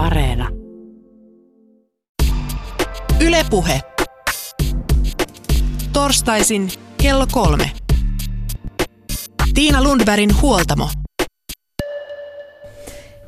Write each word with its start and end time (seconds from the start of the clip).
Areena. 0.00 0.48
Ylepuhe. 3.20 3.80
Torstaisin 5.92 6.70
kello 7.02 7.26
kolme. 7.32 7.70
Tiina 9.54 9.82
Lundbergin 9.82 10.40
huoltamo. 10.40 10.90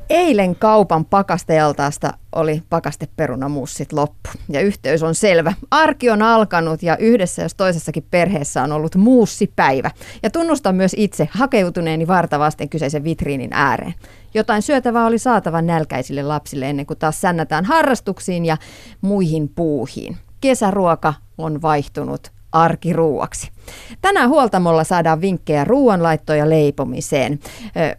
Eilen 0.09 0.55
kaupan 0.55 1.05
pakastejaltaasta 1.05 2.13
oli 2.35 2.63
pakasteperunamussit 2.69 3.93
loppu. 3.93 4.29
Ja 4.49 4.61
yhteys 4.61 5.03
on 5.03 5.15
selvä. 5.15 5.53
Arki 5.71 6.09
on 6.09 6.21
alkanut 6.21 6.83
ja 6.83 6.97
yhdessä 6.97 7.41
jos 7.41 7.55
toisessakin 7.55 8.05
perheessä 8.11 8.63
on 8.63 8.71
ollut 8.71 8.95
muussipäivä. 8.95 9.91
Ja 10.23 10.29
tunnustan 10.29 10.75
myös 10.75 10.95
itse 10.97 11.27
hakeutuneeni 11.31 12.07
vartavasten 12.07 12.69
kyseisen 12.69 13.03
vitriinin 13.03 13.53
ääreen. 13.53 13.93
Jotain 14.33 14.61
syötävää 14.61 15.05
oli 15.05 15.19
saatava 15.19 15.61
nälkäisille 15.61 16.23
lapsille 16.23 16.69
ennen 16.69 16.85
kuin 16.85 16.99
taas 16.99 17.21
sännätään 17.21 17.65
harrastuksiin 17.65 18.45
ja 18.45 18.57
muihin 19.01 19.49
puuhiin. 19.49 20.17
Kesäruoka 20.41 21.13
on 21.37 21.61
vaihtunut 21.61 22.32
arkiruuaksi. 22.53 23.51
Tänään 24.01 24.29
huoltamolla 24.29 24.83
saadaan 24.83 25.21
vinkkejä 25.21 25.63
ruoanlaittoon 25.63 26.39
ja 26.39 26.49
leipomiseen. 26.49 27.39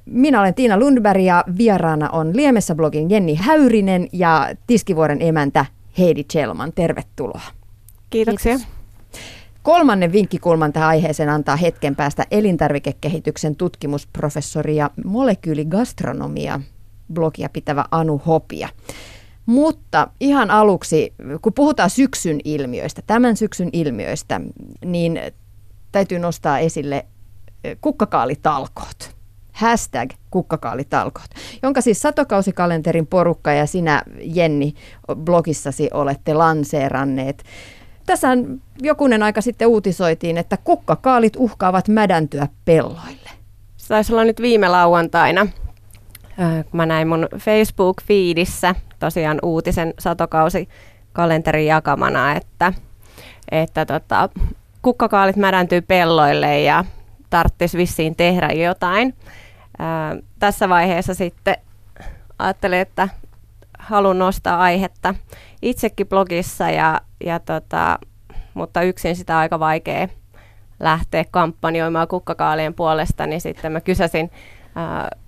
Minä 0.04 0.40
olen 0.40 0.54
Tiina 0.54 0.78
Lundberg 0.78 1.22
ja 1.22 1.44
vieraana 1.58 2.10
on 2.10 2.36
Liemessä 2.36 2.74
blogin 2.74 3.10
Jenni 3.10 3.34
Häyrinen 3.34 4.08
ja 4.12 4.48
Tiskivuoren 4.66 5.22
emäntä 5.22 5.66
Heidi 5.98 6.24
Chelman. 6.24 6.72
Tervetuloa. 6.72 7.40
Kiitoksia. 8.10 8.56
Kiitos. 8.56 8.74
Kolmannen 9.62 10.12
vinkkikulman 10.12 10.72
tähän 10.72 10.88
aiheeseen 10.88 11.28
antaa 11.28 11.56
hetken 11.56 11.96
päästä 11.96 12.24
elintarvikekehityksen 12.30 13.56
tutkimusprofessori 13.56 14.76
ja 14.76 14.90
molekyyligastronomia 15.04 16.60
blogia 17.12 17.48
pitävä 17.48 17.84
Anu 17.90 18.22
Hopia. 18.26 18.68
Mutta 19.46 20.08
ihan 20.20 20.50
aluksi, 20.50 21.14
kun 21.42 21.52
puhutaan 21.52 21.90
syksyn 21.90 22.40
ilmiöistä, 22.44 23.02
tämän 23.06 23.36
syksyn 23.36 23.68
ilmiöistä, 23.72 24.40
niin 24.84 25.20
täytyy 25.92 26.18
nostaa 26.18 26.58
esille 26.58 27.06
kukkakaalitalkoot. 27.80 29.14
Hashtag 29.52 30.10
kukkakaalitalkoot, 30.30 31.28
jonka 31.62 31.80
siis 31.80 32.02
satokausikalenterin 32.02 33.06
porukka 33.06 33.52
ja 33.52 33.66
sinä 33.66 34.02
Jenni 34.20 34.74
blogissasi 35.14 35.88
olette 35.92 36.34
lanseeranneet. 36.34 37.42
Tässä 38.06 38.28
jokunen 38.82 39.22
aika 39.22 39.40
sitten 39.40 39.68
uutisoitiin, 39.68 40.38
että 40.38 40.56
kukkakaalit 40.56 41.36
uhkaavat 41.36 41.88
mädäntyä 41.88 42.48
pelloille. 42.64 43.30
Se 43.76 43.88
taisi 43.88 44.12
olla 44.12 44.24
nyt 44.24 44.40
viime 44.40 44.68
lauantaina, 44.68 45.46
mä 46.72 46.86
näin 46.86 47.08
mun 47.08 47.28
Facebook-fiidissä 47.38 48.74
tosiaan 48.98 49.38
uutisen 49.42 49.94
satokausi 49.98 50.68
kalenterin 51.12 51.66
jakamana, 51.66 52.32
että, 52.32 52.72
että 53.50 53.86
tota, 53.86 54.28
kukkakaalit 54.82 55.36
mädäntyy 55.36 55.80
pelloille 55.80 56.60
ja 56.60 56.84
tarttis 57.30 57.76
vissiin 57.76 58.16
tehdä 58.16 58.48
jotain. 58.48 59.14
Ää, 59.78 60.16
tässä 60.38 60.68
vaiheessa 60.68 61.14
sitten 61.14 61.56
ajattelin, 62.38 62.78
että 62.78 63.08
haluan 63.78 64.18
nostaa 64.18 64.60
aihetta 64.60 65.14
itsekin 65.62 66.06
blogissa, 66.06 66.70
ja, 66.70 67.00
ja 67.24 67.40
tota, 67.40 67.98
mutta 68.54 68.82
yksin 68.82 69.16
sitä 69.16 69.38
aika 69.38 69.58
vaikea 69.58 70.08
lähteä 70.80 71.24
kampanjoimaan 71.30 72.08
kukkakaalien 72.08 72.74
puolesta, 72.74 73.26
niin 73.26 73.40
sitten 73.40 73.72
mä 73.72 73.80
kysäsin 73.80 74.30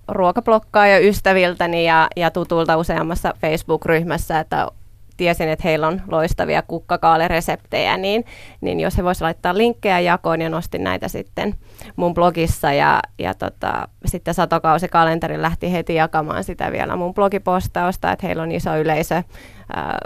ruokablokkaa 0.09 0.87
ja 0.87 0.99
ystäviltäni 0.99 1.87
ja, 1.87 2.09
ja 2.17 2.31
tutulta 2.31 2.77
useammassa 2.77 3.35
Facebook-ryhmässä, 3.41 4.41
että 4.41 4.69
tiesin, 5.17 5.49
että 5.49 5.69
heillä 5.69 5.89
on 5.89 6.03
loistavia 6.09 6.63
kukkakaalereseptejä, 6.63 7.97
niin, 7.97 8.25
niin 8.61 8.81
jos 8.81 8.99
he 8.99 9.05
voisivat 9.05 9.27
laittaa 9.27 9.59
linkkejä 9.59 10.01
jakoon 10.01 10.41
ja 10.41 10.49
nostin 10.49 10.85
näitä 10.85 11.09
sitten 11.09 11.55
mun 11.97 12.15
blogissa 12.15 12.73
ja, 12.73 13.01
ja 13.19 13.35
tota, 13.35 13.89
sitten 14.07 14.35
satokausikalenteri 14.35 15.43
lähti 15.43 15.73
heti 15.73 15.95
jakamaan 15.95 16.45
sitä 16.45 16.73
vielä 16.73 16.97
mun 16.97 17.15
blogipostausta, 17.15 18.13
että 18.13 18.27
heillä 18.27 18.43
on 18.43 18.53
iso 18.53 18.77
yleisö, 18.77 19.23
ää, 19.75 19.99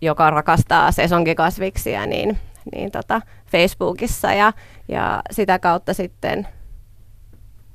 joka 0.00 0.30
rakastaa 0.30 0.92
sesonkikasviksia, 0.92 2.06
niin, 2.06 2.38
niin 2.74 2.90
tota 2.90 3.20
Facebookissa 3.50 4.32
ja, 4.32 4.52
ja 4.88 5.22
sitä 5.30 5.58
kautta 5.58 5.94
sitten 5.94 6.48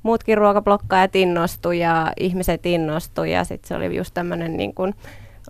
muutkin 0.02 0.38
ruokablokkaajat 0.38 1.16
innostu 1.16 1.72
ja 1.72 2.12
ihmiset 2.20 2.66
innostu 2.66 3.24
ja 3.24 3.44
sitten 3.44 3.68
se 3.68 3.74
oli 3.74 3.96
just 3.96 4.14
tämmöinen 4.14 4.56
niin 4.56 4.74
kuin 4.74 4.94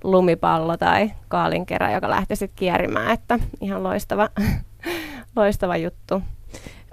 lumipallo 0.05 0.77
tai 0.77 1.13
kaalinkerä, 1.29 1.93
joka 1.93 2.11
lähti 2.11 2.37
sitten 2.37 2.57
kierimään, 2.57 3.11
että 3.11 3.39
ihan 3.61 3.83
loistava, 3.83 4.29
loistava 5.37 5.77
juttu. 5.77 6.23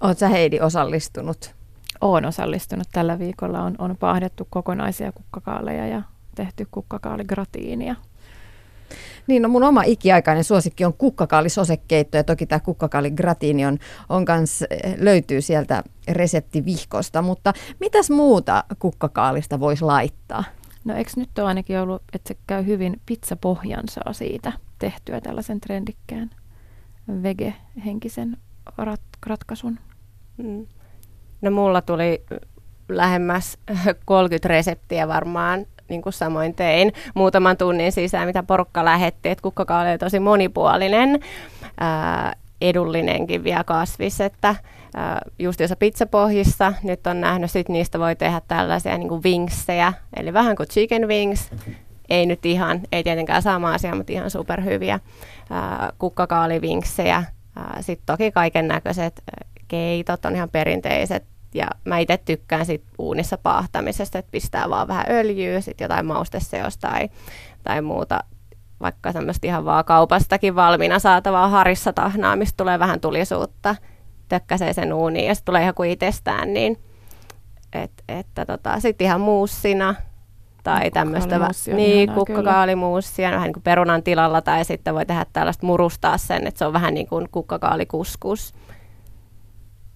Oletko 0.01 0.27
Heidi 0.29 0.59
osallistunut? 0.59 1.55
Olen 2.01 2.25
osallistunut. 2.25 2.87
Tällä 2.91 3.19
viikolla 3.19 3.61
on, 3.61 3.75
on 3.79 3.97
paahdettu 3.97 4.47
kokonaisia 4.49 5.11
kukkakaaleja 5.11 5.87
ja 5.87 6.01
tehty 6.35 6.67
kukkakaaligratiinia. 6.71 7.95
Niin, 9.29 9.41
no 9.41 9.49
mun 9.49 9.63
oma 9.63 9.83
ikiaikainen 9.83 10.43
suosikki 10.43 10.85
on 10.85 10.93
kukkakaalisosekeitto 10.93 12.17
ja 12.17 12.23
toki 12.23 12.45
tämä 12.45 12.59
kukkakaaligratiini 12.59 13.65
on, 13.65 13.77
on 14.09 14.25
kans, 14.25 14.61
eh, 14.61 14.95
löytyy 14.97 15.41
sieltä 15.41 15.83
reseptivihkosta, 16.07 17.21
mutta 17.21 17.53
mitäs 17.79 18.09
muuta 18.09 18.63
kukkakaalista 18.79 19.59
voisi 19.59 19.85
laittaa? 19.85 20.43
No 20.85 20.95
eikö 20.95 21.11
nyt 21.15 21.39
ole 21.39 21.47
ainakin 21.47 21.79
ollut, 21.79 22.01
että 22.13 22.27
se 22.27 22.39
käy 22.47 22.65
hyvin 22.65 23.01
pizzapohjansa 23.05 24.01
siitä 24.11 24.53
tehtyä 24.79 25.21
tällaisen 25.21 25.61
trendikkään 25.61 26.29
vege-henkisen 27.23 28.37
rat- 28.81 29.19
ratkaisun? 29.25 29.79
Mm. 30.37 30.67
No 31.41 31.51
mulla 31.51 31.81
tuli 31.81 32.23
lähemmäs 32.89 33.57
30 34.05 34.47
reseptiä 34.47 35.07
varmaan 35.07 35.65
niin 35.89 36.01
kuin 36.01 36.13
samoin 36.13 36.53
tein 36.55 36.93
muutaman 37.13 37.57
tunnin 37.57 37.91
sisään, 37.91 38.27
mitä 38.27 38.43
porukka 38.43 38.85
lähetti, 38.85 39.29
että 39.29 39.41
kukkakaali 39.41 39.89
on 39.91 39.99
tosi 39.99 40.19
monipuolinen, 40.19 41.19
ää, 41.79 42.33
edullinenkin 42.61 43.43
vielä 43.43 43.63
kasvis, 43.63 44.21
että 44.21 44.55
ää, 44.95 45.21
just 45.39 45.59
jos 45.59 45.73
pizzapohjissa, 45.79 46.73
nyt 46.83 47.07
on 47.07 47.21
nähnyt, 47.21 47.51
sit 47.51 47.69
niistä 47.69 47.99
voi 47.99 48.15
tehdä 48.15 48.41
tällaisia 48.47 48.97
niin 48.97 49.09
kuin 49.09 49.23
wingsejä, 49.23 49.93
eli 50.15 50.33
vähän 50.33 50.55
kuin 50.55 50.69
chicken 50.69 51.07
wings, 51.07 51.51
ei 52.09 52.25
nyt 52.25 52.45
ihan, 52.45 52.81
ei 52.91 53.03
tietenkään 53.03 53.41
sama 53.41 53.73
asia, 53.73 53.95
mutta 53.95 54.13
ihan 54.13 54.29
superhyviä 54.29 54.99
kukkakaalivinksejä. 55.97 57.23
Sitten 57.81 58.05
toki 58.05 58.31
kaiken 58.31 58.67
näköiset 58.67 59.23
keitot 59.67 60.25
on 60.25 60.35
ihan 60.35 60.49
perinteiset 60.49 61.23
ja 61.53 61.67
mä 61.85 61.97
itse 61.97 62.17
tykkään 62.17 62.65
sit 62.65 62.83
uunissa 62.97 63.37
paahtamisesta, 63.37 64.19
että 64.19 64.31
pistää 64.31 64.69
vaan 64.69 64.87
vähän 64.87 65.05
öljyä, 65.09 65.61
sitten 65.61 65.85
jotain 65.85 66.05
mausteseosta 66.05 66.87
tai, 66.87 67.09
tai 67.63 67.81
muuta, 67.81 68.19
vaikka 68.81 69.11
semmoista 69.11 69.47
ihan 69.47 69.65
vaan 69.65 69.85
kaupastakin 69.85 70.55
valmiina 70.55 70.99
saatavaa 70.99 71.49
harissa 71.49 71.93
tahnaa, 71.93 72.35
mistä 72.35 72.57
tulee 72.57 72.79
vähän 72.79 72.99
tulisuutta, 72.99 73.75
tökkäsee 74.29 74.73
sen 74.73 74.93
uuniin 74.93 75.27
ja 75.27 75.35
se 75.35 75.43
tulee 75.43 75.61
ihan 75.61 75.73
kuin 75.73 75.91
itsestään, 75.91 76.53
niin 76.53 76.77
et, 77.73 77.91
että 78.09 78.45
tota, 78.45 78.79
sitten 78.79 79.05
ihan 79.05 79.21
muussina 79.21 79.95
tai 80.63 80.91
tämmöistä 80.91 81.39
niin, 81.75 82.11
kukkakaalimuussia, 82.11 83.31
vähän 83.31 83.43
niin 83.43 83.53
kuin 83.53 83.63
perunan 83.63 84.03
tilalla 84.03 84.41
tai 84.41 84.65
sitten 84.65 84.95
voi 84.95 85.05
tehdä 85.05 85.25
tällaista 85.33 85.65
murustaa 85.65 86.17
sen, 86.17 86.47
että 86.47 86.57
se 86.57 86.65
on 86.65 86.73
vähän 86.73 86.93
niin 86.93 87.07
kuin 87.07 87.27
kukkakaalikuskus 87.31 88.53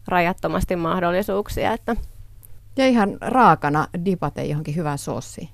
rajattomasti 0.07 0.75
mahdollisuuksia. 0.75 1.73
Että. 1.73 1.95
Ja 2.77 2.87
ihan 2.87 3.17
raakana 3.21 3.87
dipate 4.05 4.45
johonkin 4.45 4.75
hyvään 4.75 4.97
soosiin. 4.97 5.49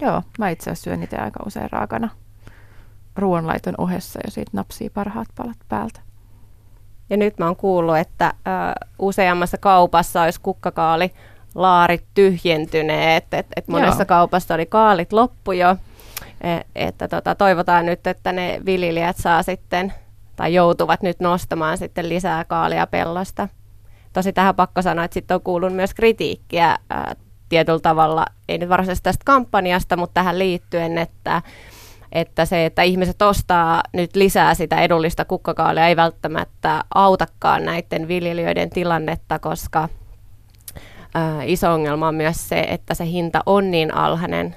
Joo, 0.00 0.22
mä 0.38 0.48
itse 0.48 0.70
asiassa 0.70 0.84
syön 0.84 1.00
niitä 1.00 1.22
aika 1.22 1.40
usein 1.46 1.70
raakana 1.72 2.08
ruoanlaiton 3.16 3.74
ohessa 3.78 4.20
ja 4.24 4.30
siitä 4.30 4.50
napsii 4.52 4.90
parhaat 4.90 5.28
palat 5.36 5.56
päältä. 5.68 6.00
Ja 7.10 7.16
nyt 7.16 7.38
mä 7.38 7.46
oon 7.46 7.56
kuullut, 7.56 7.96
että 7.96 8.32
ö, 8.36 8.40
useammassa 8.98 9.58
kaupassa 9.58 10.22
olisi 10.22 10.40
kukkakaali 10.40 11.12
laarit 11.54 12.04
tyhjentyneet, 12.14 13.24
että 13.24 13.38
et, 13.38 13.46
et 13.56 13.68
monessa 13.68 14.02
Joo. 14.02 14.06
kaupassa 14.06 14.54
oli 14.54 14.66
kaalit 14.66 15.12
loppu 15.12 15.52
jo. 15.52 15.76
E, 16.40 16.60
että 16.74 17.08
tota, 17.08 17.34
toivotaan 17.34 17.86
nyt, 17.86 18.06
että 18.06 18.32
ne 18.32 18.60
viljelijät 18.66 19.16
saa 19.16 19.42
sitten 19.42 19.92
tai 20.36 20.54
joutuvat 20.54 21.02
nyt 21.02 21.20
nostamaan 21.20 21.78
sitten 21.78 22.08
lisää 22.08 22.44
kaalia 22.44 22.86
pellosta. 22.86 23.48
Tosi 24.18 24.32
tähän 24.32 24.54
pakko 24.54 24.82
sanoa, 24.82 25.04
että 25.04 25.14
sitten 25.14 25.34
on 25.34 25.40
kuullut 25.40 25.72
myös 25.72 25.94
kritiikkiä 25.94 26.78
ää, 26.90 27.16
tietyllä 27.48 27.78
tavalla, 27.78 28.26
ei 28.48 28.58
nyt 28.58 28.68
varsinaisesti 28.68 29.04
tästä 29.04 29.24
kampanjasta, 29.24 29.96
mutta 29.96 30.14
tähän 30.14 30.38
liittyen, 30.38 30.98
että, 30.98 31.42
että 32.12 32.44
se, 32.44 32.66
että 32.66 32.82
ihmiset 32.82 33.22
ostaa 33.22 33.82
nyt 33.92 34.16
lisää 34.16 34.54
sitä 34.54 34.80
edullista 34.80 35.24
kukkakaalia, 35.24 35.88
ei 35.88 35.96
välttämättä 35.96 36.84
autakaan 36.94 37.64
näiden 37.64 38.08
viljelijöiden 38.08 38.70
tilannetta, 38.70 39.38
koska 39.38 39.88
ää, 41.14 41.42
iso 41.42 41.72
ongelma 41.72 42.08
on 42.08 42.14
myös 42.14 42.48
se, 42.48 42.60
että 42.60 42.94
se 42.94 43.06
hinta 43.06 43.40
on 43.46 43.70
niin 43.70 43.94
alhainen, 43.94 44.56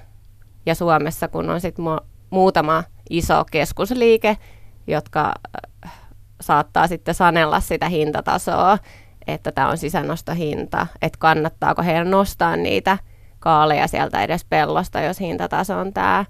Ja 0.66 0.76
Suomessa, 0.76 1.28
kun 1.28 1.50
on 1.50 1.62
sitten 1.62 1.86
mu- 1.86 2.06
muutama 2.30 2.84
iso 3.10 3.46
keskusliike, 3.52 4.38
jotka 4.88 5.34
saattaa 6.42 6.88
sitten 6.88 7.16
sanella 7.16 7.60
sitä 7.60 7.90
hintatasoa, 7.90 8.78
että 9.32 9.52
tämä 9.52 9.70
on 9.70 9.78
sisänostohinta, 9.78 10.88
että 11.02 11.20
kannattaako 11.20 11.82
heidän 11.82 12.12
nostaa 12.12 12.56
niitä 12.56 12.98
kaaleja 13.40 13.88
sieltä 13.88 14.24
edes 14.24 14.46
pellosta, 14.46 15.02
jos 15.02 15.20
hintataso 15.20 15.78
on 15.78 15.94
tämä. 15.94 16.26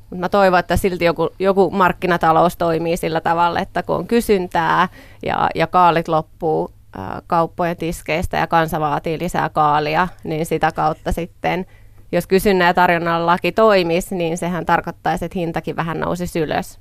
Mutta 0.00 0.20
mä 0.20 0.28
toivon, 0.28 0.58
että 0.58 0.76
silti 0.76 1.04
joku, 1.04 1.28
joku 1.38 1.70
markkinatalous 1.70 2.56
toimii 2.56 2.96
sillä 2.96 3.20
tavalla, 3.20 3.60
että 3.60 3.82
kun 3.82 3.96
on 3.96 4.06
kysyntää 4.06 4.88
ja, 5.22 5.48
ja 5.54 5.66
kaalit 5.66 6.08
loppuu 6.08 6.70
ää, 6.96 7.22
kauppojen 7.26 7.76
tiskeistä 7.76 8.36
ja 8.36 8.46
kansa 8.46 8.80
vaatii 8.80 9.18
lisää 9.18 9.48
kaalia, 9.48 10.08
niin 10.24 10.46
sitä 10.46 10.72
kautta 10.72 11.12
sitten, 11.12 11.66
jos 12.12 12.26
kysynnän 12.26 12.66
ja 12.66 12.74
tarjonnan 12.74 13.26
laki 13.26 13.52
toimisi, 13.52 14.14
niin 14.14 14.38
sehän 14.38 14.66
tarkoittaisi, 14.66 15.24
että 15.24 15.38
hintakin 15.38 15.76
vähän 15.76 16.00
nousisi 16.00 16.40
ylös. 16.40 16.80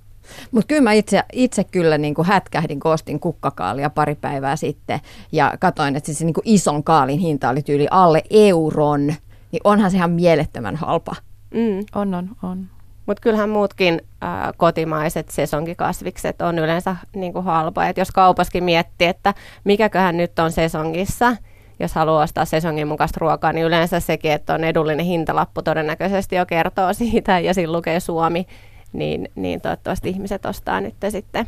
Mutta 0.52 0.68
kyllä 0.68 0.81
mä 0.81 0.94
itse, 0.94 1.24
itse 1.34 1.64
kyllä 1.64 1.98
niin 1.98 2.16
kuin 2.16 2.28
hätkähdin, 2.28 2.80
kun 2.80 2.92
ostin 2.92 3.20
kukkakaalia 3.20 3.90
pari 3.90 4.16
päivää 4.16 4.56
sitten 4.56 5.00
ja 5.31 5.54
katsoin, 5.60 5.96
että 5.96 6.14
se 6.14 6.26
niin 6.26 6.34
kuin 6.34 6.44
ison 6.46 6.84
kaalin 6.84 7.20
hinta 7.20 7.50
oli 7.50 7.62
tyyli 7.62 7.88
alle 7.92 8.24
euron, 8.30 9.08
niin 9.52 9.62
onhan 9.64 9.92
se 9.92 9.98
ihan 9.98 10.12
mielettömän 10.12 10.76
halpa. 10.76 11.16
Mm. 11.54 11.86
On, 11.96 12.14
on, 12.14 12.30
on. 12.44 12.68
Mutta 13.06 13.22
kyllähän 13.22 13.50
muutkin 13.50 14.02
äh, 14.24 14.30
kotimaiset 14.58 15.30
sesonkikasvikset 15.30 16.42
on 16.42 16.60
yleensä 16.60 16.96
niin 17.16 17.34
kuin 17.34 17.46
halpa. 17.46 17.86
Et 17.86 17.98
jos 17.98 18.12
kaupaskin 18.12 18.64
miettii, 18.64 19.08
että 19.08 19.34
mikäköhän 19.64 20.18
nyt 20.18 20.40
on 20.40 20.52
sesongissa, 20.52 21.36
jos 21.80 21.96
haluaa 21.96 22.24
ostaa 22.24 22.46
sesongin 22.46 22.88
mukaista 22.88 23.18
ruokaa, 23.22 23.54
niin 23.54 23.66
yleensä 23.66 24.00
sekin, 24.00 24.31
että 24.31 24.54
on 24.54 24.64
edullinen 24.64 25.06
hintalappu 25.06 25.62
todennäköisesti 25.62 26.36
jo 26.36 26.46
kertoo 26.46 26.94
siitä 26.94 27.40
ja 27.40 27.54
siinä 27.54 27.72
lukee 27.72 28.00
Suomi, 28.00 28.46
niin, 28.94 29.30
niin 29.36 29.62
toivottavasti 29.62 30.10
ihmiset 30.10 30.46
ostaa 30.46 30.82
nyt 30.82 30.96
sitten 31.10 31.46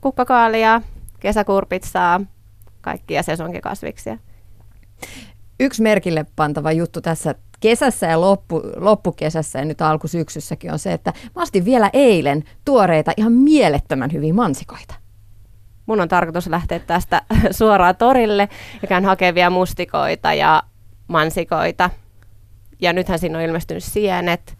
kukkakaalia, 0.00 0.82
kesäkurpitsaa, 1.20 2.20
kaikkia 2.80 3.22
sesonkikasviksia. 3.22 4.18
Yksi 5.60 5.82
merkille 5.82 6.26
pantava 6.36 6.72
juttu 6.72 7.00
tässä 7.00 7.34
kesässä 7.60 8.06
ja 8.06 8.20
loppu, 8.20 8.62
loppukesässä 8.76 9.58
ja 9.58 9.64
nyt 9.64 9.82
alkusyksyssäkin 9.82 10.72
on 10.72 10.78
se, 10.78 10.92
että 10.92 11.12
mä 11.36 11.42
ostin 11.42 11.64
vielä 11.64 11.90
eilen 11.92 12.44
tuoreita 12.64 13.12
ihan 13.16 13.32
mielettömän 13.32 14.12
hyviä 14.12 14.34
mansikoita. 14.34 14.94
Mun 15.86 16.00
on 16.00 16.08
tarkoitus 16.08 16.46
lähteä 16.46 16.78
tästä 16.78 17.22
suoraan 17.50 17.96
torille 17.96 18.48
ja 18.82 18.88
käyn 18.88 19.04
hakevia 19.04 19.50
mustikoita 19.50 20.34
ja 20.34 20.62
mansikoita. 21.08 21.90
Ja 22.80 22.92
nythän 22.92 23.18
siinä 23.18 23.38
on 23.38 23.44
ilmestynyt 23.44 23.84
sienet. 23.84 24.56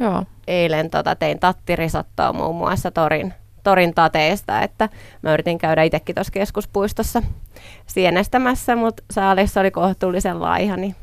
Joo. 0.00 0.24
Eilen 0.48 0.90
tota, 0.90 1.16
tein 1.16 1.38
tattirisottoa 1.38 2.32
muun 2.32 2.56
muassa 2.56 2.90
torin, 2.90 3.34
torin 3.64 3.94
tateista, 3.94 4.62
että 4.62 4.88
mä 5.22 5.32
yritin 5.34 5.58
käydä 5.58 5.82
itsekin 5.82 6.14
tuossa 6.14 6.32
keskuspuistossa 6.32 7.22
sienestämässä, 7.86 8.76
mutta 8.76 9.02
saalissa 9.10 9.60
oli 9.60 9.70
kohtuullisen 9.70 10.40
laiha, 10.40 10.76
niin 10.76 10.96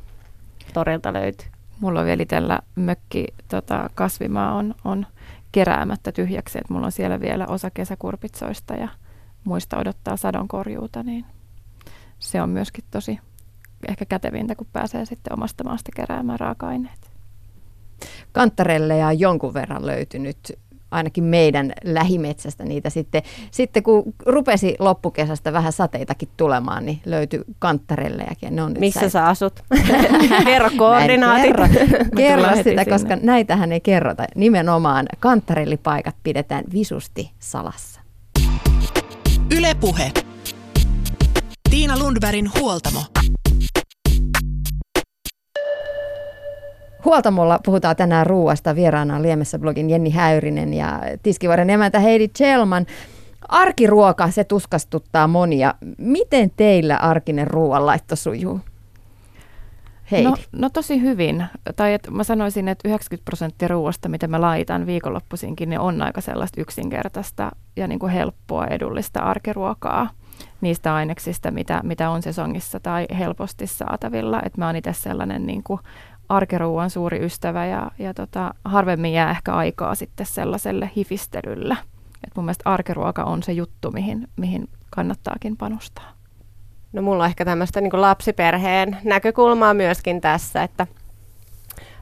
torilta 0.74 1.14
löytyy. 1.14 1.48
Mulla 1.80 2.00
on 2.00 2.06
vielä 2.06 2.24
itsellä 2.24 2.60
mökki, 2.76 3.26
tota, 3.48 3.90
kasvimaa 3.96 4.54
on, 4.54 4.76
on 4.86 5.06
keräämättä 5.52 6.12
tyhjäksi, 6.12 6.58
että 6.58 6.74
mulla 6.74 6.86
on 6.86 6.92
siellä 6.92 7.20
vielä 7.20 7.48
osa 7.48 7.70
kesäkurpitsoista 7.70 8.74
ja 8.74 8.88
muista 9.44 9.78
odottaa 9.78 10.18
sadonkorjuuta, 10.18 11.04
niin 11.04 11.26
se 12.20 12.42
on 12.42 12.50
myöskin 12.50 12.84
tosi 12.92 13.20
ehkä 13.88 14.06
kätevintä, 14.06 14.56
kun 14.56 14.68
pääsee 14.74 15.06
sitten 15.06 15.34
omasta 15.34 15.64
maasta 15.64 15.92
keräämään 15.96 16.40
raaka-aineet. 16.40 17.15
Kantarelle 18.36 18.98
ja 18.98 19.12
jonkun 19.14 19.54
verran 19.54 19.86
löytynyt 19.86 20.38
ainakin 20.92 21.24
meidän 21.24 21.74
lähimetsästä 21.84 22.66
niitä 22.66 22.90
sitten. 22.90 23.22
Sitten 23.52 23.84
kun 23.84 24.04
rupesi 24.26 24.76
loppukesästä 24.80 25.54
vähän 25.54 25.72
sateitakin 25.72 26.30
tulemaan, 26.38 26.86
niin 26.86 27.02
löytyi 27.06 27.42
kanttarellejakin. 27.60 28.56
Ne 28.56 28.64
on 28.64 28.74
nyt 28.74 28.80
Missä 28.80 29.02
säil- 29.02 29.10
sä 29.10 29.26
asut? 29.26 29.64
Kerro 30.46 30.70
koordinaatit. 30.78 31.46
Kerro, 31.46 31.68
kerro 32.16 32.50
sitä, 32.50 32.64
sinne. 32.64 32.86
koska 32.86 33.16
näitähän 33.16 33.72
ei 33.72 33.82
kerrota. 33.82 34.26
Nimenomaan 34.36 35.06
kantarellipaikat 35.20 36.16
pidetään 36.24 36.64
visusti 36.74 37.32
salassa. 37.40 38.02
Ylepuhe. 39.58 40.12
Tiina 41.70 42.00
Lundbergin 42.00 42.50
huoltamo. 42.60 43.00
Huoltamolla 47.06 47.60
puhutaan 47.66 47.96
tänään 47.96 48.28
ruuasta. 48.28 48.76
Vieraana 48.76 49.16
on 49.16 49.22
Liemessä 49.22 49.60
blogin 49.60 49.90
Jenni 49.90 50.10
Häyrinen 50.10 50.74
ja 50.74 51.02
Tiskivuoren 51.24 51.70
emäntä 51.70 52.00
Heidi 52.00 52.28
Chelman. 52.28 52.86
Arkiruoka, 53.48 54.32
se 54.32 54.44
tuskastuttaa 54.44 55.28
monia. 55.28 55.74
Miten 55.98 56.52
teillä 56.58 56.98
arkinen 56.98 57.48
ruoanlaitto 57.48 58.16
sujuu? 58.16 58.60
Heidi. 60.12 60.28
No, 60.28 60.36
no 60.52 60.70
tosi 60.70 61.02
hyvin. 61.02 61.46
Tai 61.76 61.94
et 61.94 62.08
mä 62.12 62.24
sanoisin, 62.24 62.68
että 62.68 62.90
90 62.90 63.26
prosenttia 63.26 63.68
ruoasta, 63.68 64.10
mitä 64.10 64.28
mä 64.28 64.42
laitan 64.42 64.86
viikonloppuisinkin, 64.86 65.70
niin 65.70 65.80
on 65.80 66.02
aika 66.02 66.22
sellaista 66.22 66.62
yksinkertaista 66.62 67.52
ja 67.76 67.88
niin 67.88 68.00
kuin 68.00 68.12
helppoa, 68.12 68.68
edullista 68.68 69.20
arkiruokaa 69.20 70.10
niistä 70.62 70.96
aineksista, 70.96 71.52
mitä, 71.52 71.82
mitä 71.84 72.10
on 72.10 72.22
sesongissa 72.22 72.80
tai 72.80 73.06
helposti 73.18 73.68
saatavilla. 73.68 74.42
Et 74.46 74.58
mä 74.58 74.66
oon 74.68 74.76
itse 74.76 74.94
sellainen 74.94 75.46
niin 75.46 75.64
kuin 75.64 75.80
arkiruuan 76.30 76.90
suuri 76.90 77.26
ystävä 77.26 77.66
ja, 77.66 77.92
ja 78.00 78.14
tota, 78.14 78.54
harvemmin 78.66 79.14
jää 79.14 79.32
ehkä 79.32 79.54
aikaa 79.54 79.96
sitten 79.96 80.26
sellaiselle 80.26 80.92
hifistelylle. 80.98 81.78
Et 82.24 82.36
mun 82.36 82.46
mielestä 82.46 82.70
arkiruoka 82.70 83.24
on 83.24 83.44
se 83.44 83.52
juttu, 83.52 83.92
mihin, 83.92 84.28
mihin 84.36 84.70
kannattaakin 84.90 85.58
panostaa. 85.58 86.12
No 86.94 87.02
mulla 87.02 87.24
on 87.24 87.30
ehkä 87.30 87.46
tämmöistä 87.46 87.82
niin 87.82 88.02
lapsiperheen 88.02 88.98
näkökulmaa 89.04 89.74
myöskin 89.74 90.22
tässä, 90.22 90.64
että 90.64 90.88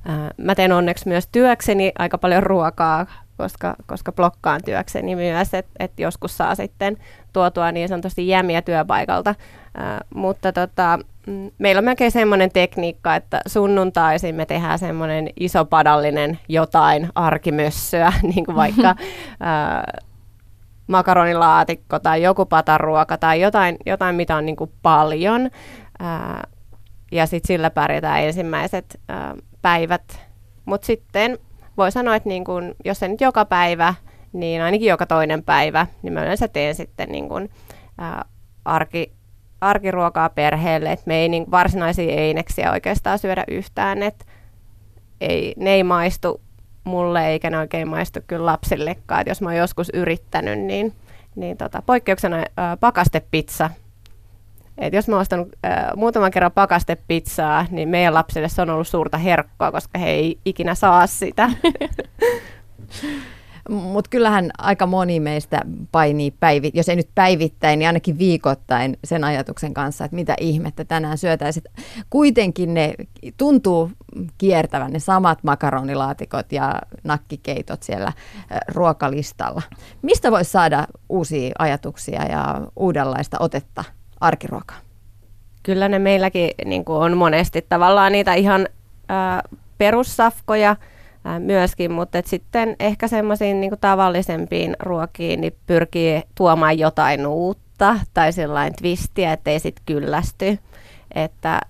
ää, 0.06 0.32
mä 0.38 0.56
teen 0.56 0.72
onneksi 0.72 1.08
myös 1.08 1.28
työkseni 1.32 1.92
aika 2.00 2.18
paljon 2.18 2.44
ruokaa, 2.44 3.06
koska, 3.44 3.76
koska 3.86 4.12
blokkaan 4.12 4.62
työkseni 4.66 5.16
myös, 5.16 5.54
että 5.54 5.72
et 5.80 6.00
joskus 6.00 6.38
saa 6.38 6.56
sitten 6.56 6.98
tuotua 7.34 7.72
niin 7.72 7.90
sanotusti 7.90 8.28
jämiä 8.28 8.62
työpaikalta. 8.62 9.36
Ää, 9.78 10.02
mutta 10.16 10.54
tota, 10.54 11.00
mm, 11.28 11.52
meillä 11.58 11.80
on 11.80 11.86
melkein 11.86 12.12
semmoinen 12.12 12.52
tekniikka, 12.52 13.16
että 13.16 13.42
sunnuntaisin 13.48 14.36
me 14.36 14.46
tehdään 14.46 14.80
semmoinen 14.80 15.30
iso 15.40 15.66
padallinen 15.66 16.40
jotain 16.50 17.10
arkimössöä, 17.16 18.14
niin 18.34 18.46
kuin 18.46 18.56
vaikka 18.56 18.96
ää, 19.40 19.84
makaronilaatikko 20.88 22.00
tai 22.00 22.22
joku 22.22 22.46
pataruoka 22.46 23.18
tai 23.18 23.42
jotain, 23.42 23.78
jotain 23.86 24.16
mitä 24.16 24.36
on 24.36 24.46
niin 24.46 24.56
kuin 24.56 24.72
paljon. 24.82 25.50
Ää, 26.00 26.48
ja 27.12 27.26
sitten 27.26 27.48
sillä 27.48 27.70
pärjätään 27.70 28.24
ensimmäiset 28.24 29.00
ää, 29.10 29.36
päivät. 29.62 30.22
Mutta 30.66 30.86
sitten 30.86 31.38
voi 31.78 31.92
sanoa, 31.92 32.16
että 32.16 32.30
niin 32.30 32.44
kun, 32.44 32.76
jos 32.86 33.04
ei 33.04 33.10
nyt 33.10 33.22
joka 33.22 33.46
päivä, 33.46 33.94
niin 34.34 34.62
ainakin 34.62 34.90
joka 34.90 35.06
toinen 35.06 35.44
päivä, 35.44 35.88
niin 36.02 36.14
mä 36.14 36.24
yleensä 36.24 36.48
teen 36.48 36.76
sitten 36.76 37.10
niin 37.10 37.30
kun, 37.30 37.50
ää, 37.98 38.26
arki, 38.66 39.14
arkiruokaa 39.62 40.30
perheelle. 40.30 40.92
Et 40.92 41.06
me 41.06 41.16
ei 41.16 41.30
niin 41.30 41.52
varsinaisia 41.52 42.12
eineksiä 42.12 42.72
oikeastaan 42.72 43.20
syödä 43.20 43.44
yhtään. 43.48 44.04
Et 44.04 44.26
ei, 45.22 45.54
ne 45.58 45.70
ei 45.70 45.84
maistu 45.84 46.42
mulle 46.84 47.28
eikä 47.28 47.50
ne 47.50 47.58
oikein 47.58 47.88
maistu 47.88 48.20
kyllä 48.28 48.46
lapsillekaan. 48.46 49.22
Et 49.22 49.28
jos 49.28 49.42
mä 49.42 49.50
oon 49.50 49.58
joskus 49.58 49.90
yrittänyt, 49.94 50.60
niin, 50.60 50.94
niin 51.36 51.58
tota, 51.58 51.82
poikkeuksena 51.86 52.44
ää, 52.58 52.78
pakastepizza. 52.78 53.70
Et 54.78 54.94
jos 54.94 55.08
mä 55.08 55.16
oon 55.16 55.22
ostanut 55.22 55.50
ää, 55.64 55.94
muutaman 55.96 56.32
kerran 56.32 56.52
pakastepizzaa, 56.52 57.66
niin 57.72 57.90
meidän 57.90 58.14
lapsille 58.14 58.50
se 58.50 58.62
on 58.62 58.70
ollut 58.70 58.88
suurta 58.88 59.18
herkkoa, 59.18 59.72
koska 59.72 60.00
he 60.00 60.10
ei 60.10 60.40
ikinä 60.46 60.76
saa 60.76 61.08
sitä. 61.08 61.50
Mutta 63.70 64.10
kyllähän 64.10 64.52
aika 64.58 64.86
moni 64.86 65.20
meistä 65.20 65.62
painii, 65.92 66.32
päivi, 66.32 66.72
jos 66.74 66.90
ei 66.90 66.96
nyt 66.96 67.10
päivittäin, 67.16 67.80
niin 67.80 67.88
ainakin 67.88 68.18
viikoittain 68.18 68.98
sen 69.04 69.24
ajatuksen 69.24 69.74
kanssa, 69.74 70.06
että 70.06 70.16
mitä 70.16 70.36
ihmettä 70.40 70.86
tänään 70.86 71.18
syötäisiin. 71.18 71.64
Kuitenkin 72.10 72.74
ne 72.74 72.94
tuntuu 73.38 73.92
kiertävän 74.38 74.94
ne 74.94 75.00
samat 75.00 75.44
makaronilaatikot 75.44 76.52
ja 76.52 76.82
nakkikeitot 77.04 77.84
siellä 77.84 78.08
äh, 78.08 78.14
ruokalistalla. 78.68 79.62
Mistä 80.02 80.32
voisi 80.32 80.52
saada 80.52 80.88
uusia 81.10 81.52
ajatuksia 81.60 82.26
ja 82.26 82.62
uudenlaista 82.76 83.38
otetta 83.40 83.84
arkiruokaan? 84.24 84.82
Kyllä 85.64 85.90
ne 85.90 86.00
meilläkin 86.00 86.50
niin 86.66 86.86
kuin 86.86 86.98
on 86.98 87.18
monesti 87.18 87.66
tavallaan 87.70 88.12
niitä 88.12 88.34
ihan 88.34 88.68
ää, 89.10 89.42
perussafkoja 89.78 90.76
ää, 91.26 91.40
myöskin, 91.40 91.92
mutta 91.92 92.18
et 92.18 92.26
sitten 92.26 92.76
ehkä 92.80 93.08
semmoisiin 93.08 93.62
niin 93.62 93.72
tavallisempiin 93.82 94.76
ruokiin 94.80 95.42
niin 95.42 95.56
pyrkii 95.68 96.22
tuomaan 96.36 96.80
jotain 96.80 97.28
uutta 97.28 98.00
tai 98.14 98.34
sellainen 98.34 98.76
twistiä, 98.76 99.34
ettei 99.34 99.60
sitten 99.60 99.84
kyllästy. 99.86 100.60
Että 101.16 101.62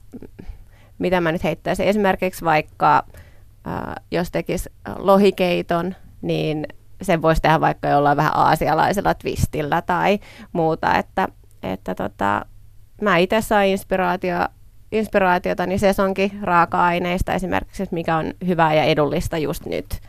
mitä 0.99 1.21
mä 1.21 1.31
nyt 1.31 1.43
heittäisin, 1.43 1.85
esimerkiksi 1.87 2.45
vaikka 2.45 3.03
jos 4.11 4.31
tekisi 4.31 4.69
lohikeiton, 4.97 5.95
niin 6.21 6.67
sen 7.01 7.21
voisi 7.21 7.41
tehdä 7.41 7.61
vaikka 7.61 7.87
jollain 7.87 8.17
vähän 8.17 8.35
aasialaisella 8.35 9.13
twistillä 9.13 9.81
tai 9.81 10.19
muuta, 10.53 10.97
että, 10.97 11.27
että 11.63 11.95
tota, 11.95 12.45
mä 13.01 13.17
itse 13.17 13.41
sain 13.41 13.71
inspiraatio, 13.71 14.35
inspiraatiota 14.91 15.65
niin 15.65 15.79
sesonkin 15.79 16.39
raaka-aineista 16.41 17.33
esimerkiksi, 17.33 17.87
mikä 17.91 18.17
on 18.17 18.33
hyvää 18.47 18.73
ja 18.73 18.83
edullista 18.83 19.37
just 19.37 19.65
nyt, 19.65 20.01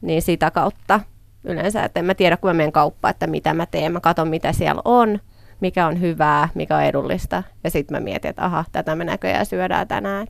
niin 0.00 0.22
sitä 0.22 0.50
kautta 0.50 1.00
yleensä, 1.44 1.84
että 1.84 2.00
en 2.00 2.06
mä 2.06 2.14
tiedä, 2.14 2.36
kun 2.36 2.50
mä 2.50 2.54
menen 2.54 2.72
kauppaan, 2.72 3.10
että 3.10 3.26
mitä 3.26 3.54
mä 3.54 3.66
teen, 3.66 3.92
mä 3.92 4.00
katson 4.00 4.28
mitä 4.28 4.52
siellä 4.52 4.82
on, 4.84 5.20
mikä 5.60 5.86
on 5.86 6.00
hyvää, 6.00 6.48
mikä 6.54 6.76
on 6.76 6.82
edullista, 6.82 7.42
ja 7.64 7.70
sitten 7.70 7.96
mä 7.96 8.00
mietin, 8.00 8.28
että 8.28 8.44
aha, 8.44 8.64
tätä 8.72 8.94
me 8.94 9.04
näköjään 9.04 9.46
syödään 9.46 9.88
tänään. 9.88 10.26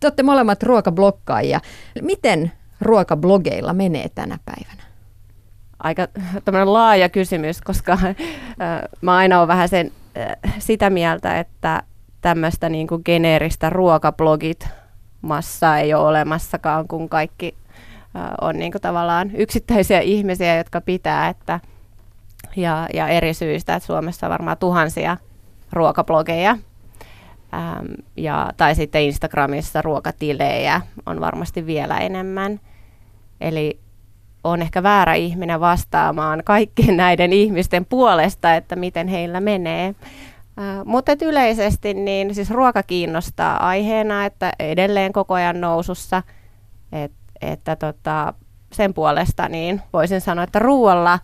Te 0.00 0.06
olette 0.06 0.22
molemmat 0.22 0.62
ruokablokkaajia. 0.62 1.60
Miten 2.02 2.52
ruokablogeilla 2.80 3.72
menee 3.72 4.08
tänä 4.14 4.38
päivänä? 4.44 4.81
Aika 5.82 6.06
tämmöinen 6.44 6.72
laaja 6.72 7.08
kysymys, 7.08 7.60
koska 7.60 7.92
äh, 7.92 8.16
mä 9.00 9.16
aina 9.16 9.38
olen 9.38 9.48
vähän 9.48 9.68
sen, 9.68 9.90
äh, 10.18 10.54
sitä 10.58 10.90
mieltä, 10.90 11.38
että 11.38 11.82
tämmöistä 12.20 12.68
niin 12.68 12.86
kuin 12.86 13.02
geneeristä 13.04 13.70
ruokablogit 13.70 14.68
massa 15.22 15.78
ei 15.78 15.94
ole 15.94 16.08
olemassakaan, 16.08 16.88
kun 16.88 17.08
kaikki 17.08 17.54
äh, 18.16 18.22
on 18.40 18.58
niin 18.58 18.72
kuin 18.72 18.82
tavallaan 18.82 19.36
yksittäisiä 19.36 20.00
ihmisiä, 20.00 20.56
jotka 20.56 20.80
pitää, 20.80 21.28
että 21.28 21.60
ja, 22.56 22.88
ja 22.94 23.08
eri 23.08 23.34
syistä, 23.34 23.74
että 23.74 23.86
Suomessa 23.86 24.26
on 24.26 24.30
varmaan 24.30 24.58
tuhansia 24.58 25.16
ruokablogeja, 25.72 26.56
Ähm, 27.54 27.86
ja, 28.16 28.52
tai 28.56 28.74
sitten 28.74 29.02
Instagramissa 29.02 29.82
ruokatilejä 29.82 30.80
on 31.06 31.20
varmasti 31.20 31.66
vielä 31.66 31.98
enemmän. 31.98 32.60
Eli 33.40 33.78
on 34.44 34.62
ehkä 34.62 34.82
väärä 34.82 35.14
ihminen 35.14 35.60
vastaamaan 35.60 36.42
kaikkien 36.44 36.96
näiden 36.96 37.32
ihmisten 37.32 37.84
puolesta, 37.84 38.54
että 38.54 38.76
miten 38.76 39.08
heillä 39.08 39.40
menee. 39.40 39.94
Mutta 40.84 41.12
yleisesti 41.22 41.94
niin 41.94 42.34
siis 42.34 42.50
ruoka 42.50 42.82
kiinnostaa 42.82 43.66
aiheena, 43.66 44.24
että 44.24 44.52
edelleen 44.58 45.12
koko 45.12 45.34
ajan 45.34 45.60
nousussa, 45.60 46.22
et, 46.92 47.12
että 47.40 47.76
tota, 47.76 48.34
sen 48.72 48.94
puolesta 48.94 49.48
niin 49.48 49.82
voisin 49.92 50.20
sanoa, 50.20 50.44
että 50.44 50.58
ruoalla 50.58 51.18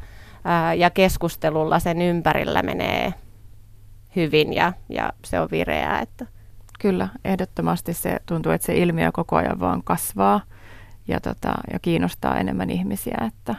ja 0.76 0.90
keskustelulla 0.90 1.78
sen 1.78 2.02
ympärillä 2.02 2.62
menee 2.62 3.14
hyvin 4.16 4.52
ja, 4.52 4.72
ja 4.88 5.12
se 5.24 5.40
on 5.40 5.48
vireää. 5.50 6.00
Että. 6.00 6.26
Kyllä, 6.78 7.08
ehdottomasti 7.24 7.94
se 7.94 8.16
tuntuu, 8.26 8.52
että 8.52 8.66
se 8.66 8.76
ilmiö 8.76 9.12
koko 9.12 9.36
ajan 9.36 9.60
vaan 9.60 9.82
kasvaa 9.84 10.40
ja, 11.08 11.20
tota, 11.20 11.54
ja 11.72 11.78
kiinnostaa 11.78 12.38
enemmän 12.38 12.70
ihmisiä, 12.70 13.18
että, 13.26 13.54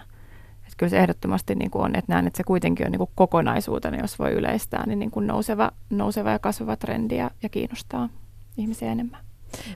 että 0.58 0.74
kyllä 0.78 0.90
se 0.90 1.00
ehdottomasti 1.00 1.56
niin 1.56 1.72
kuin 1.72 1.84
on, 1.84 1.96
että 1.96 2.14
näen, 2.14 2.28
että 2.28 2.38
se 2.38 2.44
kuitenkin 2.44 2.86
on 2.86 2.92
niin 2.92 3.00
kuin 3.00 3.10
kokonaisuutena, 3.16 3.98
jos 3.98 4.20
voi 4.20 4.32
yleistää, 4.32 4.86
niin, 4.86 5.00
niin 5.00 5.12
kuin 5.12 5.28
nouseva, 5.28 5.72
nouseva 5.90 6.32
ja 6.32 6.40
kasvava 6.40 6.76
trendi 6.76 7.18
ja, 7.18 7.32
ja 7.44 7.50
kiinnostaa 7.50 8.10
ihmisiä 8.58 8.92
enemmän. 8.92 9.20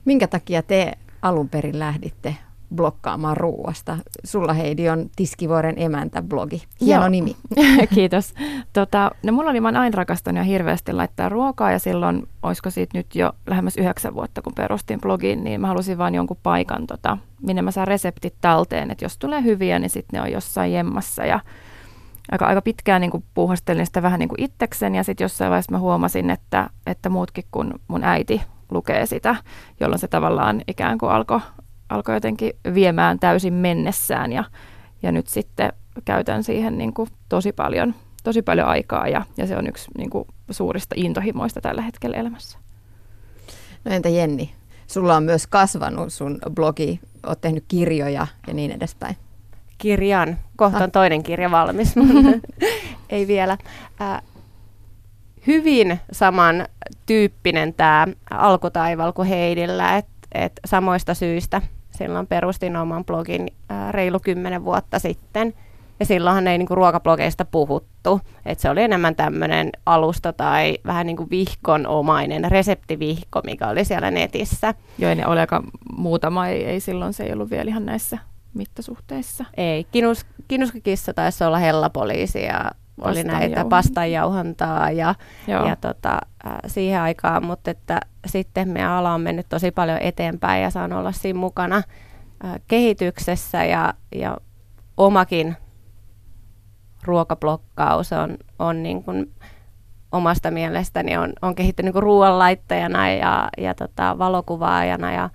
Minkä 0.04 0.26
takia 0.26 0.62
te 0.62 0.92
alun 1.22 1.48
perin 1.48 1.78
lähditte 1.78 2.36
blokkaamaan 2.74 3.36
ruuasta. 3.36 3.98
Sulla 4.24 4.52
Heidi 4.52 4.88
on 4.88 5.10
Tiskivuoren 5.16 5.74
emäntä-blogi. 5.78 6.62
Hieno 6.80 7.02
Joo. 7.02 7.08
nimi. 7.08 7.36
Kiitos. 7.94 8.34
Tota, 8.72 9.10
no 9.22 9.32
mulla 9.32 9.50
oli, 9.50 9.60
mä 9.60 9.68
aina 9.68 9.96
rakastanut 9.96 10.38
ja 10.38 10.44
hirveästi 10.44 10.92
laittaa 10.92 11.28
ruokaa 11.28 11.72
ja 11.72 11.78
silloin, 11.78 12.28
olisiko 12.42 12.70
siitä 12.70 12.98
nyt 12.98 13.14
jo 13.14 13.32
lähemmäs 13.46 13.76
yhdeksän 13.76 14.14
vuotta, 14.14 14.42
kun 14.42 14.54
perustin 14.54 15.00
blogin, 15.00 15.44
niin 15.44 15.60
mä 15.60 15.66
halusin 15.66 15.98
vain 15.98 16.14
jonkun 16.14 16.38
paikan, 16.42 16.86
tota, 16.86 17.18
minne 17.42 17.62
mä 17.62 17.70
saan 17.70 17.88
reseptit 17.88 18.34
talteen, 18.40 18.90
että 18.90 19.04
jos 19.04 19.18
tulee 19.18 19.42
hyviä, 19.42 19.78
niin 19.78 19.90
sitten 19.90 20.18
ne 20.18 20.22
on 20.22 20.32
jossain 20.32 20.72
jemmassa 20.72 21.26
ja 21.26 21.40
aika, 22.32 22.46
aika 22.46 22.62
pitkään 22.62 23.00
niin 23.00 23.10
kuin 23.10 23.24
puuhastelin 23.34 23.86
sitä 23.86 24.02
vähän 24.02 24.18
niin 24.18 24.28
kuin 24.28 24.42
itseksen 24.42 24.94
ja 24.94 25.04
sitten 25.04 25.24
jossain 25.24 25.50
vaiheessa 25.50 25.72
mä 25.72 25.78
huomasin, 25.78 26.30
että, 26.30 26.70
että 26.86 27.08
muutkin 27.08 27.44
kuin 27.50 27.72
mun 27.88 28.04
äiti 28.04 28.42
lukee 28.70 29.06
sitä, 29.06 29.36
jolloin 29.80 29.98
se 29.98 30.08
tavallaan 30.08 30.62
ikään 30.68 30.98
kuin 30.98 31.12
alkoi 31.12 31.40
alkoi 31.94 32.14
jotenkin 32.14 32.52
viemään 32.74 33.18
täysin 33.18 33.54
mennessään 33.54 34.32
ja, 34.32 34.44
ja 35.02 35.12
nyt 35.12 35.28
sitten 35.28 35.72
käytän 36.04 36.44
siihen 36.44 36.78
niin 36.78 36.94
kuin 36.94 37.08
tosi, 37.28 37.52
paljon, 37.52 37.94
tosi 38.22 38.42
paljon 38.42 38.68
aikaa 38.68 39.08
ja, 39.08 39.22
ja 39.36 39.46
se 39.46 39.56
on 39.56 39.66
yksi 39.66 39.90
niin 39.98 40.10
kuin 40.10 40.24
suurista 40.50 40.94
intohimoista 40.98 41.60
tällä 41.60 41.82
hetkellä 41.82 42.16
elämässä. 42.16 42.58
No 43.84 43.92
entä 43.92 44.08
Jenni? 44.08 44.54
Sulla 44.86 45.16
on 45.16 45.22
myös 45.22 45.46
kasvanut 45.46 46.12
sun 46.12 46.38
blogi, 46.54 47.00
oot 47.26 47.40
tehnyt 47.40 47.64
kirjoja 47.68 48.26
ja 48.46 48.54
niin 48.54 48.70
edespäin. 48.70 49.16
Kirjan. 49.78 50.38
Kohta 50.56 50.78
on 50.78 50.82
ah. 50.82 50.92
toinen 50.92 51.22
kirja 51.22 51.50
valmis, 51.50 51.94
ei 53.10 53.26
vielä. 53.26 53.58
Äh, 54.00 54.22
hyvin 55.46 56.00
saman 56.12 56.66
tyyppinen 57.06 57.74
tämä 57.74 58.06
alkutaival 58.30 59.12
kuin 59.12 59.28
Heidillä, 59.28 59.96
että 59.96 60.12
et 60.34 60.52
samoista 60.66 61.14
syistä 61.14 61.62
silloin 61.98 62.26
perustin 62.26 62.76
oman 62.76 63.04
blogin 63.04 63.48
ää, 63.68 63.92
reilu 63.92 64.20
kymmenen 64.20 64.64
vuotta 64.64 64.98
sitten. 64.98 65.54
Ja 66.00 66.06
silloinhan 66.06 66.46
ei 66.46 66.58
niinku 66.58 66.74
ruokablogeista 66.74 67.44
puhuttu. 67.44 68.20
Et 68.46 68.58
se 68.58 68.70
oli 68.70 68.82
enemmän 68.82 69.16
tämmöinen 69.16 69.70
alusta 69.86 70.32
tai 70.32 70.78
vähän 70.86 71.06
niin 71.06 71.16
kuin 71.16 71.30
vihkonomainen 71.30 72.50
reseptivihko, 72.50 73.40
mikä 73.44 73.68
oli 73.68 73.84
siellä 73.84 74.10
netissä. 74.10 74.74
Joo, 74.98 75.14
ne 75.14 75.26
oli 75.26 75.40
aika 75.40 75.62
muutama, 75.96 76.48
ei, 76.48 76.64
ei 76.64 76.80
silloin 76.80 77.12
se 77.12 77.24
ei 77.24 77.32
ollut 77.32 77.50
vielä 77.50 77.68
ihan 77.68 77.86
näissä 77.86 78.18
mittasuhteissa. 78.54 79.44
Ei, 79.56 79.84
Kinus, 79.84 80.26
Kinuskakissa 80.48 81.14
taisi 81.14 81.44
olla 81.44 81.58
hellapoliisi 81.58 82.42
ja 82.42 82.70
oli 83.00 83.24
näitä 83.24 83.64
pastanjauhantaa 83.64 84.90
ja, 84.90 85.14
ja 85.46 85.76
tota, 85.80 86.18
siihen 86.66 87.00
aikaan, 87.00 87.46
mutta 87.46 87.70
että 87.70 88.00
sitten 88.26 88.68
meidän 88.68 88.90
ala 88.90 89.14
on 89.14 89.20
mennyt 89.20 89.46
tosi 89.48 89.70
paljon 89.70 89.98
eteenpäin 89.98 90.62
ja 90.62 90.70
saan 90.70 90.92
olla 90.92 91.12
siinä 91.12 91.38
mukana 91.38 91.82
kehityksessä 92.68 93.64
ja, 93.64 93.94
ja 94.14 94.36
omakin 94.96 95.56
ruokablokkaus 97.04 98.12
on, 98.12 98.36
on 98.58 98.82
niin 98.82 99.04
kuin 99.04 99.34
omasta 100.12 100.50
mielestäni 100.50 101.16
on, 101.16 101.32
on 101.42 101.54
kehittynyt 101.54 101.94
niin 101.94 102.02
ruoanlaittajana 102.02 103.10
ja, 103.10 103.48
ja 103.58 103.74
tota, 103.74 104.18
valokuvaajana 104.18 105.12
ja 105.12 105.30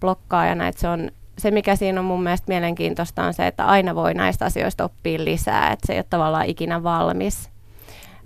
blokkaajana, 0.00 0.68
että 0.68 0.80
se 0.80 0.88
on 0.88 1.10
se, 1.38 1.50
mikä 1.50 1.76
siinä 1.76 2.00
on 2.00 2.06
mun 2.06 2.22
mielestä 2.22 2.44
mielenkiintoista, 2.48 3.24
on 3.24 3.34
se, 3.34 3.46
että 3.46 3.66
aina 3.66 3.94
voi 3.94 4.14
näistä 4.14 4.44
asioista 4.44 4.84
oppia 4.84 5.24
lisää, 5.24 5.72
että 5.72 5.86
se 5.86 5.92
ei 5.92 5.98
ole 5.98 6.06
tavallaan 6.10 6.46
ikinä 6.46 6.82
valmis. 6.82 7.50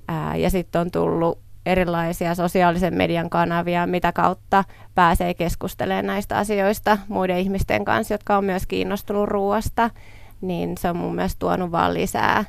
Ää, 0.09 0.37
ja 0.37 0.51
sitten 0.51 0.81
on 0.81 0.91
tullut 0.91 1.39
erilaisia 1.67 2.35
sosiaalisen 2.35 2.95
median 2.95 3.31
kanavia, 3.31 3.87
mitä 3.87 4.13
kautta 4.13 4.65
pääsee 4.95 5.35
keskustelemaan 5.35 6.07
näistä 6.07 6.39
asioista 6.39 6.99
muiden 7.09 7.39
ihmisten 7.39 7.85
kanssa, 7.85 8.15
jotka 8.15 8.37
on 8.37 8.45
myös 8.45 8.67
kiinnostunut 8.67 9.29
ruoasta, 9.29 9.91
niin 10.41 10.79
se 10.79 10.91
on 10.91 10.97
mun 10.97 11.15
mielestä 11.15 11.39
tuonut 11.39 11.73
vaan 11.73 11.95
lisää 11.95 12.45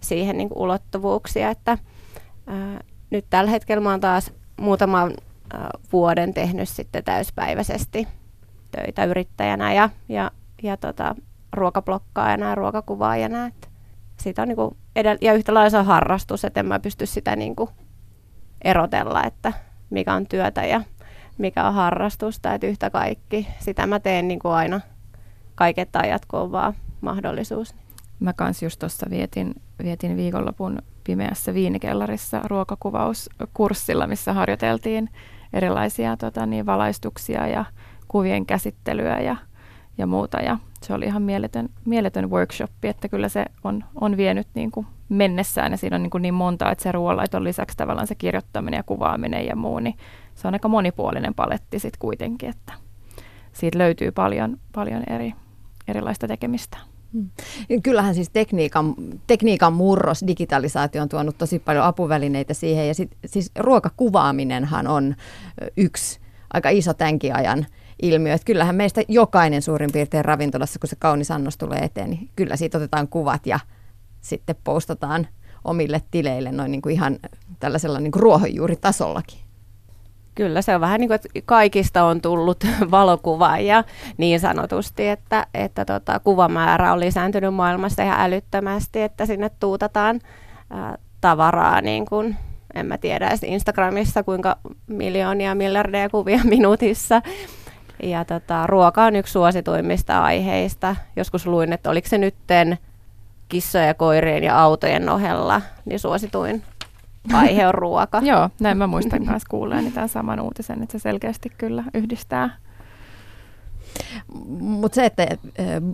siihen 0.00 0.36
niin 0.38 0.48
kuin 0.48 0.58
ulottuvuuksia, 0.58 1.50
että 1.50 1.78
ää, 2.46 2.80
nyt 3.10 3.24
tällä 3.30 3.50
hetkellä 3.50 3.82
mä 3.82 3.90
oon 3.90 4.00
taas 4.00 4.32
muutaman 4.60 5.12
ää, 5.52 5.70
vuoden 5.92 6.34
tehnyt 6.34 6.68
sitten 6.68 7.04
täyspäiväisesti 7.04 8.08
töitä 8.70 9.04
yrittäjänä 9.04 9.72
ja, 9.72 9.90
ja, 10.08 10.30
ja 10.62 10.76
tota, 10.76 11.14
ruokablokkaajana 11.52 12.48
ja 12.48 12.54
ruokakuvaajana. 12.54 13.46
Että 13.46 13.68
siitä 14.16 14.42
on 14.42 14.48
niinku 14.48 14.76
edellä, 14.96 15.18
ja 15.20 15.32
yhtä 15.32 15.54
lailla 15.54 15.70
se 15.70 15.78
on 15.78 15.86
harrastus, 15.86 16.44
että 16.44 16.60
en 16.60 16.66
mä 16.66 16.80
pysty 16.80 17.06
sitä 17.06 17.36
niinku 17.36 17.70
erotella, 18.64 19.24
että 19.24 19.52
mikä 19.90 20.14
on 20.14 20.26
työtä 20.26 20.64
ja 20.64 20.80
mikä 21.38 21.68
on 21.68 21.74
harrastusta, 21.74 22.54
että 22.54 22.66
yhtä 22.66 22.90
kaikki. 22.90 23.48
Sitä 23.58 23.86
mä 23.86 24.00
teen 24.00 24.28
niinku 24.28 24.48
aina 24.48 24.80
kaiket 25.54 25.96
ajat, 25.96 26.26
kun 26.26 26.40
on 26.40 26.52
vaan 26.52 26.74
mahdollisuus. 27.00 27.74
Mä 28.20 28.32
kans 28.32 28.62
just 28.62 28.78
tuossa 28.78 29.06
vietin, 29.10 29.54
vietin 29.82 30.16
viikonlopun 30.16 30.78
pimeässä 31.04 31.54
viinikellarissa 31.54 32.40
ruokakuvauskurssilla, 32.44 34.06
missä 34.06 34.32
harjoiteltiin 34.32 35.10
erilaisia 35.52 36.16
tota, 36.16 36.46
niin, 36.46 36.66
valaistuksia 36.66 37.46
ja 37.46 37.64
kuvien 38.08 38.46
käsittelyä 38.46 39.20
ja, 39.20 39.36
ja 39.98 40.06
muuta. 40.06 40.40
Ja 40.40 40.58
se 40.82 40.94
oli 40.94 41.04
ihan 41.04 41.22
mieletön, 41.22 41.68
mieletön 41.84 42.30
workshop, 42.30 42.70
että 42.82 43.08
kyllä 43.08 43.28
se 43.28 43.44
on, 43.64 43.84
on 44.00 44.16
vienyt 44.16 44.46
niin 44.54 44.70
kuin 44.70 44.86
mennessään 45.08 45.72
ja 45.72 45.78
siinä 45.78 45.96
on 45.96 46.02
niin, 46.02 46.10
kuin 46.10 46.22
niin 46.22 46.34
monta, 46.34 46.70
että 46.70 46.82
se 46.82 46.92
ruoanlaiton 46.92 47.44
lisäksi 47.44 47.76
tavallaan 47.76 48.06
se 48.06 48.14
kirjoittaminen 48.14 48.78
ja 48.78 48.82
kuvaaminen 48.82 49.46
ja 49.46 49.56
muu, 49.56 49.78
niin 49.78 49.94
se 50.34 50.48
on 50.48 50.54
aika 50.54 50.68
monipuolinen 50.68 51.34
paletti 51.34 51.78
sitten 51.78 51.98
kuitenkin, 51.98 52.48
että 52.48 52.72
siitä 53.52 53.78
löytyy 53.78 54.10
paljon, 54.10 54.56
paljon 54.74 55.02
eri, 55.10 55.34
erilaista 55.88 56.28
tekemistä. 56.28 56.78
Hmm. 57.12 57.30
Kyllähän 57.82 58.14
siis 58.14 58.30
tekniikan, 58.30 58.94
tekniikan 59.26 59.72
murros, 59.72 60.24
digitalisaatio 60.26 61.02
on 61.02 61.08
tuonut 61.08 61.38
tosi 61.38 61.58
paljon 61.58 61.84
apuvälineitä 61.84 62.54
siihen 62.54 62.88
ja 62.88 62.94
sit, 62.94 63.16
siis 63.26 63.50
ruokakuvaaminenhan 63.58 64.86
on 64.86 65.14
yksi 65.76 66.20
aika 66.52 66.68
iso 66.68 66.94
tämänkin 66.94 67.36
ajan 67.36 67.66
ilmiö. 68.02 68.34
Että 68.34 68.44
kyllähän 68.44 68.76
meistä 68.76 69.02
jokainen 69.08 69.62
suurin 69.62 69.92
piirtein 69.92 70.24
ravintolassa, 70.24 70.78
kun 70.78 70.88
se 70.88 70.96
kaunis 70.96 71.30
annos 71.30 71.56
tulee 71.56 71.78
eteen, 71.78 72.10
niin 72.10 72.30
kyllä 72.36 72.56
siitä 72.56 72.78
otetaan 72.78 73.08
kuvat 73.08 73.46
ja 73.46 73.60
sitten 74.20 74.56
postataan 74.64 75.26
omille 75.64 76.02
tileille 76.10 76.52
noin 76.52 76.70
niin 76.70 76.82
kuin 76.82 76.92
ihan 76.92 77.18
tällaisella 77.60 78.00
niin 78.00 78.12
kuin 78.12 78.22
ruohonjuuritasollakin. 78.22 79.38
Kyllä 80.34 80.62
se 80.62 80.74
on 80.74 80.80
vähän 80.80 81.00
niin 81.00 81.08
kuin, 81.08 81.14
että 81.14 81.28
kaikista 81.44 82.04
on 82.04 82.20
tullut 82.20 82.64
valokuvaaja 82.90 83.84
niin 84.16 84.40
sanotusti, 84.40 85.08
että, 85.08 85.46
että 85.54 85.84
tota, 85.84 86.20
kuvamäärä 86.20 86.92
on 86.92 87.00
lisääntynyt 87.00 87.54
maailmassa 87.54 88.02
ihan 88.02 88.20
älyttömästi, 88.20 89.00
että 89.00 89.26
sinne 89.26 89.50
tuutataan 89.60 90.20
ää, 90.70 90.98
tavaraa 91.20 91.80
niin 91.80 92.06
kuin, 92.06 92.36
en 92.74 92.86
mä 92.86 92.98
tiedä 92.98 93.30
Instagramissa 93.44 94.22
kuinka 94.22 94.56
miljoonia, 94.86 95.54
miljardeja 95.54 96.08
kuvia 96.08 96.40
minuutissa. 96.54 97.22
Ja 98.02 98.24
tota, 98.24 98.66
ruoka 98.66 99.04
on 99.04 99.16
yksi 99.16 99.32
suosituimmista 99.32 100.22
aiheista. 100.22 100.96
Joskus 101.16 101.46
luin, 101.46 101.72
että 101.72 101.90
oliko 101.90 102.08
se 102.08 102.18
nytten 102.18 102.78
kissojen, 103.48 103.96
koirien 103.96 104.44
ja 104.44 104.62
autojen 104.62 105.08
ohella 105.08 105.62
niin 105.84 105.98
suosituin 105.98 106.62
aihe 107.32 107.66
on 107.66 107.74
ruoka. 107.74 108.20
Joo, 108.30 108.50
näin 108.60 108.76
mä 108.76 108.86
muistan 108.86 109.26
myös 109.26 109.44
kuulleeni 109.44 109.90
tämän 109.90 110.08
saman 110.08 110.40
uutisen, 110.40 110.82
että 110.82 110.98
se 110.98 111.02
selkeästi 111.02 111.52
kyllä 111.58 111.84
yhdistää. 111.94 112.56
Mutta 114.58 114.94
se, 114.94 115.06
että 115.06 115.26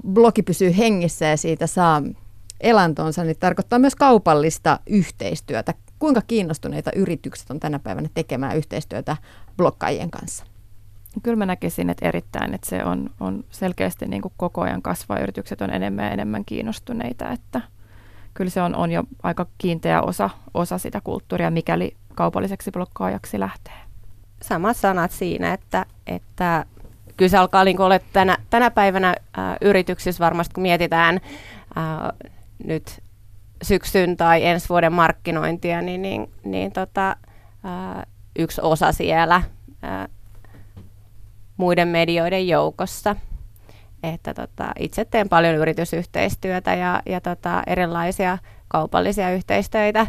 blogi 0.08 0.42
pysyy 0.42 0.76
hengissä 0.78 1.24
ja 1.26 1.36
siitä 1.36 1.66
saa 1.66 2.02
elantonsa, 2.60 3.24
niin 3.24 3.38
tarkoittaa 3.40 3.78
myös 3.78 3.94
kaupallista 3.94 4.80
yhteistyötä. 4.86 5.74
Kuinka 5.98 6.22
kiinnostuneita 6.26 6.90
yritykset 6.96 7.50
on 7.50 7.60
tänä 7.60 7.78
päivänä 7.78 8.08
tekemään 8.14 8.56
yhteistyötä 8.56 9.16
blokkaajien 9.56 10.10
kanssa? 10.10 10.44
Kyllä 11.22 11.36
mä 11.36 11.46
näkisin, 11.46 11.90
että 11.90 12.08
erittäin, 12.08 12.54
että 12.54 12.68
se 12.68 12.84
on, 12.84 13.10
on 13.20 13.44
selkeästi 13.50 14.06
niin 14.06 14.22
kuin 14.22 14.34
koko 14.36 14.60
ajan 14.60 14.82
kasvaa. 14.82 15.18
Yritykset 15.18 15.60
on 15.60 15.70
enemmän 15.70 16.04
ja 16.04 16.10
enemmän 16.10 16.44
kiinnostuneita, 16.44 17.30
että– 17.30 17.60
kyllä 18.34 18.50
se 18.50 18.62
on, 18.62 18.74
on 18.74 18.90
jo 18.90 19.04
aika 19.22 19.46
kiinteä 19.58 20.02
osa, 20.02 20.30
osa 20.54 20.78
sitä 20.78 21.00
kulttuuria, 21.00 21.50
mikäli 21.50 21.96
kaupalliseksi 22.14 22.70
blokkaajaksi 22.70 23.40
lähtee. 23.40 23.74
Samat 24.42 24.76
sanat 24.76 25.10
siinä, 25.10 25.52
että, 25.52 25.86
että 26.06 26.64
kyllä 27.16 27.28
se 27.28 27.36
alkaa 27.38 27.64
niin 27.64 27.80
olla 27.80 27.98
tänä, 28.12 28.36
tänä 28.50 28.70
päivänä 28.70 29.08
ä, 29.08 29.56
yrityksissä 29.60 30.24
varmasti, 30.24 30.54
kun 30.54 30.62
mietitään 30.62 31.20
ä, 31.76 31.80
nyt 32.64 33.02
syksyn 33.62 34.16
tai 34.16 34.46
ensi 34.46 34.68
vuoden 34.68 34.92
markkinointia, 34.92 35.82
niin, 35.82 36.02
niin, 36.02 36.30
niin 36.44 36.72
tota, 36.72 37.08
ä, 37.08 37.16
yksi 38.38 38.60
osa 38.60 38.92
siellä 38.92 39.42
ä, 39.84 40.08
muiden 41.56 41.88
medioiden 41.88 42.48
joukossa– 42.48 43.16
että 44.12 44.34
tota, 44.34 44.72
itse 44.78 45.04
teen 45.04 45.28
paljon 45.28 45.54
yritysyhteistyötä 45.54 46.74
ja, 46.74 47.02
ja 47.06 47.20
tota, 47.20 47.62
erilaisia 47.66 48.38
kaupallisia 48.68 49.30
yhteistyötä 49.30 50.06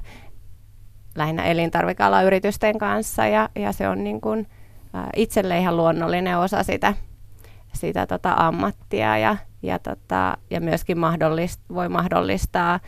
lähinnä 1.16 1.44
elintarvikealan 1.44 2.26
yritysten 2.26 2.78
kanssa 2.78 3.28
ja, 3.28 3.50
ja 3.56 3.72
se 3.72 3.90
on 3.90 4.04
niin 4.04 4.22
kuin, 4.22 4.48
ä, 4.96 5.08
itselle 5.16 5.60
ihan 5.60 5.78
luonnollinen 5.78 6.38
osa 6.38 6.64
sitä, 6.64 6.94
sitä 7.74 8.08
tota, 8.08 8.34
ammattia 8.38 9.18
ja, 9.18 9.38
ja, 9.62 9.80
tota, 9.80 10.38
ja 10.50 10.62
myöskin 10.62 10.98
mahdollist, 10.98 11.62
voi 11.74 11.90
mahdollistaa 11.90 12.74
ä, 12.74 12.80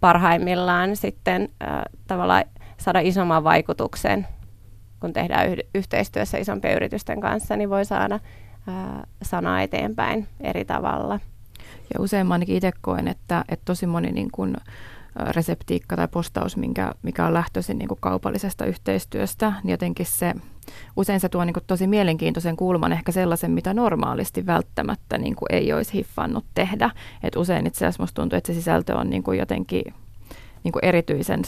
parhaimmillaan 0.00 0.96
sitten 0.96 1.48
ä, 1.62 1.82
tavallaan 2.06 2.44
saada 2.76 3.00
isomman 3.00 3.44
vaikutuksen, 3.44 4.26
kun 5.00 5.12
tehdään 5.12 5.48
yhteistyössä 5.74 6.38
isompien 6.38 6.76
yritysten 6.76 7.20
kanssa, 7.20 7.56
niin 7.56 7.70
voi 7.70 7.84
saada 7.84 8.20
sanaa 9.22 9.62
eteenpäin 9.62 10.26
eri 10.40 10.64
tavalla. 10.64 11.20
Ja 11.94 12.00
usein 12.00 12.32
ainakin 12.32 12.56
itse 12.56 12.70
koen, 12.80 13.08
että, 13.08 13.44
että 13.48 13.64
tosi 13.64 13.86
moni 13.86 14.12
niin 14.12 14.30
kuin, 14.32 14.56
reseptiikka 15.30 15.96
tai 15.96 16.08
postaus, 16.08 16.56
minkä, 16.56 16.92
mikä 17.02 17.26
on 17.26 17.34
lähtöisin 17.34 17.78
niin 17.78 17.88
kuin 17.88 17.98
kaupallisesta 18.00 18.64
yhteistyöstä, 18.64 19.52
niin 19.62 19.70
jotenkin 19.70 20.06
se, 20.06 20.34
usein 20.96 21.20
se 21.20 21.28
tuo 21.28 21.44
niin 21.44 21.54
kuin 21.54 21.64
tosi 21.66 21.86
mielenkiintoisen 21.86 22.56
kulman, 22.56 22.92
ehkä 22.92 23.12
sellaisen, 23.12 23.50
mitä 23.50 23.74
normaalisti 23.74 24.46
välttämättä 24.46 25.18
niin 25.18 25.36
kuin 25.36 25.52
ei 25.52 25.72
olisi 25.72 25.92
hiffannut 25.92 26.44
tehdä. 26.54 26.90
Et 27.22 27.36
usein 27.36 27.66
itse 27.66 27.86
asiassa 27.86 28.02
musta 28.02 28.22
tuntuu, 28.22 28.36
että 28.36 28.52
se 28.52 28.56
sisältö 28.56 28.96
on 28.96 29.10
niin 29.10 29.22
kuin 29.22 29.38
jotenkin 29.38 29.94
niin 30.64 30.72
kuin 30.72 30.84
erityisen 30.84 31.42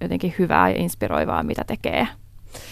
jotenkin 0.00 0.34
hyvää 0.38 0.68
ja 0.68 0.76
inspiroivaa, 0.76 1.42
mitä 1.42 1.64
tekee. 1.66 2.08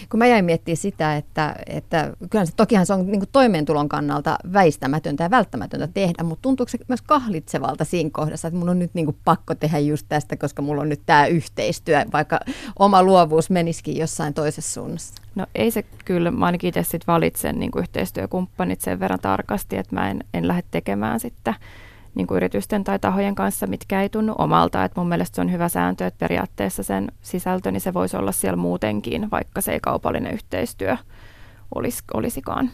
Kun 0.09 0.17
mä 0.17 0.27
jäin 0.27 0.45
miettimään 0.45 0.77
sitä, 0.77 1.15
että, 1.15 1.55
että 1.65 2.13
kyllä 2.29 2.45
se, 2.45 2.53
tokihan 2.55 2.85
se 2.85 2.93
on 2.93 3.07
niin 3.07 3.19
kuin 3.19 3.29
toimeentulon 3.31 3.89
kannalta 3.89 4.37
väistämätöntä 4.53 5.23
ja 5.23 5.31
välttämätöntä 5.31 5.87
tehdä, 5.87 6.23
mutta 6.23 6.41
tuntuuko 6.41 6.69
se 6.69 6.77
myös 6.87 7.01
kahlitsevalta 7.01 7.85
siinä 7.85 8.09
kohdassa, 8.13 8.47
että 8.47 8.59
mun 8.59 8.69
on 8.69 8.79
nyt 8.79 8.93
niin 8.93 9.05
kuin 9.05 9.17
pakko 9.25 9.55
tehdä 9.55 9.79
just 9.79 10.05
tästä, 10.09 10.37
koska 10.37 10.61
mulla 10.61 10.81
on 10.81 10.89
nyt 10.89 11.01
tämä 11.05 11.25
yhteistyö, 11.25 12.05
vaikka 12.13 12.39
oma 12.79 13.03
luovuus 13.03 13.49
menisikin 13.49 13.97
jossain 13.97 14.33
toisessa 14.33 14.73
suunnassa? 14.73 15.13
No 15.35 15.45
ei 15.55 15.71
se 15.71 15.83
kyllä, 16.05 16.31
mä 16.31 16.45
ainakin 16.45 16.67
itse 16.67 16.83
sit 16.83 17.07
valitsen 17.07 17.59
niin 17.59 17.71
kuin 17.71 17.81
yhteistyökumppanit 17.81 18.81
sen 18.81 18.99
verran 18.99 19.19
tarkasti, 19.19 19.77
että 19.77 19.95
mä 19.95 20.09
en, 20.09 20.23
en 20.33 20.47
lähde 20.47 20.63
tekemään 20.71 21.19
sitten 21.19 21.55
niin 22.15 22.27
kuin 22.27 22.35
yritysten 22.35 22.83
tai 22.83 22.99
tahojen 22.99 23.35
kanssa, 23.35 23.67
mitkä 23.67 24.01
ei 24.01 24.09
tunnu 24.09 24.35
omalta. 24.37 24.83
Et 24.83 24.95
mun 24.95 25.09
mielestä 25.09 25.35
se 25.35 25.41
on 25.41 25.51
hyvä 25.51 25.69
sääntö, 25.69 26.07
että 26.07 26.19
periaatteessa 26.19 26.83
sen 26.83 27.11
sisältö, 27.21 27.71
niin 27.71 27.81
se 27.81 27.93
voisi 27.93 28.17
olla 28.17 28.31
siellä 28.31 28.57
muutenkin, 28.57 29.31
vaikka 29.31 29.61
se 29.61 29.71
ei 29.71 29.79
kaupallinen 29.79 30.33
yhteistyö 30.33 30.97
olis, 31.75 32.03
olisikaan. 32.13 32.71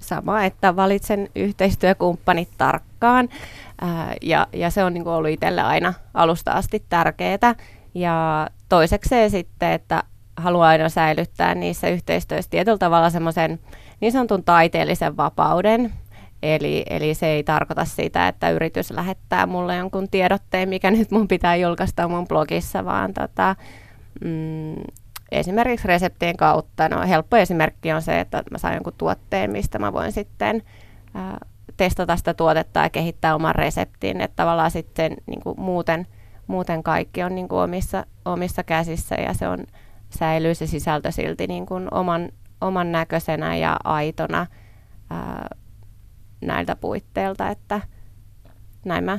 Sama, 0.00 0.44
että 0.44 0.76
valitsen 0.76 1.28
yhteistyökumppanit 1.34 2.48
tarkkaan 2.58 3.28
ää, 3.80 4.14
ja, 4.22 4.46
ja 4.52 4.70
se 4.70 4.84
on 4.84 4.94
niin 4.94 5.08
ollut 5.08 5.30
itselle 5.30 5.62
aina 5.62 5.94
alusta 6.14 6.52
asti 6.52 6.84
tärkeää. 6.88 7.54
Ja 7.94 8.46
toisekseen 8.68 9.30
sitten, 9.30 9.72
että 9.72 10.02
haluan 10.36 10.68
aina 10.68 10.88
säilyttää 10.88 11.54
niissä 11.54 11.88
yhteistyöissä 11.88 12.50
tietyllä 12.50 12.78
tavalla 12.78 13.10
semmoisen 13.10 13.60
niin 14.00 14.12
sanotun 14.12 14.44
taiteellisen 14.44 15.16
vapauden, 15.16 15.92
Eli, 16.44 16.84
eli 16.90 17.14
se 17.14 17.26
ei 17.26 17.44
tarkoita 17.44 17.84
sitä, 17.84 18.28
että 18.28 18.50
yritys 18.50 18.90
lähettää 18.90 19.46
mulle 19.46 19.76
jonkun 19.76 20.08
tiedotteen, 20.08 20.68
mikä 20.68 20.90
nyt 20.90 21.10
mun 21.10 21.28
pitää 21.28 21.56
julkaista 21.56 22.08
mun 22.08 22.28
blogissa, 22.28 22.84
vaan 22.84 23.14
tota, 23.14 23.56
mm, 24.24 24.74
esimerkiksi 25.32 25.88
reseptien 25.88 26.36
kautta. 26.36 26.88
No, 26.88 27.08
helppo 27.08 27.36
esimerkki 27.36 27.92
on 27.92 28.02
se, 28.02 28.20
että 28.20 28.42
mä 28.50 28.58
saan 28.58 28.74
jonkun 28.74 28.92
tuotteen, 28.98 29.50
mistä 29.50 29.78
mä 29.78 29.92
voin 29.92 30.12
sitten 30.12 30.62
ää, 31.14 31.38
testata 31.76 32.16
sitä 32.16 32.34
tuotetta 32.34 32.80
ja 32.80 32.90
kehittää 32.90 33.34
oman 33.34 33.54
reseptin. 33.54 34.20
Että 34.20 34.36
tavallaan 34.36 34.70
sitten 34.70 35.16
niin 35.26 35.40
kuin 35.40 35.60
muuten, 35.60 36.06
muuten 36.46 36.82
kaikki 36.82 37.22
on 37.22 37.34
niin 37.34 37.48
kuin 37.48 37.60
omissa, 37.60 38.06
omissa 38.24 38.62
käsissä 38.62 39.14
ja 39.14 39.34
se 39.34 39.48
on, 39.48 39.58
säilyy 40.18 40.54
se 40.54 40.66
sisältö 40.66 41.10
silti 41.10 41.46
niin 41.46 41.66
kuin 41.66 41.88
oman, 41.94 42.28
oman 42.60 42.92
näköisenä 42.92 43.56
ja 43.56 43.76
aitona. 43.84 44.46
Ää, 45.10 45.48
näiltä 46.46 46.76
puitteilta, 46.76 47.48
että 47.48 47.80
näin 48.84 49.04
mä, 49.04 49.18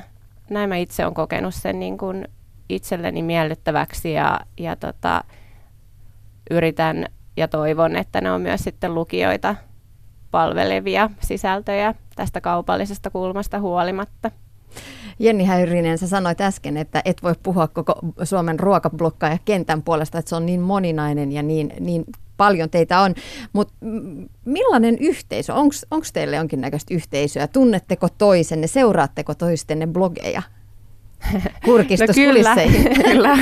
näin 0.49 0.69
mä 0.69 0.75
itse 0.75 1.03
olen 1.03 1.13
kokenut 1.13 1.55
sen 1.55 1.79
niin 1.79 1.97
kuin 1.97 2.27
itselleni 2.69 3.23
miellyttäväksi 3.23 4.13
ja, 4.13 4.39
ja 4.57 4.75
tota, 4.75 5.23
yritän 6.51 7.05
ja 7.37 7.47
toivon, 7.47 7.95
että 7.95 8.21
ne 8.21 8.31
on 8.31 8.41
myös 8.41 8.61
sitten 8.61 8.95
lukijoita 8.95 9.55
palvelevia 10.31 11.09
sisältöjä 11.19 11.95
tästä 12.15 12.41
kaupallisesta 12.41 13.09
kulmasta 13.09 13.59
huolimatta. 13.59 14.31
Jenni 15.19 15.45
Häyrinen, 15.45 15.97
sä 15.97 16.07
sanoit 16.07 16.41
äsken, 16.41 16.77
että 16.77 17.01
et 17.05 17.23
voi 17.23 17.33
puhua 17.43 17.67
koko 17.67 17.95
Suomen 18.23 18.59
ruokablokkaaja 18.59 19.37
kentän 19.45 19.83
puolesta, 19.83 20.19
että 20.19 20.29
se 20.29 20.35
on 20.35 20.45
niin 20.45 20.61
moninainen 20.61 21.31
ja 21.31 21.43
niin, 21.43 21.73
niin 21.79 22.05
paljon 22.37 22.69
teitä 22.69 22.99
on, 22.99 23.15
mutta 23.53 23.73
millainen 24.45 24.97
yhteisö, 24.99 25.53
onko 25.53 26.05
teille 26.13 26.35
jonkinnäköistä 26.35 26.93
yhteisöä, 26.93 27.47
tunnetteko 27.47 28.07
toisenne, 28.17 28.67
seuraatteko 28.67 29.33
toistenne 29.35 29.87
blogeja? 29.87 30.41
Kurkistus 31.65 32.07
no 32.07 32.13
kyllä, 32.13 32.55
kyllä. 33.05 33.37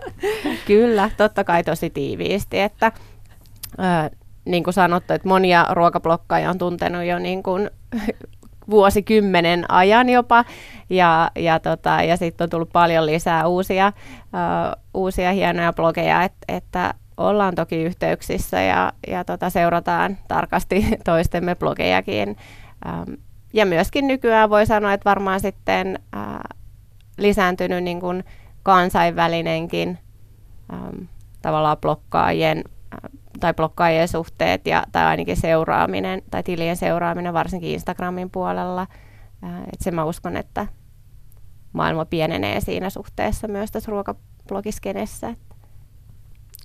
kyllä, 0.66 1.10
totta 1.16 1.44
kai 1.44 1.64
tosi 1.64 1.90
tiiviisti, 1.90 2.60
että 2.60 2.86
äh, 2.86 4.10
niin 4.44 4.64
kuin 4.64 4.74
sanottu, 4.74 5.12
että 5.12 5.28
monia 5.28 5.66
ruokablokkaajia 5.70 6.50
on 6.50 6.58
tuntenut 6.58 7.04
jo 7.04 7.18
niin 7.18 7.42
kuin 7.42 7.70
vuosikymmenen 8.70 9.70
ajan 9.70 10.08
jopa, 10.08 10.44
ja, 10.90 11.30
ja, 11.36 11.60
tota, 11.60 12.02
ja 12.02 12.16
sitten 12.16 12.44
on 12.44 12.50
tullut 12.50 12.72
paljon 12.72 13.06
lisää 13.06 13.46
uusia, 13.46 13.92
uh, 14.18 14.82
uusia 14.94 15.32
hienoja 15.32 15.72
blogeja, 15.72 16.22
et, 16.22 16.32
että 16.48 16.94
ollaan 17.16 17.54
toki 17.54 17.82
yhteyksissä 17.82 18.60
ja, 18.60 18.92
ja 19.06 19.24
tota, 19.24 19.50
seurataan 19.50 20.18
tarkasti 20.28 20.86
toistemme 21.04 21.54
blogejakin. 21.54 22.36
Ähm, 22.86 23.12
ja 23.52 23.66
myöskin 23.66 24.06
nykyään 24.06 24.50
voi 24.50 24.66
sanoa, 24.66 24.92
että 24.92 25.10
varmaan 25.10 25.40
sitten 25.40 25.98
äh, 26.16 26.22
lisääntynyt 27.18 27.84
niin 27.84 28.00
kuin 28.00 28.24
kansainvälinenkin 28.62 29.98
ähm, 30.72 31.02
tavallaan 31.42 31.78
blokkaajien 31.78 32.58
äh, 32.58 33.10
tai 33.40 33.54
blokkaajien 33.54 34.08
suhteet 34.08 34.66
ja, 34.66 34.84
tai 34.92 35.04
ainakin 35.04 35.36
seuraaminen 35.36 36.22
tai 36.30 36.42
tilien 36.42 36.76
seuraaminen 36.76 37.32
varsinkin 37.32 37.70
Instagramin 37.70 38.30
puolella. 38.30 38.86
Et 39.72 39.80
sen 39.80 39.94
mä 39.94 40.04
uskon, 40.04 40.36
että 40.36 40.66
maailma 41.72 42.04
pienenee 42.04 42.60
siinä 42.60 42.90
suhteessa 42.90 43.48
myös 43.48 43.70
tässä 43.70 43.90
ruokablogiskenessä. 43.90 45.34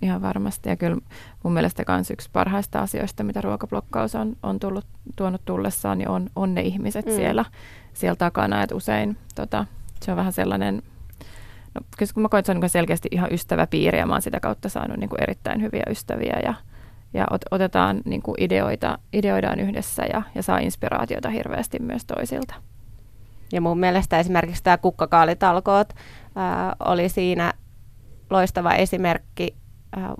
Ihan 0.01 0.21
varmasti 0.21 0.69
ja 0.69 0.75
kyllä 0.75 0.97
mun 1.43 1.53
mielestä 1.53 1.83
myös 1.87 2.11
yksi 2.11 2.29
parhaista 2.33 2.79
asioista, 2.79 3.23
mitä 3.23 3.41
ruokablokkaus 3.41 4.15
on, 4.15 4.35
on 4.43 4.59
tullut, 4.59 4.85
tuonut 5.15 5.41
tullessaan, 5.45 5.97
niin 5.97 6.09
on, 6.09 6.29
on 6.35 6.55
ne 6.55 6.61
ihmiset 6.61 7.05
mm. 7.05 7.11
siellä, 7.11 7.45
siellä 7.93 8.15
takana. 8.15 8.63
Et 8.63 8.71
usein 8.71 9.17
tota, 9.35 9.65
se 10.01 10.11
on 10.11 10.17
vähän 10.17 10.33
sellainen 10.33 10.83
No, 11.75 11.81
kun 12.13 12.23
mä 12.23 12.29
koen, 12.29 12.39
että 12.39 12.53
se 12.53 12.57
on 12.57 12.61
niin 12.61 12.69
selkeästi 12.69 13.07
ihan 13.11 13.33
ystäväpiiri 13.33 13.97
ja 13.97 14.05
mä 14.05 14.13
oon 14.13 14.21
sitä 14.21 14.39
kautta 14.39 14.69
saanut 14.69 14.97
niin 14.97 15.09
kuin 15.09 15.23
erittäin 15.23 15.61
hyviä 15.61 15.83
ystäviä 15.89 16.39
ja, 16.43 16.53
ja 17.13 17.25
ot, 17.31 17.41
otetaan 17.51 18.01
niin 18.05 18.21
kuin 18.21 18.35
ideoita, 18.39 18.99
ideoidaan 19.13 19.59
yhdessä 19.59 20.03
ja, 20.13 20.21
ja 20.35 20.43
saa 20.43 20.57
inspiraatiota 20.57 21.29
hirveästi 21.29 21.79
myös 21.79 22.05
toisilta. 22.05 22.53
Ja 23.51 23.61
mun 23.61 23.79
mielestä 23.79 24.19
esimerkiksi 24.19 24.63
tämä 24.63 24.77
kukkakaalitalkoot 24.77 25.93
ää, 26.35 26.75
oli 26.85 27.09
siinä 27.09 27.53
loistava 28.29 28.73
esimerkki, 28.73 29.55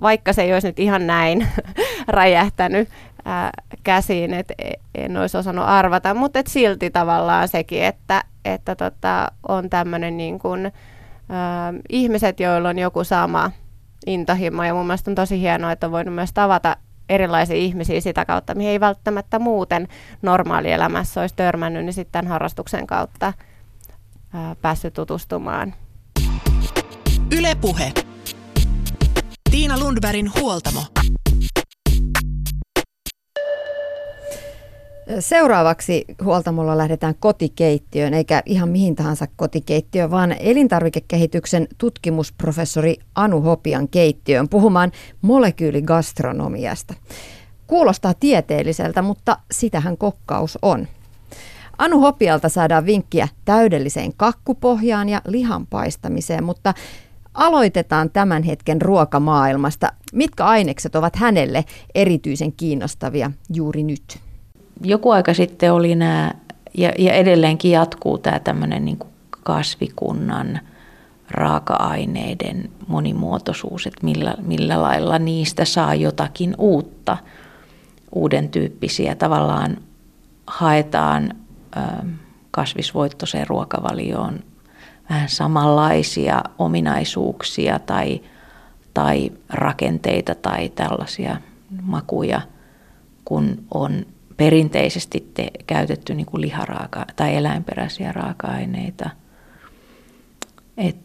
vaikka 0.00 0.32
se 0.32 0.42
ei 0.42 0.52
olisi 0.52 0.66
nyt 0.66 0.78
ihan 0.78 1.06
näin 1.06 1.48
räjähtänyt 2.08 2.88
ää, 3.24 3.50
käsiin, 3.82 4.34
että 4.34 4.54
e, 4.58 4.72
en 4.94 5.16
olisi 5.16 5.36
osannut 5.36 5.64
arvata, 5.68 6.14
mutta 6.14 6.38
et 6.38 6.46
silti 6.46 6.90
tavallaan 6.90 7.48
sekin, 7.48 7.84
että, 7.84 8.24
että 8.44 8.74
tota, 8.74 9.32
on 9.48 9.70
tämmöinen 9.70 10.16
niin 10.16 10.38
kuin, 10.38 10.66
äh, 10.66 10.72
ihmiset, 11.88 12.40
joilla 12.40 12.68
on 12.68 12.78
joku 12.78 13.04
sama 13.04 13.50
intohimo. 14.06 14.64
Ja 14.64 14.74
mun 14.74 14.86
mielestä 14.86 15.10
on 15.10 15.14
tosi 15.14 15.40
hienoa, 15.40 15.72
että 15.72 15.86
on 15.86 15.92
voinut 15.92 16.14
myös 16.14 16.32
tavata 16.32 16.76
erilaisia 17.08 17.56
ihmisiä 17.56 18.00
sitä 18.00 18.24
kautta, 18.24 18.54
mihin 18.54 18.70
ei 18.70 18.80
välttämättä 18.80 19.38
muuten 19.38 19.88
normaalielämässä 20.22 21.20
olisi 21.20 21.36
törmännyt, 21.36 21.84
niin 21.84 21.92
sitten 21.92 22.26
harrastuksen 22.26 22.86
kautta 22.86 23.26
äh, 23.26 24.56
päässyt 24.62 24.94
tutustumaan. 24.94 25.74
Ylepuhe. 27.36 27.92
Tiina 29.52 29.78
Lundbergin 29.78 30.30
huoltamo. 30.40 30.80
Seuraavaksi 35.20 36.04
huoltamolla 36.24 36.78
lähdetään 36.78 37.14
kotikeittiöön, 37.14 38.14
eikä 38.14 38.42
ihan 38.46 38.68
mihin 38.68 38.94
tahansa 38.94 39.26
kotikeittiöön, 39.36 40.10
vaan 40.10 40.36
elintarvikekehityksen 40.40 41.68
tutkimusprofessori 41.78 42.96
Anu 43.14 43.40
Hopian 43.40 43.88
keittiöön 43.88 44.48
puhumaan 44.48 44.92
molekyyligastronomiasta. 45.22 46.94
Kuulostaa 47.66 48.14
tieteelliseltä, 48.14 49.02
mutta 49.02 49.38
sitähän 49.50 49.96
kokkaus 49.96 50.58
on. 50.62 50.88
Anu 51.78 52.00
Hopialta 52.00 52.48
saadaan 52.48 52.86
vinkkiä 52.86 53.28
täydelliseen 53.44 54.12
kakkupohjaan 54.16 55.08
ja 55.08 55.22
lihan 55.26 55.66
paistamiseen, 55.66 56.44
mutta 56.44 56.74
aloitetaan 57.34 58.10
tämän 58.10 58.42
hetken 58.42 58.82
ruokamaailmasta. 58.82 59.92
Mitkä 60.12 60.44
ainekset 60.44 60.96
ovat 60.96 61.16
hänelle 61.16 61.64
erityisen 61.94 62.52
kiinnostavia 62.52 63.30
juuri 63.54 63.82
nyt? 63.82 64.18
joku 64.84 65.10
aika 65.10 65.34
sitten 65.34 65.72
oli 65.72 65.94
nämä, 65.94 66.32
ja, 66.74 66.92
ja 66.98 67.12
edelleenkin 67.12 67.70
jatkuu 67.70 68.18
tämä 68.18 68.38
tämmöinen 68.38 68.84
niin 68.84 68.98
kasvikunnan 69.42 70.60
raaka-aineiden 71.30 72.70
monimuotoisuus, 72.86 73.86
että 73.86 74.04
millä, 74.04 74.34
millä 74.42 74.82
lailla 74.82 75.18
niistä 75.18 75.64
saa 75.64 75.94
jotakin 75.94 76.54
uutta, 76.58 77.16
uuden 78.14 78.48
tyyppisiä. 78.48 79.14
Tavallaan 79.14 79.76
haetaan 80.46 81.34
kasvisvoittoiseen 82.50 83.46
ruokavalioon 83.46 84.40
vähän 85.10 85.28
samanlaisia 85.28 86.42
ominaisuuksia 86.58 87.78
tai, 87.78 88.20
tai 88.94 89.32
rakenteita 89.48 90.34
tai 90.34 90.68
tällaisia 90.68 91.36
makuja, 91.82 92.40
kun 93.24 93.64
on 93.74 94.06
perinteisesti 94.36 95.30
te, 95.34 95.50
käytetty 95.66 96.14
niin 96.14 96.26
kuin 96.26 96.40
liharaaka- 96.40 97.12
tai 97.16 97.36
eläinperäisiä 97.36 98.12
raaka-aineita. 98.12 99.10
Et 100.76 100.96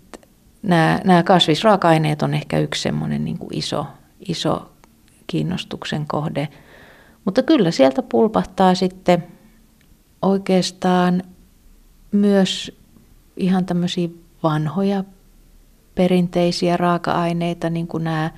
nämä, 0.61 0.99
nämä 1.03 1.23
kasvisraaka-aineet 1.23 2.21
on 2.21 2.33
ehkä 2.33 2.59
yksi 2.59 2.81
semmoinen 2.81 3.25
niin 3.25 3.37
kuin 3.37 3.57
iso, 3.57 3.87
iso 4.27 4.71
kiinnostuksen 5.27 6.07
kohde. 6.07 6.47
Mutta 7.25 7.43
kyllä 7.43 7.71
sieltä 7.71 8.03
pulpahtaa 8.03 8.75
sitten 8.75 9.23
oikeastaan 10.21 11.23
myös 12.11 12.77
ihan 13.37 13.65
tämmöisiä 13.65 14.09
vanhoja 14.43 15.03
perinteisiä 15.95 16.77
raaka-aineita, 16.77 17.69
niin 17.69 17.87
kuin 17.87 18.03
nämä 18.03 18.31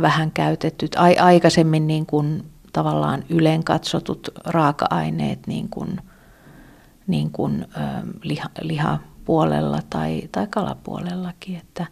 vähän 0.00 0.30
käytetyt, 0.30 0.96
aikaisemmin 1.20 1.86
niin 1.86 2.06
kuin 2.06 2.44
tavallaan 2.72 3.24
ylen 3.28 3.64
katsotut 3.64 4.28
raaka-aineet 4.44 5.46
niin 5.46 5.68
kuin, 5.68 6.00
niin 7.06 7.30
kuin, 7.30 7.66
ö, 7.76 7.78
liha, 8.22 8.48
lihapuolella 8.60 9.80
tai, 9.90 10.22
tai 10.32 10.46
kalapuolellakin. 10.50 11.56
Että, 11.56 11.86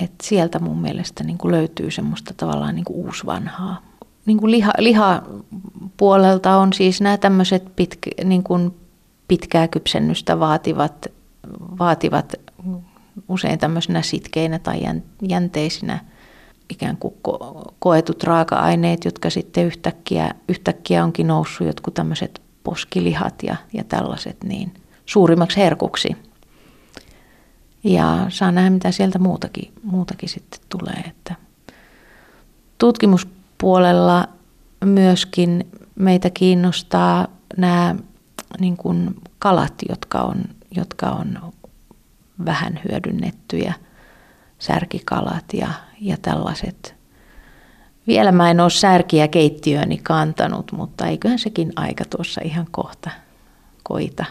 et 0.00 0.12
sieltä 0.22 0.58
mun 0.58 0.78
mielestä 0.78 1.24
niin 1.24 1.38
kuin 1.38 1.52
löytyy 1.52 1.90
semmoista 1.90 2.34
tavallaan 2.36 2.74
niin 2.74 2.84
kuin 2.84 2.96
uusvanhaa. 2.96 3.82
Niin 4.26 4.38
kuin 4.38 4.50
liha, 4.50 4.72
lihapuolelta 4.78 6.56
on 6.56 6.72
siis 6.72 7.00
nämä 7.00 7.16
tämmöiset 7.16 7.76
pitkä, 7.76 8.10
niin 8.24 8.42
pitkää 9.32 9.68
kypsennystä 9.68 10.40
vaativat, 10.40 11.06
vaativat 11.78 12.34
usein 13.28 13.58
tämmöisenä 13.58 14.02
sitkeinä 14.02 14.58
tai 14.58 14.80
jänteisinä– 15.22 15.98
ikään 16.72 16.96
kuin 16.96 17.14
ko- 17.28 17.72
koetut 17.78 18.24
raaka-aineet, 18.24 19.04
jotka 19.04 19.30
sitten 19.30 19.64
yhtäkkiä, 19.64 20.34
yhtäkkiä 20.48 21.04
onkin 21.04 21.26
noussut 21.26 21.66
jotkut 21.66 21.94
tämmöiset 21.94 22.42
poskilihat 22.64 23.42
ja, 23.42 23.56
ja 23.72 23.84
tällaiset 23.84 24.44
niin 24.44 24.74
suurimmaksi 25.06 25.56
herkuksi. 25.56 26.16
Ja 27.84 28.26
saa 28.28 28.52
nähdä, 28.52 28.70
mitä 28.70 28.90
sieltä 28.90 29.18
muutakin, 29.18 29.72
muutakin 29.82 30.28
sitten 30.28 30.60
tulee. 30.68 31.04
Että 31.08 31.34
tutkimuspuolella 32.78 34.28
myöskin 34.84 35.66
meitä 35.94 36.30
kiinnostaa 36.30 37.28
nämä 37.56 37.94
niin 38.60 38.76
kuin 38.76 39.14
kalat, 39.38 39.74
jotka 39.88 40.18
on, 40.18 40.42
jotka 40.70 41.10
on 41.10 41.52
vähän 42.44 42.80
hyödynnettyjä– 42.84 43.74
särkikalat 44.62 45.44
ja, 45.52 45.68
ja 46.00 46.16
tällaiset. 46.22 46.94
Vielä 48.06 48.32
mä 48.32 48.50
en 48.50 48.60
ole 48.60 48.70
särkiä 48.70 49.28
keittiöni 49.28 49.98
kantanut, 50.02 50.72
mutta 50.72 51.06
eiköhän 51.06 51.38
sekin 51.38 51.72
aika 51.76 52.04
tuossa 52.04 52.40
ihan 52.44 52.66
kohta 52.70 53.10
koita. 53.82 54.24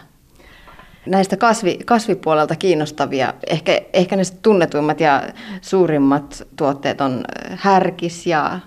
Näistä 1.06 1.36
kasvi, 1.36 1.78
kasvipuolelta 1.84 2.56
kiinnostavia, 2.56 3.34
ehkä, 3.46 3.80
ehkä 3.92 4.16
ne 4.16 4.22
tunnetuimmat 4.42 5.00
ja 5.00 5.22
suurimmat 5.60 6.42
tuotteet 6.56 7.00
on 7.00 7.24
härkis 7.50 8.26
ja 8.26 8.60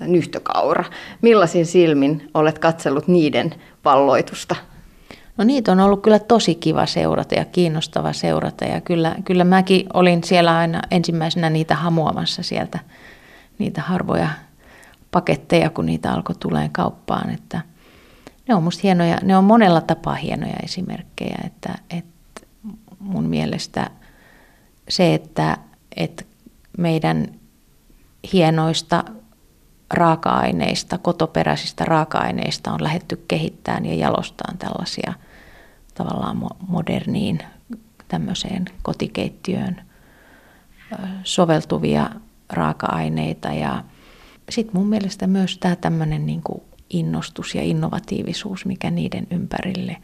nyhtökaura. 0.00 0.84
Millaisin 1.22 1.66
silmin 1.66 2.30
olet 2.34 2.58
katsellut 2.58 3.08
niiden 3.08 3.54
valloitusta? 3.84 4.56
No 5.40 5.44
niitä 5.44 5.72
on 5.72 5.80
ollut 5.80 6.02
kyllä 6.02 6.18
tosi 6.18 6.54
kiva 6.54 6.86
seurata 6.86 7.34
ja 7.34 7.44
kiinnostava 7.44 8.12
seurata 8.12 8.64
ja 8.64 8.80
kyllä, 8.80 9.16
kyllä 9.24 9.44
mäkin 9.44 9.86
olin 9.94 10.24
siellä 10.24 10.58
aina 10.58 10.82
ensimmäisenä 10.90 11.50
niitä 11.50 11.74
hamuamassa 11.74 12.42
sieltä 12.42 12.78
niitä 13.58 13.82
harvoja 13.82 14.28
paketteja, 15.10 15.70
kun 15.70 15.86
niitä 15.86 16.12
alkoi 16.12 16.34
tulee 16.38 16.68
kauppaan. 16.72 17.30
Että 17.30 17.60
ne 18.48 18.54
on 18.54 18.62
musta 18.62 18.80
hienoja, 18.82 19.18
ne 19.22 19.36
on 19.36 19.44
monella 19.44 19.80
tapaa 19.80 20.14
hienoja 20.14 20.56
esimerkkejä, 20.62 21.38
että, 21.44 21.78
että 21.90 22.46
mun 22.98 23.24
mielestä 23.24 23.90
se, 24.88 25.14
että, 25.14 25.56
että 25.96 26.24
meidän 26.78 27.26
hienoista 28.32 29.04
raaka-aineista, 29.90 30.98
kotoperäisistä 30.98 31.84
raaka-aineista 31.84 32.72
on 32.72 32.82
lähetty 32.84 33.24
kehittämään 33.28 33.86
ja 33.86 33.94
jalostaan 33.94 34.58
tällaisia– 34.58 35.12
tavallaan 35.94 36.48
moderniin 36.68 37.38
tämmöiseen 38.08 38.64
kotikeittiöön 38.82 39.82
soveltuvia 41.24 42.10
raaka-aineita. 42.50 43.48
Ja 43.48 43.84
sitten 44.50 44.76
mun 44.80 44.88
mielestä 44.88 45.26
myös 45.26 45.58
tämä 45.58 45.76
tämmöinen 45.76 46.26
niin 46.26 46.42
innostus 46.90 47.54
ja 47.54 47.62
innovatiivisuus, 47.62 48.66
mikä 48.66 48.90
niiden 48.90 49.26
ympärille 49.30 49.96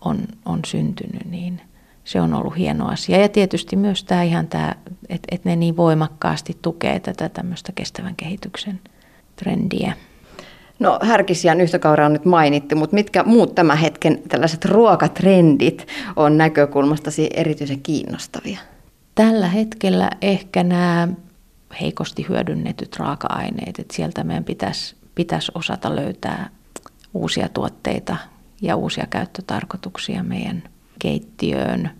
on, 0.00 0.18
on 0.44 0.60
syntynyt, 0.66 1.24
niin 1.24 1.60
se 2.04 2.20
on 2.20 2.34
ollut 2.34 2.56
hieno 2.56 2.88
asia. 2.88 3.20
Ja 3.20 3.28
tietysti 3.28 3.76
myös 3.76 4.04
tämä 4.04 4.22
ihan 4.22 4.46
tämä, 4.46 4.74
että 5.08 5.28
et 5.30 5.44
ne 5.44 5.56
niin 5.56 5.76
voimakkaasti 5.76 6.58
tukee 6.62 7.00
tätä 7.00 7.28
tämmöistä 7.28 7.72
kestävän 7.72 8.16
kehityksen 8.16 8.80
trendiä. 9.36 9.92
No 10.78 10.98
härkisiä 11.02 11.54
nyhtökaura 11.54 12.06
on 12.06 12.12
nyt 12.12 12.24
mainittu, 12.24 12.76
mutta 12.76 12.94
mitkä 12.94 13.22
muut 13.22 13.54
tämän 13.54 13.78
hetken 13.78 14.22
tällaiset 14.28 14.64
ruokatrendit 14.64 15.86
on 16.16 16.38
näkökulmastasi 16.38 17.30
erityisen 17.34 17.80
kiinnostavia? 17.80 18.58
Tällä 19.14 19.48
hetkellä 19.48 20.10
ehkä 20.22 20.62
nämä 20.62 21.08
heikosti 21.80 22.26
hyödynnetyt 22.28 22.96
raaka-aineet, 22.96 23.78
että 23.78 23.96
sieltä 23.96 24.24
meidän 24.24 24.44
pitäisi, 24.44 24.96
pitäisi 25.14 25.52
osata 25.54 25.96
löytää 25.96 26.50
uusia 27.14 27.48
tuotteita 27.48 28.16
ja 28.62 28.76
uusia 28.76 29.06
käyttötarkoituksia 29.10 30.22
meidän 30.22 30.62
keittiöön. 30.98 31.90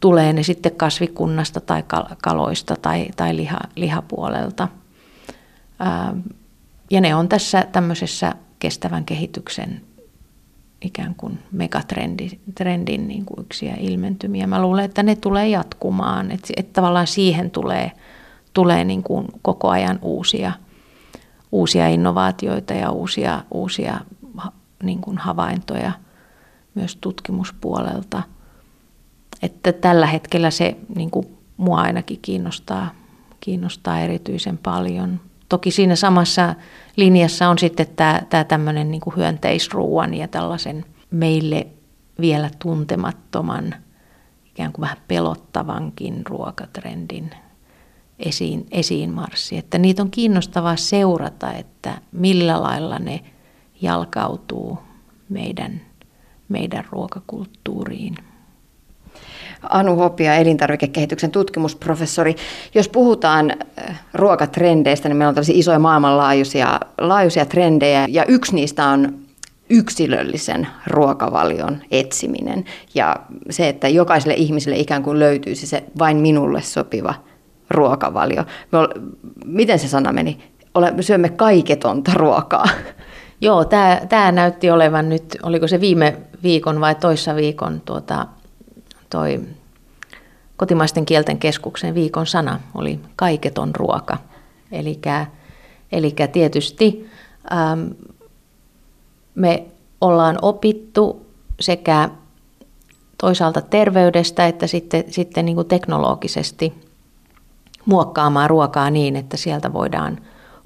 Tulee 0.00 0.32
ne 0.32 0.42
sitten 0.42 0.76
kasvikunnasta 0.76 1.60
tai 1.60 1.84
kaloista 2.22 2.76
tai, 2.82 3.06
tai 3.16 3.36
liha, 3.36 3.58
lihapuolelta. 3.76 4.68
Ja 6.90 7.00
ne 7.00 7.14
on 7.14 7.28
tässä 7.28 7.66
tämmöisessä 7.72 8.34
kestävän 8.58 9.04
kehityksen 9.04 9.80
ikään 10.80 11.14
kuin 11.14 11.38
megatrendin 11.52 12.40
trendin 12.54 13.08
niin 13.08 13.24
kuin 13.24 13.40
yksiä 13.40 13.74
ilmentymiä. 13.80 14.46
Mä 14.46 14.62
luulen, 14.62 14.84
että 14.84 15.02
ne 15.02 15.16
tulee 15.16 15.48
jatkumaan, 15.48 16.30
että, 16.30 16.48
että 16.56 16.72
tavallaan 16.72 17.06
siihen 17.06 17.50
tulee, 17.50 17.92
tulee 18.52 18.84
niin 18.84 19.02
kuin 19.02 19.26
koko 19.42 19.68
ajan 19.68 19.98
uusia, 20.02 20.52
uusia 21.52 21.88
innovaatioita 21.88 22.74
ja 22.74 22.90
uusia, 22.90 23.44
uusia 23.50 24.00
niin 24.82 25.00
kuin 25.00 25.18
havaintoja 25.18 25.92
myös 26.74 26.96
tutkimuspuolelta. 26.96 28.22
Että 29.42 29.72
tällä 29.72 30.06
hetkellä 30.06 30.50
se 30.50 30.76
niin 30.96 31.10
kuin 31.10 31.26
mua 31.56 31.80
ainakin 31.80 32.18
kiinnostaa, 32.22 32.90
kiinnostaa 33.40 34.00
erityisen 34.00 34.58
paljon. 34.58 35.20
Toki 35.48 35.70
siinä 35.70 35.96
samassa 35.96 36.54
linjassa 36.96 37.48
on 37.48 37.58
sitten 37.58 37.86
tämä, 37.96 38.22
tämä 38.30 38.44
tämmöinen 38.44 38.90
niin 38.90 39.00
kuin 39.00 39.16
hyönteisruuan 39.16 40.14
ja 40.14 40.28
tällaisen 40.28 40.84
meille 41.10 41.66
vielä 42.20 42.50
tuntemattoman, 42.58 43.74
ikään 44.46 44.72
kuin 44.72 44.82
vähän 44.82 44.96
pelottavankin 45.08 46.26
ruokatrendin 46.26 47.30
esiin, 48.18 48.66
esiin 48.70 49.10
marssi. 49.10 49.58
Että 49.58 49.78
niitä 49.78 50.02
on 50.02 50.10
kiinnostavaa 50.10 50.76
seurata, 50.76 51.52
että 51.52 51.98
millä 52.12 52.62
lailla 52.62 52.98
ne 52.98 53.20
jalkautuu 53.80 54.78
meidän, 55.28 55.80
meidän 56.48 56.84
ruokakulttuuriin. 56.90 58.16
Anu 59.70 59.96
Hopia, 59.96 60.34
elintarvikekehityksen 60.34 61.30
tutkimusprofessori. 61.30 62.36
Jos 62.74 62.88
puhutaan 62.88 63.50
äh, 63.50 64.00
ruokatrendeistä, 64.14 65.08
niin 65.08 65.16
meillä 65.16 65.28
on 65.28 65.34
tällaisia 65.34 65.58
isoja 65.58 65.78
maailmanlaajuisia 65.78 66.80
laajuisia 66.98 67.46
trendejä, 67.46 68.06
ja 68.08 68.24
yksi 68.24 68.54
niistä 68.54 68.86
on 68.86 69.24
yksilöllisen 69.70 70.66
ruokavalion 70.86 71.78
etsiminen 71.90 72.64
ja 72.94 73.16
se, 73.50 73.68
että 73.68 73.88
jokaiselle 73.88 74.34
ihmiselle 74.34 74.78
ikään 74.78 75.02
kuin 75.02 75.18
löytyisi 75.18 75.66
se 75.66 75.84
vain 75.98 76.16
minulle 76.16 76.62
sopiva 76.62 77.14
ruokavalio. 77.70 78.44
Me 78.72 78.78
miten 79.44 79.78
se 79.78 79.88
sana 79.88 80.12
meni? 80.12 80.38
Ole, 80.74 80.94
syömme 81.00 81.28
kaiketonta 81.28 82.12
ruokaa. 82.14 82.64
Joo, 83.40 83.64
tämä 84.08 84.32
näytti 84.32 84.70
olevan 84.70 85.08
nyt, 85.08 85.36
oliko 85.42 85.68
se 85.68 85.80
viime 85.80 86.16
viikon 86.42 86.80
vai 86.80 86.94
toissa 86.94 87.36
viikon 87.36 87.80
tuota, 87.84 88.26
toi 89.14 89.40
kotimaisten 90.56 91.06
kielten 91.06 91.38
keskuksen 91.38 91.94
viikon 91.94 92.26
sana 92.26 92.60
oli 92.74 93.00
kaiketon 93.16 93.74
ruoka. 93.74 94.18
Eli 95.92 96.14
tietysti 96.32 97.10
ähm, 97.52 97.80
me 99.34 99.64
ollaan 100.00 100.38
opittu 100.42 101.26
sekä 101.60 102.08
toisaalta 103.18 103.60
terveydestä 103.60 104.46
että 104.46 104.66
sitten, 104.66 105.04
sitten 105.08 105.44
niin 105.44 105.56
kuin 105.56 105.68
teknologisesti 105.68 106.74
muokkaamaan 107.84 108.50
ruokaa 108.50 108.90
niin, 108.90 109.16
että 109.16 109.36
sieltä 109.36 109.72
voidaan 109.72 110.18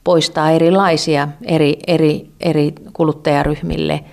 poistaa 0.05 0.51
erilaisia 0.51 1.29
eri, 1.43 1.79
eri, 1.87 2.31
eri 2.41 2.73
kuluttajaryhmille 2.93 4.05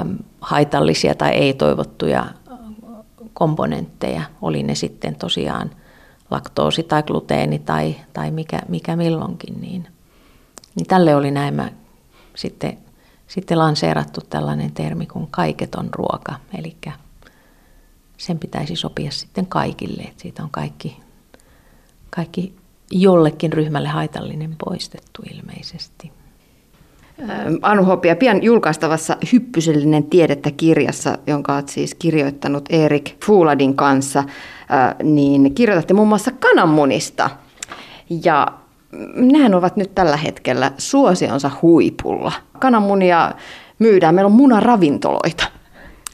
äm, 0.00 0.18
haitallisia 0.40 1.14
tai 1.14 1.30
ei-toivottuja 1.30 2.26
komponentteja, 3.34 4.22
oli 4.42 4.62
ne 4.62 4.74
sitten 4.74 5.16
tosiaan 5.16 5.70
laktoosi 6.30 6.82
tai 6.82 7.02
gluteeni 7.02 7.58
tai, 7.58 7.96
tai 8.12 8.30
mikä, 8.30 8.60
mikä 8.68 8.96
milloinkin, 8.96 9.60
niin, 9.60 9.88
niin 10.74 10.86
tälle 10.86 11.14
oli 11.14 11.30
näin 11.30 11.62
sitten, 12.36 12.78
sitten 13.26 13.58
lanseerattu 13.58 14.20
tällainen 14.30 14.72
termi 14.72 15.06
kuin 15.06 15.28
kaiketon 15.30 15.88
ruoka, 15.92 16.34
eli 16.58 16.76
sen 18.16 18.38
pitäisi 18.38 18.76
sopia 18.76 19.10
sitten 19.10 19.46
kaikille, 19.46 20.02
että 20.02 20.22
siitä 20.22 20.42
on 20.42 20.50
kaikki, 20.50 21.00
kaikki 22.10 22.56
jollekin 22.90 23.52
ryhmälle 23.52 23.88
haitallinen 23.88 24.56
poistettu 24.64 25.22
ilmeisesti. 25.34 26.12
Anu 27.62 27.84
Hopia, 27.84 28.16
pian 28.16 28.42
julkaistavassa 28.42 29.16
Hyppysellinen 29.32 30.04
tiedettä 30.04 30.50
kirjassa, 30.50 31.18
jonka 31.26 31.54
olet 31.54 31.68
siis 31.68 31.94
kirjoittanut 31.94 32.64
Erik 32.70 33.24
Fuladin 33.24 33.76
kanssa, 33.76 34.24
niin 35.02 35.54
kirjoitatte 35.54 35.94
muun 35.94 36.08
muassa 36.08 36.30
kananmunista. 36.30 37.30
Ja 38.24 38.46
nehän 39.14 39.54
ovat 39.54 39.76
nyt 39.76 39.94
tällä 39.94 40.16
hetkellä 40.16 40.72
suosionsa 40.78 41.50
huipulla. 41.62 42.32
Kananmunia 42.58 43.32
myydään, 43.78 44.14
meillä 44.14 44.26
on 44.26 44.32
munaravintoloita. 44.32 45.44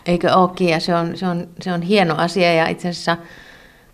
Eikö 0.07 0.35
olekin, 0.35 0.69
ja 0.69 0.81
se 0.81 0.95
on, 0.95 1.17
se, 1.17 1.27
on, 1.27 1.49
se 1.61 1.73
on 1.73 1.83
hieno 1.83 2.15
asia, 2.19 2.55
ja 2.55 2.69
itse 2.69 2.89
asiassa 2.89 3.17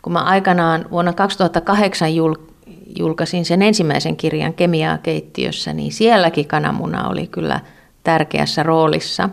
kun 0.02 0.12
mä 0.12 0.18
aikanaan 0.18 0.86
vuonna 0.90 1.12
2008 1.12 2.08
jul- 2.08 2.51
julkaisin 2.98 3.44
sen 3.44 3.62
ensimmäisen 3.62 4.16
kirjan 4.16 4.54
Kemiaa 4.54 4.98
keittiössä, 4.98 5.72
niin 5.72 5.92
sielläkin 5.92 6.48
kananmuna 6.48 7.08
oli 7.08 7.26
kyllä 7.26 7.60
tärkeässä 8.04 8.62
roolissa. 8.62 9.28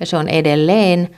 Ja 0.00 0.06
se 0.06 0.16
on 0.16 0.28
edelleen, 0.28 1.10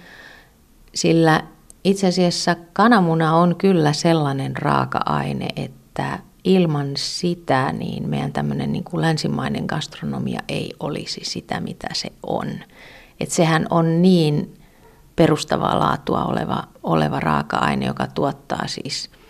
sillä 0.94 1.42
itse 1.84 2.06
asiassa 2.06 2.56
kananmuna 2.72 3.36
on 3.36 3.56
kyllä 3.56 3.92
sellainen 3.92 4.56
raaka-aine, 4.56 5.48
että 5.56 6.18
ilman 6.44 6.90
sitä 6.94 7.72
niin 7.72 8.08
meidän 8.08 8.32
tämmöinen 8.32 8.72
niin 8.72 8.84
kuin 8.84 9.00
länsimainen 9.00 9.64
gastronomia 9.66 10.40
ei 10.48 10.72
olisi 10.80 11.20
sitä, 11.24 11.60
mitä 11.60 11.88
se 11.92 12.08
on. 12.22 12.46
Et 13.20 13.30
sehän 13.30 13.66
on 13.70 14.02
niin 14.02 14.54
perustavaa 15.16 15.78
laatua 15.78 16.24
oleva, 16.24 16.64
oleva 16.82 17.20
raaka-aine, 17.20 17.86
joka 17.86 18.06
tuottaa 18.06 18.66
siis– 18.66 19.10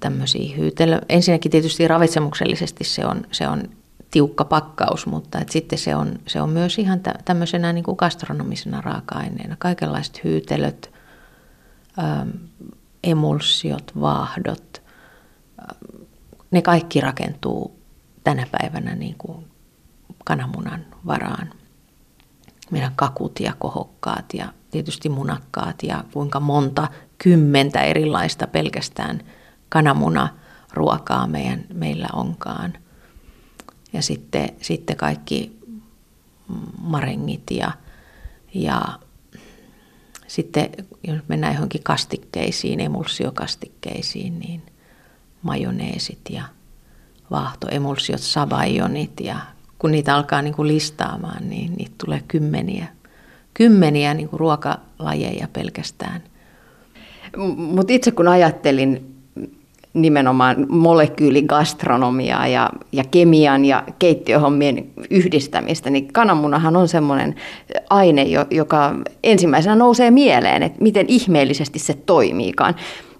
tämmöisiä 0.00 0.56
hyytelö. 0.56 1.00
Ensinnäkin 1.08 1.50
tietysti 1.50 1.88
ravitsemuksellisesti 1.88 2.84
se 2.84 3.06
on, 3.06 3.26
se 3.30 3.48
on 3.48 3.62
tiukka 4.10 4.44
pakkaus, 4.44 5.06
mutta 5.06 5.38
et 5.38 5.48
sitten 5.48 5.78
se 5.78 5.96
on, 5.96 6.18
se 6.26 6.40
on 6.40 6.50
myös 6.50 6.78
ihan 6.78 7.00
tämmöisenä 7.24 7.72
niin 7.72 7.84
kuin 7.84 7.96
gastronomisena 7.98 8.80
raaka-aineena. 8.80 9.56
Kaikenlaiset 9.58 10.24
hyytelöt, 10.24 10.92
ähm, 11.98 12.28
emulsiot, 13.04 13.92
vaahdot, 14.00 14.82
ähm, 15.60 16.02
ne 16.50 16.62
kaikki 16.62 17.00
rakentuu 17.00 17.78
tänä 18.24 18.46
päivänä 18.60 18.94
niin 18.94 19.14
kuin 19.18 19.46
kananmunan 20.24 20.86
varaan. 21.06 21.50
Meidän 22.70 22.92
kakut 22.96 23.40
ja 23.40 23.52
kohokkaat 23.58 24.24
ja 24.34 24.48
tietysti 24.70 25.08
munakkaat 25.08 25.82
ja 25.82 26.04
kuinka 26.12 26.40
monta 26.40 26.88
kymmentä 27.18 27.82
erilaista 27.82 28.46
pelkästään– 28.46 29.20
kananmuna 29.68 30.28
ruokaa 30.72 31.26
meidän, 31.26 31.64
meillä 31.74 32.08
onkaan. 32.12 32.72
Ja 33.92 34.02
sitten, 34.02 34.48
sitten 34.60 34.96
kaikki 34.96 35.58
marengit 36.78 37.50
ja, 37.50 37.72
ja 38.54 38.82
sitten 40.26 40.70
jos 41.06 41.18
mennään 41.28 41.54
johonkin 41.54 41.82
kastikkeisiin, 41.82 42.80
emulsiokastikkeisiin, 42.80 44.38
niin 44.38 44.62
majoneesit 45.42 46.20
ja 46.30 46.42
vaahtoemulsiot, 47.30 48.20
sabajonit 48.20 49.20
ja 49.20 49.36
kun 49.78 49.90
niitä 49.90 50.14
alkaa 50.14 50.42
niin 50.42 50.54
kuin 50.54 50.68
listaamaan, 50.68 51.50
niin 51.50 51.72
niitä 51.72 51.94
tulee 52.04 52.22
kymmeniä, 52.28 52.86
kymmeniä 53.54 54.14
niin 54.14 54.28
kuin 54.28 54.40
ruokalajeja 54.40 55.48
pelkästään. 55.52 56.22
Mutta 57.56 57.92
itse 57.92 58.10
kun 58.10 58.28
ajattelin 58.28 59.13
nimenomaan 59.94 60.66
molekyyligastronomiaa 60.68 62.46
ja, 62.46 62.70
ja 62.92 63.04
kemian 63.10 63.64
ja 63.64 63.82
keittiöhommien 63.98 64.86
yhdistämistä, 65.10 65.90
niin 65.90 66.12
kananmunahan 66.12 66.76
on 66.76 66.88
semmoinen 66.88 67.34
aine, 67.90 68.26
joka 68.50 68.94
ensimmäisenä 69.24 69.76
nousee 69.76 70.10
mieleen, 70.10 70.62
että 70.62 70.82
miten 70.82 71.06
ihmeellisesti 71.08 71.78
se 71.78 71.94
toimiikaan. 72.06 72.74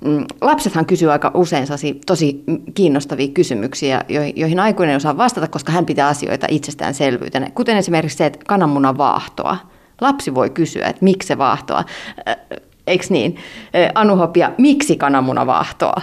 Mm, 0.04 0.24
lapsethan 0.40 0.86
kysyy 0.86 1.12
aika 1.12 1.30
usein 1.34 1.66
tosi 2.06 2.44
kiinnostavia 2.74 3.28
kysymyksiä, 3.28 4.00
joihin 4.36 4.60
aikuinen 4.60 4.96
osaa 4.96 5.16
vastata, 5.16 5.48
koska 5.48 5.72
hän 5.72 5.86
pitää 5.86 6.08
asioita 6.08 6.46
itsestäänselvyytenä. 6.50 7.50
Kuten 7.54 7.76
esimerkiksi 7.76 8.18
se, 8.18 8.26
että 8.26 8.38
kananmunan 8.46 8.98
vaahtoa. 8.98 9.56
Lapsi 10.00 10.34
voi 10.34 10.50
kysyä, 10.50 10.86
että 10.86 11.04
miksi 11.04 11.26
se 11.26 11.38
vaahtoa. 11.38 11.84
Eikö 12.86 13.06
niin? 13.10 13.36
Anu 13.94 14.16
Hopia, 14.16 14.52
miksi 14.58 14.96
kananmuna 14.96 15.46
vaahtoa? 15.46 16.02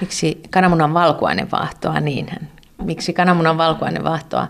Miksi 0.00 0.40
kananmunan 0.50 0.94
valkuainen 0.94 1.50
vaahtoa? 1.50 2.00
Niinhän. 2.00 2.48
Miksi 2.82 3.12
kananmunan 3.12 3.58
valkuainen 3.58 4.04
vaahtoa? 4.04 4.48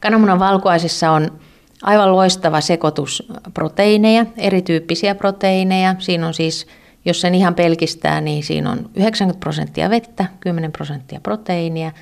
Kananmunan 0.00 0.38
valkuaisessa 0.38 1.10
on 1.10 1.38
aivan 1.82 2.12
loistava 2.12 2.60
sekoitus 2.60 3.28
proteiineja, 3.54 4.26
erityyppisiä 4.36 5.14
proteiineja. 5.14 5.94
Siinä 5.98 6.26
on 6.26 6.34
siis 6.34 6.66
jos 7.04 7.20
sen 7.20 7.34
ihan 7.34 7.54
pelkistää, 7.54 8.20
niin 8.20 8.44
siinä 8.44 8.70
on 8.70 8.90
90 8.94 9.40
prosenttia 9.40 9.90
vettä, 9.90 10.26
10 10.40 10.72
prosenttia 10.72 11.20
proteiinia. 11.20 11.92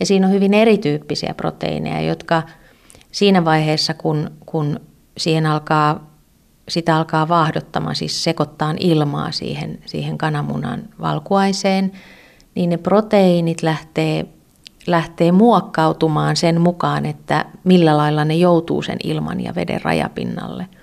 Ja 0.00 0.06
siinä 0.06 0.26
on 0.26 0.32
hyvin 0.32 0.54
erityyppisiä 0.54 1.34
proteiineja, 1.34 2.00
jotka 2.00 2.42
siinä 3.12 3.44
vaiheessa, 3.44 3.94
kun, 3.94 4.30
kun 4.46 4.80
siihen 5.16 5.46
alkaa, 5.46 6.10
sitä 6.68 6.96
alkaa 6.96 7.28
vaahdottamaan, 7.28 7.96
siis 7.96 8.24
sekoittaa 8.24 8.74
ilmaa 8.80 9.32
siihen, 9.32 9.78
siihen 9.86 10.18
kananmunan 10.18 10.82
valkuaiseen, 11.00 11.92
niin 12.58 12.70
ne 12.70 12.76
proteiinit 12.76 13.62
lähtee, 13.62 14.26
lähtee 14.86 15.32
muokkautumaan 15.32 16.36
sen 16.36 16.60
mukaan, 16.60 17.06
että 17.06 17.44
millä 17.64 17.96
lailla 17.96 18.24
ne 18.24 18.34
joutuu 18.34 18.82
sen 18.82 18.96
ilman 19.04 19.40
ja 19.40 19.54
veden 19.54 19.82
rajapinnalle– 19.82 20.66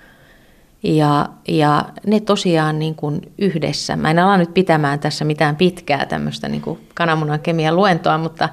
ja, 0.82 1.28
ja 1.48 1.84
ne 2.06 2.20
tosiaan 2.20 2.78
niin 2.78 2.94
kuin 2.94 3.32
yhdessä, 3.38 3.96
mä 3.96 4.10
en 4.10 4.18
ala 4.18 4.36
nyt 4.36 4.54
pitämään 4.54 5.00
tässä 5.00 5.24
mitään 5.24 5.56
pitkää 5.56 6.06
tämmöistä 6.06 6.48
niin 6.48 6.62
kuin 6.62 6.78
kananmunan 6.94 7.40
kemian 7.40 7.76
luentoa, 7.76 8.18
mutta, 8.18 8.48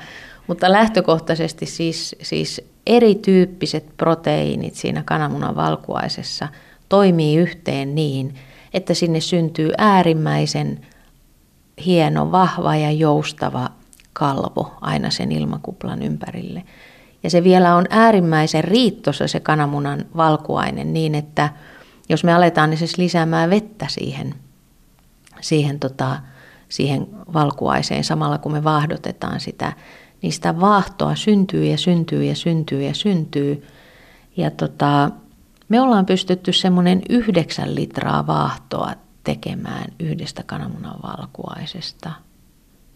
mutta 0.47 0.71
lähtökohtaisesti 0.71 1.65
siis, 1.65 2.15
siis 2.21 2.62
erityyppiset 2.88 3.97
proteiinit 3.97 4.75
siinä 4.75 5.03
kananmunan 5.05 5.55
valkuaisessa 5.55 6.47
toimii 6.89 7.38
yhteen 7.38 7.95
niin, 7.95 8.36
että 8.73 8.93
sinne 8.93 9.19
syntyy 9.19 9.71
äärimmäisen 9.77 10.79
hieno, 11.86 12.31
vahva 12.31 12.75
ja 12.75 12.91
joustava 12.91 13.69
kalvo 14.13 14.73
aina 14.81 15.09
sen 15.09 15.31
ilmakuplan 15.31 16.01
ympärille. 16.01 16.63
Ja 17.23 17.29
se 17.29 17.43
vielä 17.43 17.75
on 17.75 17.86
äärimmäisen 17.89 18.63
riittosa 18.63 19.27
se 19.27 19.39
kananmunan 19.39 20.05
valkuainen 20.15 20.93
niin, 20.93 21.15
että– 21.15 21.49
jos 22.09 22.23
me 22.23 22.33
aletaan 22.33 22.69
niin 22.69 22.77
siis 22.77 22.97
lisäämään 22.97 23.49
vettä 23.49 23.86
siihen, 23.89 24.36
siihen, 25.41 25.79
tota, 25.79 26.19
siihen 26.69 27.07
valkuaiseen 27.33 28.03
samalla 28.03 28.38
kun 28.38 28.51
me 28.51 28.63
vaahdotetaan 28.63 29.39
sitä, 29.39 29.73
niin 30.21 30.33
sitä 30.33 30.59
vaahtoa 30.59 31.15
syntyy 31.15 31.65
ja 31.65 31.77
syntyy 31.77 32.23
ja 32.23 32.36
syntyy 32.36 32.83
ja 32.83 32.93
syntyy. 32.93 33.67
Ja 34.38 34.51
tota, 34.51 35.09
me 35.69 35.81
ollaan 35.81 36.05
pystytty 36.05 36.53
semmoinen 36.53 37.01
yhdeksän 37.09 37.75
litraa 37.75 38.27
vaahtoa 38.27 38.93
tekemään 39.23 39.86
yhdestä 39.99 40.43
kananmunan 40.43 40.99
valkuaisesta. 41.03 42.12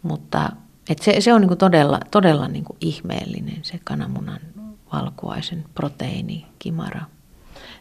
Mutta 0.03 0.49
et 0.89 0.99
se, 0.99 1.21
se 1.21 1.33
on 1.33 1.41
niinku 1.41 1.55
todella, 1.55 1.99
todella 2.11 2.47
niinku 2.47 2.75
ihmeellinen 2.81 3.59
se 3.61 3.79
kananmunan 3.83 4.39
valkuaisen 4.93 5.65
proteiinikimara. 5.75 7.01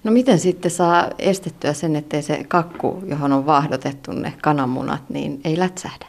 No 0.05 0.13
miten 0.13 0.39
sitten 0.39 0.71
saa 0.71 1.11
estettyä 1.19 1.73
sen, 1.73 1.97
ettei 1.97 2.23
se 2.23 2.45
kakku, 2.45 3.03
johon 3.07 3.33
on 3.33 3.47
vaahdotettu 3.47 4.13
ne 4.13 4.33
kananmunat, 4.43 5.11
niin 5.11 5.41
ei 5.45 5.59
lätsähdä? 5.59 6.07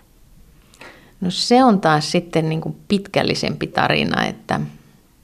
No 1.22 1.32
se 1.32 1.64
on 1.64 1.82
taas 1.82 2.12
sitten 2.12 2.50
niin 2.50 2.62
kuin 2.62 2.78
pitkällisempi 2.88 3.68
tarina, 3.68 4.26
että 4.26 4.60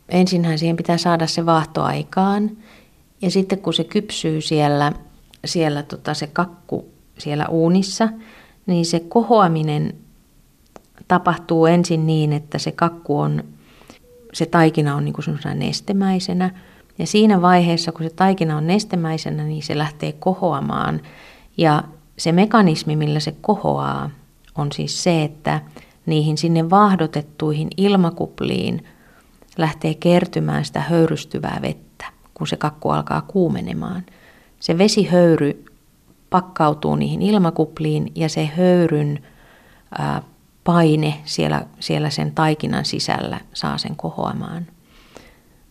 ensinhän 0.09 0.59
siihen 0.59 0.77
pitää 0.77 0.97
saada 0.97 1.27
se 1.27 1.45
vaahto 1.45 1.83
aikaan 1.83 2.57
ja 3.21 3.31
sitten 3.31 3.59
kun 3.59 3.73
se 3.73 3.83
kypsyy 3.83 4.41
siellä, 4.41 4.91
siellä 5.45 5.83
tota 5.83 6.13
se 6.13 6.27
kakku 6.27 6.92
siellä 7.23 7.47
uunissa, 7.47 8.09
niin 8.65 8.85
se 8.85 8.99
kohoaminen 8.99 9.93
tapahtuu 11.07 11.65
ensin 11.65 12.07
niin, 12.07 12.33
että 12.33 12.57
se 12.57 12.71
kakku 12.71 13.19
on, 13.19 13.43
se 14.33 14.45
taikina 14.45 14.95
on 14.95 15.05
niin 15.05 15.13
kuin 15.13 15.39
nestemäisenä– 15.55 16.51
ja 16.99 17.07
siinä 17.07 17.41
vaiheessa, 17.41 17.91
kun 17.91 18.03
se 18.03 18.15
taikina 18.15 18.57
on 18.57 18.67
nestemäisenä, 18.67 19.43
niin 19.43 19.63
se 19.63 19.77
lähtee 19.77 20.11
kohoamaan. 20.11 21.01
Ja 21.57 21.83
se 22.17 22.31
mekanismi, 22.31 22.95
millä 22.95 23.19
se 23.19 23.35
kohoaa, 23.41 24.09
on 24.55 24.71
siis 24.71 25.03
se, 25.03 25.23
että 25.23 25.61
niihin 26.05 26.37
sinne 26.37 26.69
vaahdotettuihin 26.69 27.67
ilmakupliin 27.77 28.85
lähtee 29.57 29.93
kertymään 29.93 30.65
sitä 30.65 30.79
höyrystyvää 30.79 31.59
vettä, 31.61 32.05
kun 32.33 32.47
se 32.47 32.57
kakku 32.57 32.89
alkaa 32.89 33.21
kuumenemaan. 33.21 34.03
Se 34.59 34.77
vesihöyry 34.77 35.65
pakkautuu 36.33 36.95
niihin 36.95 37.21
ilmakupliin 37.21 38.11
ja 38.15 38.29
se 38.29 38.45
höyryn 38.45 39.23
paine 40.63 41.13
siellä, 41.25 41.65
siellä 41.79 42.09
sen 42.09 42.31
taikinan 42.31 42.85
sisällä 42.85 43.39
saa 43.53 43.77
sen 43.77 43.95
kohoamaan. 43.95 44.67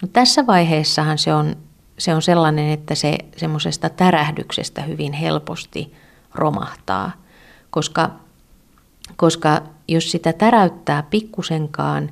No 0.03 0.09
tässä 0.13 0.47
vaiheessahan 0.47 1.19
se 1.19 1.35
on, 1.35 1.57
se 1.99 2.15
on 2.15 2.23
sellainen, 2.23 2.71
että 2.71 2.95
se 2.95 3.19
semmoisesta 3.37 3.89
tärähdyksestä 3.89 4.83
hyvin 4.83 5.13
helposti 5.13 5.95
romahtaa, 6.35 7.13
koska, 7.71 8.11
koska 9.17 9.63
jos 9.89 10.11
sitä 10.11 10.33
täräyttää 10.33 11.03
pikkusenkaan, 11.03 12.11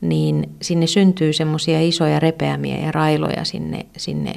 niin 0.00 0.56
sinne 0.62 0.86
syntyy 0.86 1.32
semmoisia 1.32 1.80
isoja 1.80 2.20
repeämiä 2.20 2.78
ja 2.78 2.92
railoja 2.92 3.44
sinne, 3.44 3.86
sinne 3.96 4.34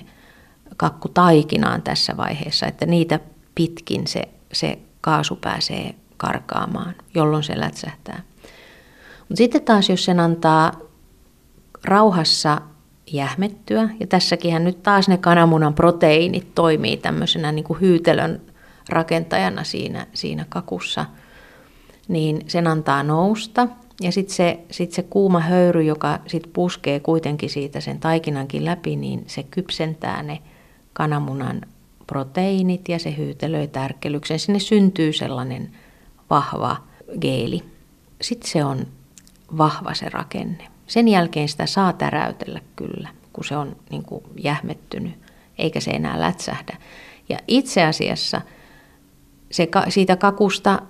kakkutaikinaan 0.77 1.81
tässä 1.81 2.17
vaiheessa, 2.17 2.67
että 2.67 2.85
niitä 2.85 3.19
pitkin 3.61 4.07
se, 4.07 4.23
se 4.53 4.79
kaasu 5.01 5.35
pääsee 5.35 5.95
karkaamaan, 6.17 6.95
jolloin 7.15 7.43
se 7.43 7.59
lätsähtää. 7.59 8.23
Mutta 9.19 9.37
sitten 9.37 9.61
taas, 9.61 9.89
jos 9.89 10.05
sen 10.05 10.19
antaa 10.19 10.71
rauhassa 11.83 12.61
jähmettyä. 13.11 13.89
Ja 13.99 14.07
tässäkin 14.07 14.63
nyt 14.63 14.83
taas 14.83 15.07
ne 15.07 15.17
kananmunan 15.17 15.73
proteiinit 15.73 16.55
toimii 16.55 16.97
tämmöisenä 16.97 17.51
niin 17.51 17.63
kuin 17.63 17.81
hyytelön 17.81 18.41
rakentajana 18.89 19.63
siinä, 19.63 20.07
siinä 20.13 20.45
kakussa. 20.49 21.05
Niin 22.07 22.41
sen 22.47 22.67
antaa 22.67 23.03
nousta. 23.03 23.67
Ja 24.01 24.11
sitten 24.11 24.35
se, 24.35 24.59
sit 24.71 24.91
se 24.91 25.03
kuuma 25.03 25.39
höyry, 25.39 25.83
joka 25.83 26.19
sit 26.27 26.49
puskee 26.53 26.99
kuitenkin 26.99 27.49
siitä 27.49 27.79
sen 27.79 27.99
taikinankin 27.99 28.65
läpi, 28.65 28.95
niin 28.95 29.23
se 29.27 29.43
kypsentää 29.43 30.23
ne 30.23 30.39
kananmunan 30.93 31.61
proteiinit 32.11 32.89
ja 32.89 32.99
se 32.99 33.17
hyytelöi 33.17 33.67
tärkkelyksen. 33.67 34.39
Sinne 34.39 34.59
syntyy 34.59 35.13
sellainen 35.13 35.71
vahva 36.29 36.77
geeli. 37.21 37.63
Sitten 38.21 38.51
se 38.51 38.65
on 38.65 38.87
vahva 39.57 39.93
se 39.93 40.09
rakenne. 40.09 40.67
Sen 40.87 41.07
jälkeen 41.07 41.49
sitä 41.49 41.65
saa 41.65 41.93
täräytellä 41.93 42.61
kyllä, 42.75 43.09
kun 43.33 43.43
se 43.43 43.57
on 43.57 43.75
niin 43.89 44.03
kuin 44.03 44.23
jähmettynyt, 44.37 45.13
eikä 45.57 45.79
se 45.79 45.91
enää 45.91 46.19
lätsähdä. 46.19 46.77
Ja 47.29 47.37
itse 47.47 47.83
asiassa 47.83 48.41
se, 49.51 49.67
siitä 49.89 50.15
kakusta 50.15 50.81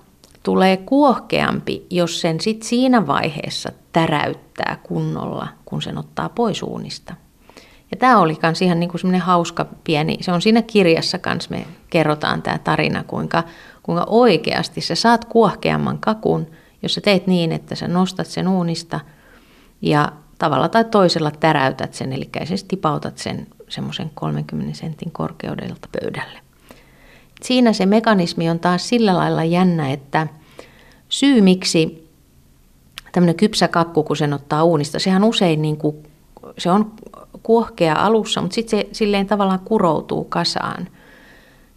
tulee 0.44 0.78
kuohkeampi, 0.78 1.86
jos 1.90 2.22
sen 2.22 2.42
sit 2.42 2.64
siinä 2.64 3.08
vaiheessa 3.08 3.72
täräyttää 3.94 4.80
kunnolla, 4.84 5.48
kun 5.66 5.82
sen 5.82 5.98
ottaa 5.98 6.30
pois 6.30 6.64
uunista. 6.64 7.14
Ja 7.92 7.98
tämä 7.98 8.20
oli 8.20 8.38
myös 8.44 8.62
ihan 8.62 8.80
niin 8.80 9.00
semmoinen 9.00 9.22
hauska 9.22 9.66
pieni, 9.84 10.18
se 10.22 10.32
on 10.32 10.42
siinä 10.42 10.62
kirjassa 10.62 11.20
kanssa, 11.20 11.50
me 11.50 11.68
kerrotaan 11.90 12.42
tämä 12.42 12.58
tarina, 12.58 13.04
kuinka, 13.04 13.44
kuinka 13.84 14.06
oikeasti 14.08 14.82
sä 14.82 14.96
saat 14.96 15.26
kuohkeamman 15.26 16.00
kakun, 16.00 16.48
jos 16.84 16.94
sä 16.94 17.02
teet 17.02 17.28
niin, 17.28 17.52
että 17.52 17.76
sä 17.76 17.88
nostat 17.88 18.28
sen 18.28 18.48
uunista– 18.48 19.00
ja 19.82 20.12
tavalla 20.38 20.70
tai 20.70 20.86
toisella 20.86 21.32
täräytät 21.32 21.94
sen, 21.94 22.14
eli 22.14 22.30
siis 22.44 22.64
tipautat 22.64 23.18
sen 23.18 23.48
semmoisen 23.70 24.12
30 24.14 24.78
sentin 24.78 25.12
korkeudelta 25.12 25.90
pöydälle. 26.02 26.40
Siinä 27.42 27.74
se 27.74 27.86
mekanismi 27.86 28.50
on 28.50 28.60
taas 28.60 28.90
sillä 28.90 29.16
lailla 29.16 29.44
jännä, 29.44 29.92
että 29.92 30.28
syy 31.10 31.42
miksi 31.42 32.10
tämmöinen 33.12 33.36
kypsä 33.36 33.68
kakku, 33.68 34.04
kun 34.04 34.18
sen 34.18 34.34
ottaa 34.34 34.64
uunista, 34.64 35.00
sehän 35.00 35.24
usein 35.24 35.62
niin 35.62 35.78
kuin, 35.78 35.96
se 36.58 36.72
on 36.72 36.92
kuohkea 37.44 37.96
alussa, 37.96 38.42
mutta 38.42 38.56
sitten 38.56 38.80
se 38.80 38.88
silleen 38.92 39.28
tavallaan 39.28 39.60
kuroutuu 39.60 40.24
kasaan 40.24 40.88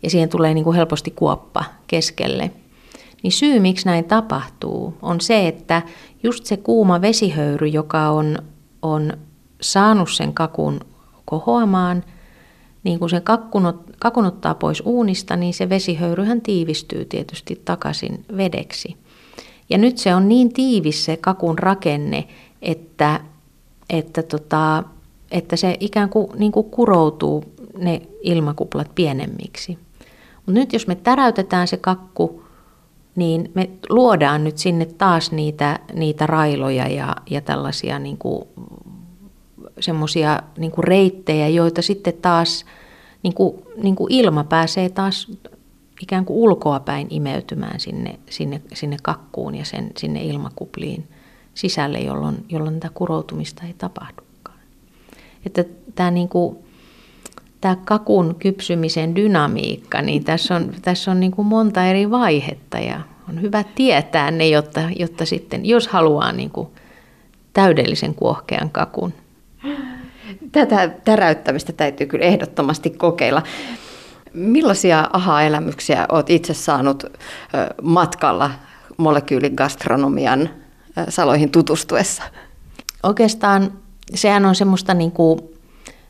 ja 0.02 0.10
siihen 0.10 0.28
tulee 0.28 0.54
niin 0.54 0.64
kuin 0.64 0.76
helposti 0.76 1.10
kuoppa 1.10 1.64
keskelle. 1.86 2.50
niin 3.22 3.32
syy 3.32 3.60
miksi 3.60 3.86
näin 3.86 4.04
tapahtuu 4.04 4.94
on 5.02 5.20
se, 5.20 5.48
että 5.48 5.82
just 6.22 6.46
se 6.46 6.56
kuuma 6.56 7.00
vesihöyry, 7.00 7.66
joka 7.66 8.08
on, 8.08 8.38
on 8.82 9.12
saanut 9.60 10.10
sen 10.10 10.34
kakun 10.34 10.80
kohoamaan, 11.24 12.04
niin 12.84 12.98
kun 12.98 13.10
se 13.10 13.20
kakun, 13.20 13.84
kakun 13.98 14.26
ottaa 14.26 14.54
pois 14.54 14.82
uunista, 14.84 15.36
niin 15.36 15.54
se 15.54 15.68
vesihöyryhän 15.68 16.40
tiivistyy 16.40 17.04
tietysti 17.04 17.62
takaisin 17.64 18.24
vedeksi. 18.36 18.96
Ja 19.70 19.78
nyt 19.78 19.98
se 19.98 20.14
on 20.14 20.28
niin 20.28 20.52
tiivis 20.52 21.04
se 21.04 21.16
kakun 21.16 21.58
rakenne, 21.58 22.28
että, 22.62 23.20
että, 23.90 24.22
tota, 24.22 24.84
että 25.34 25.56
se 25.56 25.76
ikään 25.80 26.08
kuin, 26.08 26.28
niin 26.38 26.52
kuin 26.52 26.70
kuroutuu 26.70 27.44
ne 27.78 28.02
ilmakuplat 28.22 28.94
pienemmiksi. 28.94 29.78
Mutta 30.36 30.60
nyt 30.60 30.72
jos 30.72 30.86
me 30.86 30.94
täräytetään 30.94 31.68
se 31.68 31.76
kakku, 31.76 32.42
niin 33.16 33.50
me 33.54 33.70
luodaan 33.88 34.44
nyt 34.44 34.58
sinne 34.58 34.86
taas 34.86 35.32
niitä, 35.32 35.78
niitä 35.92 36.26
railoja 36.26 36.88
ja, 36.88 37.16
ja 37.30 37.40
tällaisia 37.40 37.98
niin 37.98 38.18
kuin, 38.18 38.44
semmoisia 39.80 40.42
niin 40.58 40.70
kuin 40.70 40.84
reittejä, 40.84 41.48
joita 41.48 41.82
sitten 41.82 42.14
taas 42.22 42.64
niin 43.22 43.34
kuin, 43.34 43.62
niin 43.82 43.96
kuin 43.96 44.12
ilma 44.12 44.44
pääsee 44.44 44.88
taas 44.88 45.32
ikään 46.02 46.24
kuin 46.24 46.36
ulkoapäin 46.36 47.06
imeytymään 47.10 47.80
sinne, 47.80 48.18
sinne, 48.30 48.62
sinne 48.74 48.96
kakkuun 49.02 49.54
ja 49.54 49.64
sen, 49.64 49.90
sinne 49.96 50.24
ilmakupliin 50.24 51.08
sisälle, 51.54 51.98
jolloin, 51.98 52.44
jolloin 52.48 52.80
tätä 52.80 52.94
kuroutumista 52.94 53.62
ei 53.66 53.74
tapahdukaan. 53.78 54.23
Että 55.46 55.64
tämä, 55.94 56.10
niin 56.10 56.28
kuin, 56.28 56.56
tämä 57.60 57.76
kakun 57.84 58.34
kypsymisen 58.38 59.16
dynamiikka, 59.16 60.02
niin 60.02 60.24
tässä 60.24 60.56
on, 60.56 60.72
tässä 60.82 61.10
on 61.10 61.20
niin 61.20 61.32
kuin 61.32 61.46
monta 61.46 61.86
eri 61.86 62.10
vaihetta 62.10 62.78
ja 62.78 63.00
on 63.28 63.42
hyvä 63.42 63.64
tietää 63.74 64.30
ne, 64.30 64.48
jotta, 64.48 64.80
jotta 64.98 65.24
sitten, 65.24 65.66
jos 65.66 65.88
haluaa 65.88 66.32
niin 66.32 66.50
kuin 66.50 66.68
täydellisen 67.52 68.14
kuohkean 68.14 68.70
kakun. 68.70 69.12
Tätä 70.52 70.88
täräyttämistä 70.88 71.72
täytyy 71.72 72.06
kyllä 72.06 72.24
ehdottomasti 72.24 72.90
kokeilla. 72.90 73.42
Millaisia 74.34 75.10
aha-elämyksiä 75.12 76.06
olet 76.12 76.30
itse 76.30 76.54
saanut 76.54 77.04
matkalla 77.82 78.50
molekyyligastronomian 78.96 80.50
saloihin 81.08 81.50
tutustuessa? 81.50 82.22
Oikeastaan 83.02 83.72
sehän 84.14 84.44
on 84.44 84.54
semmoista, 84.54 84.94
niin 84.94 85.12
kuin, 85.12 85.40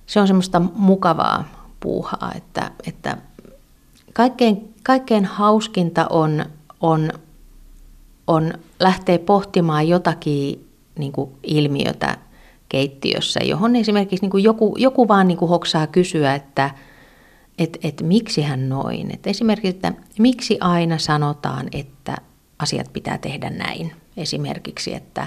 se 0.07 0.21
on 0.21 0.27
semmoista 0.27 0.61
mukavaa 0.75 1.45
puuhaa, 1.81 2.33
että, 2.37 2.71
että 2.87 3.17
kaikkein, 4.13 4.75
kaikkein 4.83 5.25
hauskinta 5.25 6.07
on, 6.11 6.45
on, 6.81 7.13
on 8.27 8.55
lähteä 8.81 9.19
pohtimaan 9.19 9.89
jotakin 9.89 10.69
niin 10.99 11.13
kuin 11.13 11.31
ilmiötä 11.43 12.19
keittiössä, 12.69 13.41
johon 13.45 13.77
esimerkiksi 13.77 14.23
niin 14.25 14.31
kuin 14.31 14.45
joku, 14.45 14.75
joku 14.79 15.09
vaan 15.09 15.29
niin 15.29 15.39
kuin 15.39 15.49
hoksaa 15.49 15.87
kysyä, 15.87 16.35
että– 16.35 16.71
että 17.59 17.79
et 17.83 18.03
miksi 18.03 18.43
hän 18.43 18.69
noin. 18.69 19.15
Et 19.15 19.27
esimerkiksi, 19.27 19.69
että 19.69 19.93
miksi 20.19 20.59
aina 20.61 20.99
sanotaan, 20.99 21.69
että 21.73 22.17
asiat 22.59 22.93
pitää 22.93 23.19
tehdä 23.19 23.51
näin. 23.51 23.93
Esimerkiksi, 24.17 24.95
että 24.95 25.27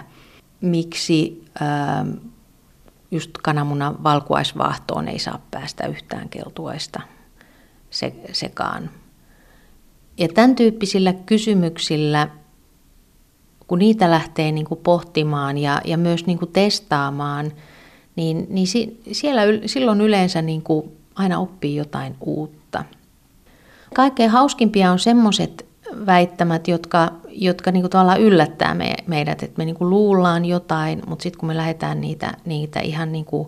miksi 0.61 1.45
ähm, 1.61 2.09
just 3.11 3.31
kananmunan 3.43 4.03
valkuaisvaahtoon 4.03 5.07
ei 5.07 5.19
saa 5.19 5.39
päästä 5.51 5.87
yhtään 5.87 6.29
keltuaista 6.29 7.01
se, 7.89 8.13
sekaan. 8.31 8.89
Ja 10.17 10.27
tämän 10.27 10.55
tyyppisillä 10.55 11.13
kysymyksillä, 11.13 12.27
kun 13.67 13.79
niitä 13.79 14.11
lähtee 14.11 14.51
niin 14.51 14.65
kuin 14.65 14.79
pohtimaan 14.83 15.57
ja, 15.57 15.81
ja 15.85 15.97
myös 15.97 16.25
niin 16.25 16.39
kuin 16.39 16.51
testaamaan, 16.51 17.51
niin, 18.15 18.47
niin 18.49 18.67
si, 18.67 19.01
siellä 19.11 19.41
silloin 19.65 20.01
yleensä 20.01 20.41
niin 20.41 20.61
kuin 20.61 20.91
aina 21.15 21.39
oppii 21.39 21.75
jotain 21.75 22.15
uutta. 22.21 22.83
Kaikkein 23.95 24.29
hauskimpia 24.29 24.91
on 24.91 24.99
semmoiset 24.99 25.66
väittämät, 26.05 26.67
jotka, 26.67 27.11
jotka 27.29 27.71
niin 27.71 27.81
kuin 27.89 28.21
yllättää 28.21 28.73
me, 28.73 28.95
meidät, 29.07 29.43
että 29.43 29.57
me 29.57 29.65
niin 29.65 29.75
kuin 29.75 29.89
luullaan 29.89 30.45
jotain, 30.45 31.01
mutta 31.07 31.23
sitten 31.23 31.39
kun 31.39 31.47
me 31.47 31.57
lähdetään 31.57 32.01
niitä, 32.01 32.33
niitä 32.45 32.79
ihan 32.79 33.11
niin 33.11 33.25
kuin 33.25 33.47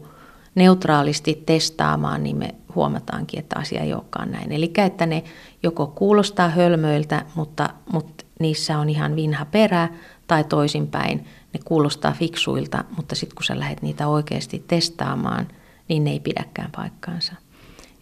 neutraalisti 0.56 1.44
testaamaan, 1.46 2.24
niin 2.24 2.38
me 2.38 2.56
huomataankin, 2.76 3.40
että 3.40 3.60
asia 3.60 3.82
ei 3.82 3.94
olekaan 3.94 4.32
näin. 4.32 4.52
Eli 4.52 4.74
että 4.78 5.06
ne 5.06 5.24
joko 5.64 5.88
kuulostaa 5.88 6.50
hölmöiltä, 6.50 7.26
mutta, 7.36 7.70
mutta 7.94 8.26
niissä 8.40 8.80
on 8.80 8.90
ihan 8.90 9.16
vinha 9.16 9.46
perä, 9.46 9.90
tai 10.28 10.44
toisinpäin, 10.44 11.26
ne 11.54 11.60
kuulostaa 11.66 12.12
fiksuilta, 12.12 12.84
mutta 12.98 13.16
sitten 13.16 13.36
kun 13.36 13.44
sä 13.44 13.60
lähdet 13.60 13.82
niitä 13.82 14.08
oikeasti 14.08 14.64
testaamaan, 14.68 15.48
niin 15.88 16.04
ne 16.04 16.12
ei 16.12 16.20
pidäkään 16.20 16.72
paikkaansa. 16.76 17.34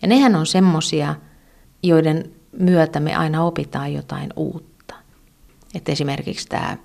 Ja 0.02 0.08
nehän 0.08 0.36
on 0.36 0.46
semmoisia, 0.46 1.16
joiden 1.84 2.32
myötä 2.60 3.00
me 3.00 3.16
aina 3.16 3.44
opitaan 3.44 3.94
jotain 3.94 4.30
uutta. 4.36 4.96
Et 5.76 5.90
esimerkiksi 5.90 6.48
tämä, 6.48 6.78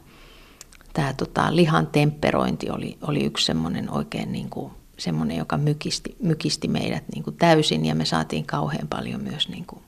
tämä 0.92 1.12
tota, 1.12 1.56
lihan 1.56 1.86
temperointi 1.86 2.70
oli, 2.70 2.98
oli 3.02 3.24
yksi 3.24 3.46
semmoinen 3.46 3.90
oikein 3.90 4.32
niin 4.32 4.50
kuin, 4.50 4.72
semmoinen, 4.98 5.36
joka 5.36 5.56
mykisti, 5.56 6.16
mykisti 6.22 6.68
meidät 6.68 7.04
niin 7.14 7.24
kuin 7.24 7.36
täysin 7.36 7.86
ja 7.86 7.94
me 7.94 8.04
saatiin 8.04 8.46
kauhean 8.46 8.88
paljon 8.88 9.22
myös 9.22 9.48
niin 9.48 9.64
kuin, 9.66 9.82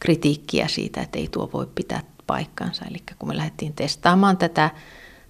kritiikkiä 0.00 0.68
siitä, 0.68 1.00
että 1.00 1.18
ei 1.18 1.28
tuo 1.28 1.50
voi 1.52 1.66
pitää 1.74 2.02
paikkansa. 2.26 2.84
Eli 2.84 2.98
kun 3.18 3.28
me 3.28 3.36
lähdettiin 3.36 3.72
testaamaan 3.72 4.36
tätä, 4.36 4.70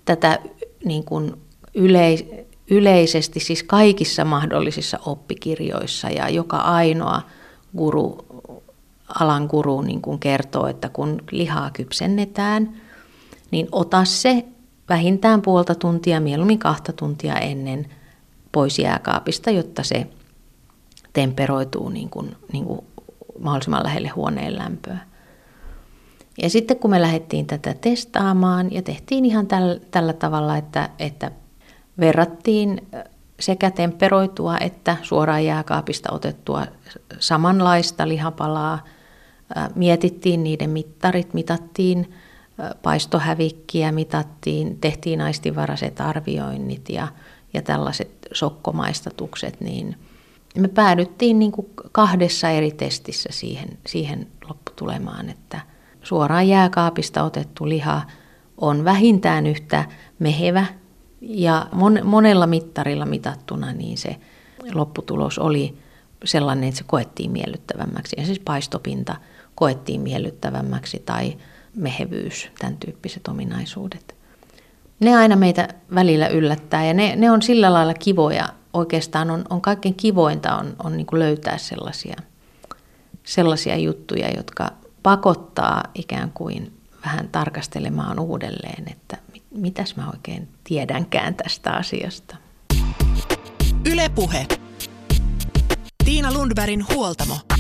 tätä 0.05 0.39
niin 0.85 1.05
kuin 1.05 1.35
yleis, 1.75 2.25
yleisesti 2.71 3.41
siis 3.41 3.63
kaikissa 3.63 4.25
mahdollisissa 4.25 4.99
oppikirjoissa 5.07 6.11
ja 6.11 6.29
joka 6.29 6.57
ainoa 6.57 7.23
guru, 7.77 8.27
alan 9.21 9.47
guru 9.47 9.81
niin 9.81 10.03
kuin 10.03 10.19
kertoo, 10.19 10.67
että 10.67 10.89
kun 10.89 11.23
lihaa 11.31 11.71
kypsennetään, 11.71 12.77
niin 13.51 13.69
ota 13.73 14.05
se 14.05 14.45
vähintään 14.89 15.43
puolta 15.43 15.75
tuntia, 15.75 16.21
mieluummin 16.21 16.59
kahta 16.59 16.93
tuntia 16.93 17.35
ennen 17.35 17.87
pois 18.53 18.79
jääkaapista, 18.79 19.51
jotta 19.51 19.83
se 19.83 20.07
temperoituu 21.13 21.89
niin 21.89 22.11
kuin, 22.11 22.37
niin 22.53 22.65
kuin 22.65 22.81
mahdollisimman 23.39 23.85
lähelle 23.85 24.09
huoneen 24.09 24.59
lämpöä. 24.59 24.99
Ja 26.43 26.51
sitten 26.51 26.77
kun 26.77 26.91
me 26.91 27.03
lähdettiin 27.03 27.47
tätä 27.47 27.75
testaamaan 27.75 28.73
ja 28.73 28.83
tehtiin 28.83 29.25
ihan 29.25 29.47
tällä, 29.47 29.81
tällä 29.91 30.13
tavalla, 30.13 30.57
että, 30.57 30.91
että 30.99 31.31
verrattiin 32.01 32.89
sekä 33.41 33.71
temperoitua 33.71 34.59
että 34.59 34.97
suoraan 35.03 35.45
jääkaapista 35.45 36.13
otettua 36.13 36.67
samanlaista 37.19 38.09
lihapalaa. 38.09 38.79
Mietittiin 39.75 40.43
niiden 40.43 40.71
mittarit, 40.71 41.35
mitattiin 41.35 42.13
paistohävikkiä, 42.83 43.93
mitattiin, 43.93 44.79
tehtiin 44.81 45.21
aistivaraset 45.21 46.01
arvioinnit 46.01 46.89
ja, 46.89 47.09
ja 47.55 47.63
tällaiset 47.63 48.11
sokkomaistatukset, 48.33 49.61
niin 49.61 49.97
me 50.59 50.69
päädyttiin 50.69 51.39
niin 51.39 51.53
kuin 51.53 51.67
kahdessa 51.93 52.51
eri 52.51 52.71
testissä 52.71 53.29
siihen, 53.33 53.79
siihen 53.87 54.27
lopputulemaan, 54.49 55.31
että 55.31 55.61
suoraan 56.03 56.49
jääkaapista 56.49 57.23
otettu 57.23 57.69
liha 57.69 58.03
on 58.57 58.85
vähintään 58.85 59.47
yhtä 59.47 59.85
mehevä 60.19 60.67
ja 61.21 61.67
mon, 61.73 62.01
monella 62.05 62.47
mittarilla 62.47 63.07
mitattuna 63.07 63.73
niin 63.73 63.99
se 63.99 64.17
lopputulos 64.73 65.39
oli 65.39 65.79
sellainen, 66.25 66.69
että 66.69 66.79
se 66.79 66.85
koettiin 66.87 67.31
miellyttävämmäksi. 67.31 68.17
Ja 68.19 68.27
siis 68.27 68.39
paistopinta 68.39 69.17
koettiin 69.55 70.01
miellyttävämmäksi 70.01 71.03
tai 71.07 71.37
mehevyys, 71.77 72.49
tämän 72.59 72.77
tyyppiset 72.77 73.29
ominaisuudet. 73.29 74.15
Ne 75.01 75.17
aina 75.17 75.37
meitä 75.37 75.69
välillä 75.95 76.29
yllättää 76.29 76.85
ja 76.85 76.95
ne, 76.95 77.17
ne 77.17 77.31
on 77.31 77.43
sillä 77.43 77.73
lailla 77.73 77.95
kivoja. 77.95 78.49
Oikeastaan 78.73 79.31
on, 79.31 79.45
on 79.51 79.61
kaikkein 79.61 79.95
kivointa 79.95 80.57
on, 80.57 80.77
on 80.85 80.97
niin 80.97 81.07
löytää 81.13 81.59
sellaisia, 81.59 82.17
sellaisia 83.25 83.77
juttuja, 83.77 84.31
jotka 84.37 84.71
pakottaa 85.03 85.83
ikään 85.95 86.31
kuin 86.31 86.73
vähän 87.07 87.29
tarkastelemaan 87.29 88.19
uudelleen, 88.19 88.85
että 88.91 89.19
mitäs 89.51 89.97
mä 89.97 90.11
oikein 90.11 90.49
tiedänkään 90.65 91.35
tästä 91.35 91.71
asiasta. 91.71 92.37
Ylepuhe. 93.87 94.47
Tiina 96.05 96.33
Lundbergin 96.33 96.87
huoltamo. 96.95 97.52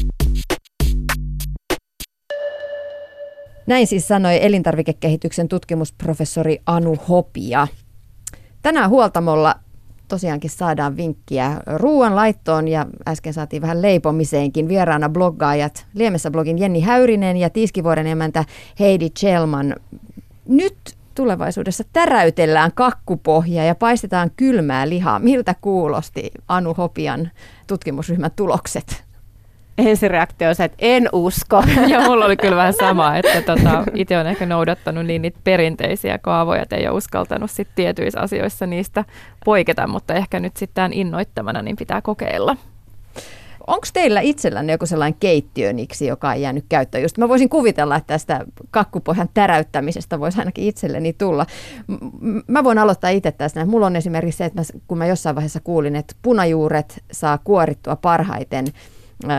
Näin 3.66 3.86
siis 3.86 4.08
sanoi 4.08 4.38
elintarvikekehityksen 4.44 5.48
tutkimusprofessori 5.48 6.58
Anu 6.66 6.96
Hopia. 7.08 7.68
Tänään 8.62 8.90
huoltamolla 8.90 9.54
tosiaankin 10.08 10.50
saadaan 10.50 10.96
vinkkiä 10.96 11.60
ruoan 11.66 12.16
laittoon 12.16 12.68
ja 12.68 12.86
äsken 13.08 13.34
saatiin 13.34 13.62
vähän 13.62 13.82
leipomiseenkin. 13.82 14.68
Vieraana 14.68 15.08
bloggaajat 15.08 15.86
Liemessä 15.94 16.30
blogin 16.30 16.58
Jenni 16.58 16.80
Häyrinen 16.80 17.36
ja 17.36 17.50
Tiiskivuoren 17.50 18.06
emäntä 18.06 18.44
Heidi 18.80 19.10
Chelman. 19.10 19.76
Nyt 20.48 20.76
tulevaisuudessa 21.14 21.84
täräytellään 21.92 22.70
kakkupohjaa 22.74 23.64
ja 23.64 23.74
paistetaan 23.74 24.30
kylmää 24.36 24.88
lihaa. 24.88 25.18
Miltä 25.18 25.54
kuulosti 25.60 26.30
Anu 26.48 26.74
Hopian 26.74 27.30
tutkimusryhmän 27.66 28.30
tulokset? 28.36 29.04
Ensireaktio 29.78 30.48
on 30.48 30.54
se, 30.54 30.64
että 30.64 30.76
en 30.80 31.08
usko. 31.12 31.62
ja 31.88 32.00
mulla 32.00 32.24
oli 32.24 32.36
kyllä 32.36 32.56
vähän 32.56 32.74
sama, 32.86 33.16
että 33.16 33.42
tota, 33.42 33.84
itse 33.94 34.18
on 34.18 34.26
ehkä 34.26 34.46
noudattanut 34.46 35.06
niin 35.06 35.22
niitä 35.22 35.38
perinteisiä 35.44 36.18
kaavoja, 36.18 36.62
että 36.62 36.76
ei 36.76 36.88
ole 36.88 36.96
uskaltanut 36.96 37.50
sit 37.50 37.68
tietyissä 37.74 38.20
asioissa 38.20 38.66
niistä 38.66 39.04
poiketa, 39.44 39.86
mutta 39.86 40.14
ehkä 40.14 40.40
nyt 40.40 40.56
sitten 40.56 40.92
innoittamana 40.92 41.62
niin 41.62 41.76
pitää 41.76 42.02
kokeilla. 42.02 42.56
Onko 43.66 43.86
teillä 43.92 44.20
itsellänne 44.20 44.72
joku 44.72 44.86
sellainen 44.86 45.18
keittiöniksi, 45.20 46.06
joka 46.06 46.32
ei 46.32 46.42
jäänyt 46.42 46.64
käyttöön? 46.68 47.02
Just 47.02 47.18
mä 47.18 47.28
voisin 47.28 47.48
kuvitella, 47.48 47.96
että 47.96 48.06
tästä 48.06 48.44
kakkupohjan 48.70 49.28
täräyttämisestä 49.34 50.20
voisi 50.20 50.38
ainakin 50.38 50.64
itselleni 50.64 51.12
tulla. 51.12 51.46
Mä 52.46 52.64
voin 52.64 52.78
aloittaa 52.78 53.10
itse 53.10 53.32
tästä. 53.32 53.66
Mulla 53.66 53.86
on 53.86 53.96
esimerkiksi 53.96 54.38
se, 54.38 54.44
että 54.44 54.60
mä, 54.60 54.80
kun 54.86 54.98
mä 54.98 55.06
jossain 55.06 55.36
vaiheessa 55.36 55.60
kuulin, 55.60 55.96
että 55.96 56.14
punajuuret 56.22 57.04
saa 57.12 57.38
kuorittua 57.38 57.96
parhaiten– 57.96 58.66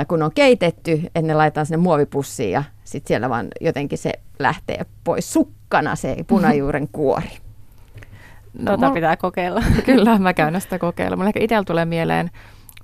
kun 0.07 0.23
on 0.23 0.31
keitetty, 0.35 0.91
että 0.91 1.21
ne 1.21 1.33
laitetaan 1.33 1.65
sinne 1.65 1.77
muovipussiin 1.77 2.51
ja 2.51 2.63
sitten 2.83 3.07
siellä 3.07 3.29
vaan 3.29 3.47
jotenkin 3.61 3.97
se 3.97 4.11
lähtee 4.39 4.85
pois 5.03 5.33
sukkana 5.33 5.95
se 5.95 6.15
punajuuren 6.27 6.87
kuori. 6.91 7.29
No, 8.53 8.71
tota 8.71 8.77
mulla, 8.77 8.93
pitää 8.93 9.17
kokeilla. 9.17 9.63
Kyllä, 9.85 10.19
mä 10.19 10.33
käyn 10.43 10.61
sitä 10.61 10.79
kokeilla. 10.79 11.15
Mulla 11.15 11.29
ehkä 11.29 11.39
itsellä 11.43 11.63
tulee 11.63 11.85
mieleen, 11.85 12.31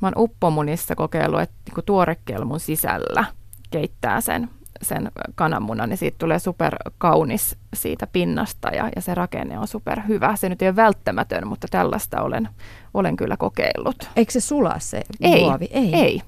mä 0.02 0.08
oon 0.08 0.14
uppomunissa 0.24 0.96
kokeillut, 0.96 1.42
että 1.42 1.56
niin 1.76 1.86
tuorekelmun 1.86 2.60
sisällä 2.60 3.26
keittää 3.72 4.22
sen, 4.22 4.50
sen 4.82 5.12
kananmunan, 5.36 5.90
niin 5.90 5.98
siitä 5.98 6.18
tulee 6.18 6.40
super 6.40 6.76
kaunis 6.98 7.58
siitä 7.74 8.08
pinnasta 8.08 8.70
ja, 8.70 8.90
ja 8.96 9.02
se 9.02 9.16
rakenne 9.16 9.60
on 9.60 9.68
super 9.68 10.02
hyvä. 10.08 10.36
Se 10.36 10.50
nyt 10.50 10.62
ei 10.62 10.68
ole 10.68 10.76
välttämätön, 10.76 11.48
mutta 11.48 11.68
tällaista 11.72 12.22
olen, 12.22 12.50
olen 12.94 13.16
kyllä 13.16 13.38
kokeillut. 13.38 14.10
Eikö 14.16 14.32
se 14.32 14.40
sulaa 14.40 14.80
se 14.80 15.02
ei, 15.22 15.42
muovi? 15.42 15.68
Ei, 15.72 15.96
ei 15.96 16.22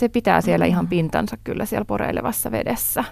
se 0.00 0.08
pitää 0.08 0.40
siellä 0.40 0.66
ihan 0.66 0.88
pintansa 0.88 1.36
kyllä 1.44 1.64
siellä 1.64 1.84
poreilevassa 1.84 2.50
vedessä. 2.50 3.04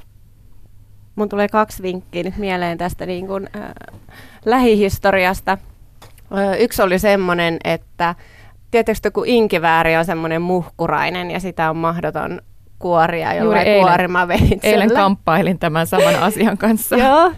Mun 1.16 1.28
tulee 1.28 1.48
kaksi 1.48 1.82
vinkkiä 1.82 2.22
nyt 2.22 2.36
mieleen 2.36 2.78
tästä 2.78 3.06
niin 3.06 3.26
kuin, 3.26 3.48
äh, 3.56 3.70
lähihistoriasta. 4.44 5.52
Äh, 5.52 6.60
yksi 6.60 6.82
oli 6.82 6.98
semmoinen, 6.98 7.56
että 7.64 8.14
tietysti 8.70 9.10
kun 9.10 9.26
inkivääri 9.26 9.96
on 9.96 10.04
semmoinen 10.04 10.42
muhkurainen 10.42 11.30
ja 11.30 11.40
sitä 11.40 11.70
on 11.70 11.76
mahdoton 11.76 12.42
kuoria 12.78 13.34
jollain 13.34 13.66
kuorimaveitsellä. 13.80 14.58
Eilen 14.62 14.94
kamppailin 14.94 15.58
tämän 15.58 15.86
saman 15.86 16.16
asian 16.16 16.58
kanssa. 16.58 16.96
Joo, 17.06 17.32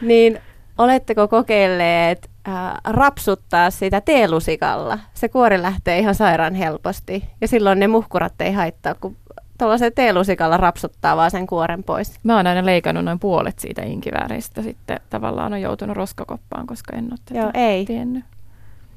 niin 0.00 0.40
oletteko 0.78 1.28
kokeilleet 1.28 2.31
ää, 2.44 2.80
rapsuttaa 2.84 3.70
sitä 3.70 4.00
teelusikalla. 4.00 4.98
Se 5.14 5.28
kuori 5.28 5.62
lähtee 5.62 5.98
ihan 5.98 6.14
sairaan 6.14 6.54
helposti 6.54 7.24
ja 7.40 7.48
silloin 7.48 7.78
ne 7.78 7.86
muhkurat 7.88 8.40
ei 8.40 8.52
haittaa, 8.52 8.94
kun 8.94 9.16
tuollaisen 9.58 9.92
teelusikalla 9.94 10.56
rapsuttaa 10.56 11.16
vaan 11.16 11.30
sen 11.30 11.46
kuoren 11.46 11.84
pois. 11.84 12.14
Mä 12.22 12.36
oon 12.36 12.46
aina 12.46 12.66
leikannut 12.66 13.04
noin 13.04 13.18
puolet 13.18 13.58
siitä 13.58 13.82
inkivääristä 13.82 14.62
sitten 14.62 15.00
tavallaan 15.10 15.52
on 15.52 15.60
joutunut 15.60 15.96
roskakoppaan, 15.96 16.66
koska 16.66 16.96
en 16.96 17.04
ole 17.04 17.18
tätä 17.24 17.40
Joo, 17.40 17.50
ei. 17.54 17.84
tiennyt. 17.84 18.24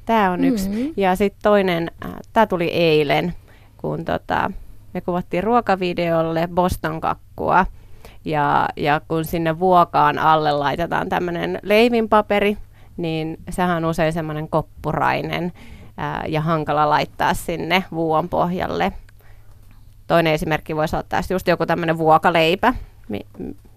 Tämä 0.06 0.30
on 0.30 0.44
yksi. 0.44 0.68
Mm-hmm. 0.68 0.92
Ja 0.96 1.16
sitten 1.16 1.42
toinen, 1.42 1.90
äh, 2.04 2.12
tämä 2.32 2.46
tuli 2.46 2.68
eilen, 2.68 3.34
kun 3.76 4.04
tota, 4.04 4.50
me 4.94 5.00
kuvattiin 5.00 5.44
ruokavideolle 5.44 6.48
Boston 6.54 7.00
kakkua. 7.00 7.66
Ja, 8.24 8.68
ja 8.76 9.00
kun 9.08 9.24
sinne 9.24 9.58
vuokaan 9.58 10.18
alle 10.18 10.52
laitetaan 10.52 11.08
tämmöinen 11.08 11.58
leivinpaperi, 11.62 12.56
niin 12.96 13.36
sehän 13.50 13.76
on 13.76 13.90
usein 13.90 14.12
semmoinen 14.12 14.48
koppurainen 14.48 15.52
ää, 15.96 16.24
ja 16.28 16.40
hankala 16.40 16.90
laittaa 16.90 17.34
sinne 17.34 17.84
vuon 17.90 18.28
pohjalle. 18.28 18.92
Toinen 20.06 20.32
esimerkki 20.32 20.76
voisi 20.76 20.96
ottaa 20.96 21.20
just 21.30 21.48
joku 21.48 21.66
tämmöinen 21.66 21.98
vuokaleipä, 21.98 22.74
mi- 23.08 23.26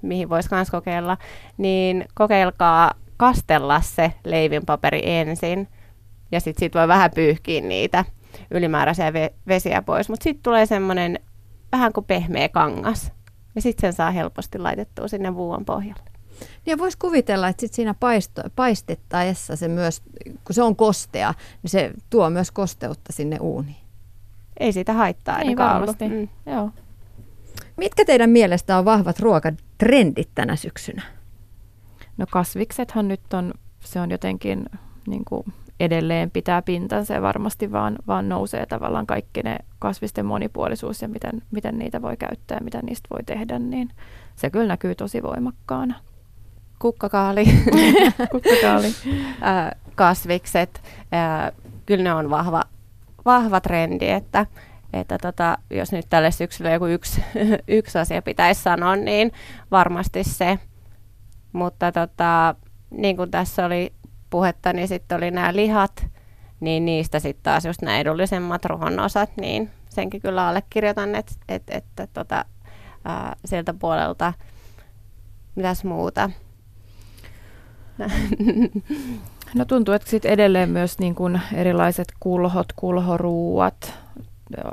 mihin 0.02 0.30
voisi 0.30 0.50
myös 0.52 0.70
kokeilla, 0.70 1.18
niin 1.58 2.06
kokeilkaa 2.14 2.94
kastella 3.18 3.82
se 3.82 4.14
leivinpaperi 4.24 5.02
ensin 5.04 5.68
ja 6.32 6.40
sitten 6.40 6.60
sit 6.60 6.76
voi 6.76 6.88
vähän 6.88 7.12
pyyhkiä 7.16 7.62
niitä 7.62 8.06
ylimääräisiä 8.52 9.10
ve- 9.10 9.34
vesiä 9.48 9.82
pois, 9.82 10.10
mutta 10.10 10.24
sitten 10.24 10.44
tulee 10.44 10.66
semmoinen 10.66 11.20
vähän 11.72 11.94
kuin 11.94 12.06
pehmeä 12.06 12.50
kangas 12.50 13.12
ja 13.56 13.62
sitten 13.62 13.82
sen 13.82 13.94
saa 13.94 14.12
helposti 14.12 14.60
laitettua 14.60 15.08
sinne 15.08 15.36
vuon 15.36 15.66
pohjalle. 15.66 16.10
Ja 16.66 16.78
voisi 16.78 16.98
kuvitella, 16.98 17.48
että 17.48 17.62
sit 17.62 17.74
siinä 17.74 17.94
paisto, 17.94 18.42
paistettaessa 18.56 19.56
se 19.56 19.68
myös, 19.68 20.02
kun 20.44 20.54
se 20.54 20.64
on 20.64 20.76
kostea, 20.76 21.34
niin 21.64 21.70
se 21.70 21.92
tuo 22.10 22.30
myös 22.30 22.52
kosteutta 22.52 23.14
sinne 23.14 23.38
uuniin. 23.42 23.76
Ei 24.60 24.74
siitä 24.74 24.94
haittaa 24.94 25.40
Ei 25.40 25.58
varmasti. 25.58 26.10
Mm. 26.10 26.28
Joo. 26.46 26.72
Mitkä 27.78 28.06
teidän 28.06 28.30
mielestä 28.30 28.78
on 28.78 28.86
vahvat 28.86 29.20
ruokatrendit 29.20 30.30
tänä 30.36 30.56
syksynä? 30.56 31.02
No 32.18 32.26
kasviksethan 32.32 33.08
nyt 33.08 33.34
on, 33.34 33.54
se 33.80 34.00
on 34.00 34.12
jotenkin 34.12 34.66
niin 35.08 35.26
kuin 35.26 35.44
edelleen 35.80 36.32
pitää 36.32 36.62
pintansa 36.62 37.14
ja 37.14 37.22
varmasti 37.22 37.72
vaan, 37.72 37.96
vaan 38.08 38.30
nousee 38.30 38.66
tavallaan 38.66 39.08
kaikki 39.08 39.44
ne 39.44 39.58
kasvisten 39.80 40.26
monipuolisuus 40.26 41.02
ja 41.02 41.08
miten, 41.08 41.42
miten 41.52 41.80
niitä 41.80 42.02
voi 42.02 42.18
käyttää 42.18 42.58
ja 42.58 42.64
mitä 42.64 42.80
niistä 42.82 43.08
voi 43.10 43.24
tehdä, 43.24 43.60
niin 43.60 43.92
se 44.36 44.50
kyllä 44.50 44.68
näkyy 44.68 44.96
tosi 44.96 45.24
voimakkaana 45.24 45.96
kukkakaali, 46.80 47.46
kukkakaali. 48.32 48.88
äh, 49.44 49.72
kasvikset, 49.96 50.82
äh, 51.14 51.52
kyllä 51.86 52.04
ne 52.04 52.14
on 52.14 52.30
vahva, 52.30 52.64
vahva 53.26 53.62
trendi, 53.62 54.10
että, 54.10 54.46
että 54.94 55.18
tota, 55.18 55.58
jos 55.70 55.92
nyt 55.92 56.06
tälle 56.10 56.32
syksyllä 56.32 56.72
joku 56.72 56.86
yksi, 56.86 57.24
yksi 57.68 57.98
asia 57.98 58.22
pitäisi 58.22 58.62
sanoa, 58.62 58.96
niin 58.96 59.32
varmasti 59.72 60.24
se. 60.24 60.60
Mutta 61.54 61.92
tota, 61.92 62.56
niin 62.92 63.18
kuin 63.18 63.32
tässä 63.32 63.66
oli 63.66 63.94
puhetta, 64.30 64.74
niin 64.74 64.88
sitten 64.88 65.18
oli 65.18 65.32
nämä 65.32 65.56
lihat, 65.56 66.06
niin 66.60 66.86
niistä 66.86 67.20
sitten 67.20 67.44
taas 67.44 67.66
just 67.66 67.82
nämä 67.82 68.00
edullisemmat 68.00 68.66
ruohon 68.66 69.00
osat, 69.00 69.30
niin 69.42 69.72
senkin 69.90 70.22
kyllä 70.22 70.48
allekirjoitan, 70.48 71.16
että 71.16 71.34
et, 71.50 71.64
et, 71.68 71.86
et, 72.00 72.10
tota, 72.14 72.46
ää, 73.06 73.36
sieltä 73.46 73.74
puolelta 73.74 74.34
mitäs 75.56 75.84
muuta. 75.84 76.30
No 79.54 79.66
tuntuu, 79.66 79.94
että 79.94 80.10
sit 80.10 80.26
edelleen 80.26 80.70
myös 80.70 81.00
niin 81.00 81.16
kuin 81.16 81.42
erilaiset 81.54 82.08
kulhot, 82.20 82.74
kulhoruuat, 82.76 83.94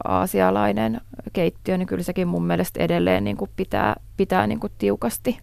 aasialainen 0.05 1.01
keittiö, 1.33 1.79
niin 1.79 1.87
kyllä 1.87 2.03
sekin 2.03 2.29
mun 2.29 2.47
mielestä 2.47 2.83
edelleen 2.83 3.25
niin 3.25 3.37
kuin 3.37 3.51
pitää, 3.57 3.97
pitää 4.17 4.47
niin 4.47 4.61
kuin 4.61 4.73
tiukasti 4.79 5.39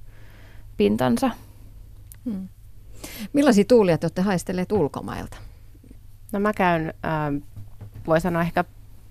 pintansa. 0.78 1.30
Hmm. 2.26 2.48
Millaisia 3.34 3.66
tuulia 3.68 3.98
te 3.98 4.06
olette 4.06 4.22
haistelleet 4.22 4.72
ulkomailta? 4.72 5.38
No 6.32 6.40
mä 6.40 6.54
käyn, 6.54 6.94
äh, 7.06 7.48
voi 8.08 8.22
sanoa 8.22 8.42
ehkä 8.42 8.64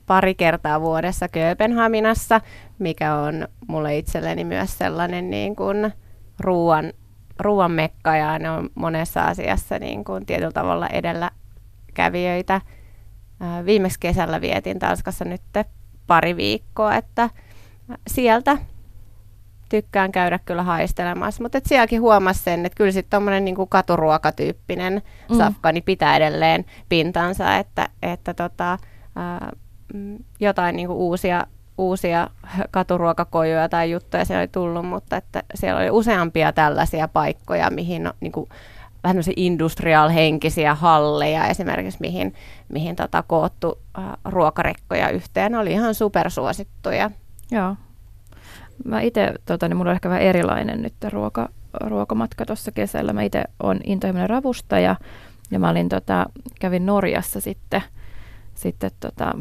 pari 0.06 0.34
kertaa 0.34 0.80
vuodessa 0.80 1.28
Kööpenhaminassa, 1.28 2.40
mikä 2.78 3.14
on 3.14 3.48
mulle 3.68 3.98
itselleni 3.98 4.44
myös 4.44 4.78
sellainen 4.78 5.30
niin 5.30 5.56
kuin 5.56 5.92
ruoan 6.40 6.92
ruoan 7.43 7.70
mekka 7.70 8.16
ja 8.16 8.38
ne 8.38 8.51
on 8.51 8.70
monessa 8.74 9.22
asiassa 9.22 9.78
niin 9.78 10.05
kuin 10.05 10.26
tietyllä 10.26 10.53
tavalla 10.53 10.86
edelläkävijöitä. 10.86 12.61
Viimeksi 13.66 14.01
kesällä 14.01 14.40
vietin 14.40 14.78
Tanskassa 14.78 15.24
nyt 15.24 15.43
pari 16.07 16.36
viikkoa, 16.36 16.95
että 16.95 17.30
sieltä 18.07 18.59
tykkään 19.68 20.12
käydä 20.12 20.38
kyllä 20.45 20.62
haistelemassa, 20.62 21.43
mutta 21.43 21.59
et 21.59 21.66
sielläkin 21.66 22.01
huomasi 22.01 22.43
sen, 22.43 22.66
että 22.66 22.76
kyllä 22.76 22.93
sitten 22.93 23.11
tuommoinen 23.11 23.45
niin 23.45 23.68
katuruokatyyppinen 23.68 25.03
mm. 25.30 25.36
safka 25.36 25.72
niin 25.72 25.84
pitää 25.84 26.16
edelleen 26.16 26.64
pintansa, 26.88 27.57
että, 27.57 27.88
että 28.03 28.34
tota, 28.34 28.78
ää, 29.16 29.53
mm, 29.95 30.18
jotain 30.40 30.76
niin 30.76 30.88
uusia 30.88 31.47
uusia 31.78 32.28
katuruokakojuja 32.70 33.68
tai 33.68 33.90
juttuja 33.90 34.24
siellä 34.24 34.40
oli 34.40 34.48
tullut, 34.48 34.86
mutta 34.86 35.16
että 35.16 35.42
siellä 35.54 35.80
oli 35.80 35.90
useampia 35.90 36.52
tällaisia 36.52 37.08
paikkoja, 37.08 37.70
mihin 37.70 38.06
on 38.06 38.12
niin 38.20 38.32
kuin, 38.32 38.48
vähän 39.04 39.22
industrial-henkisiä 39.36 40.74
halleja 40.74 41.46
esimerkiksi, 41.46 41.98
mihin, 42.00 42.34
mihin 42.68 42.96
tota, 42.96 43.22
koottu 43.22 43.78
äh, 43.98 44.04
ruokarekkoja 44.24 45.10
yhteen. 45.10 45.52
Ne 45.52 45.58
oli 45.58 45.72
ihan 45.72 45.94
supersuosittuja. 45.94 47.10
Joo. 47.50 47.76
Mä 48.84 49.00
itse, 49.00 49.34
tota, 49.44 49.68
niin 49.68 49.76
mulla 49.76 49.90
on 49.90 49.94
ehkä 49.94 50.08
vähän 50.08 50.22
erilainen 50.22 50.82
nyt 50.82 50.94
ruoka, 51.12 51.48
ruokamatka 51.80 52.46
tuossa 52.46 52.72
kesällä. 52.72 53.12
Mä 53.12 53.22
itse 53.22 53.44
olen 53.62 53.80
intohimoinen 53.84 54.30
ravustaja 54.30 54.96
ja 55.50 55.58
mä 55.58 55.70
olin, 55.70 55.88
tota, 55.88 56.26
kävin 56.60 56.86
Norjassa 56.86 57.40
sitten, 57.40 57.82
sitten 58.54 58.90
tota, 59.00 59.34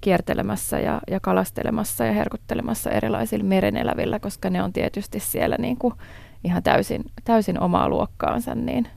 kiertelemässä 0.00 0.78
ja, 0.78 1.00
ja 1.10 1.20
kalastelemassa 1.20 2.04
ja 2.04 2.12
herkuttelemassa 2.12 2.90
erilaisilla 2.90 3.44
merenelävillä, 3.44 4.18
koska 4.18 4.50
ne 4.50 4.62
on 4.62 4.72
tietysti 4.72 5.20
siellä 5.20 5.56
niin 5.58 5.76
kuin 5.76 5.94
ihan 6.44 6.62
täysin, 6.62 7.04
täysin 7.24 7.60
omaa 7.60 7.88
luokkaansa, 7.88 8.54
niin 8.54 8.88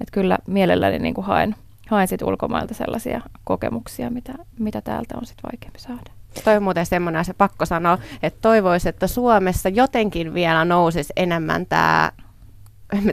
että 0.00 0.12
kyllä 0.12 0.38
mielelläni 0.46 0.98
niin 0.98 1.14
kuin 1.14 1.26
haen, 1.26 1.54
haen 1.88 2.08
sit 2.08 2.22
ulkomailta 2.22 2.74
sellaisia 2.74 3.20
kokemuksia, 3.44 4.10
mitä, 4.10 4.34
mitä 4.58 4.80
täältä 4.80 5.14
on 5.16 5.26
sitten 5.26 5.50
vaikeampi 5.52 5.78
saada. 5.78 6.10
Toi 6.44 6.56
on 6.56 6.62
muuten 6.62 6.86
semmoinen 6.86 7.20
asia, 7.20 7.34
pakko 7.38 7.66
sanoa, 7.66 7.98
että 8.22 8.38
toivoisi, 8.40 8.88
että 8.88 9.06
Suomessa 9.06 9.68
jotenkin 9.68 10.34
vielä 10.34 10.64
nousisi 10.64 11.12
enemmän 11.16 11.66
tämä, 11.66 12.12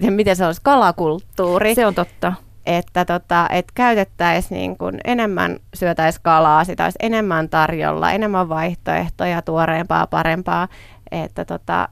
miten 0.09 0.35
se 0.35 0.45
olisi, 0.45 0.61
kalakulttuuri. 0.63 1.75
Se 1.75 1.85
on 1.85 1.95
totta. 1.95 2.33
Että 2.65 3.05
tota, 3.05 3.47
et 3.51 3.65
käytettäisiin 3.75 4.57
niin 4.57 4.77
kuin 4.77 4.97
enemmän, 5.05 5.59
syötäisiin 5.73 6.23
kalaa, 6.23 6.63
sitä 6.63 6.83
olisi 6.83 6.97
enemmän 7.01 7.49
tarjolla, 7.49 8.11
enemmän 8.11 8.49
vaihtoehtoja, 8.49 9.41
tuoreempaa, 9.41 10.07
parempaa. 10.07 10.67
Että 11.11 11.45
tota, 11.45 11.89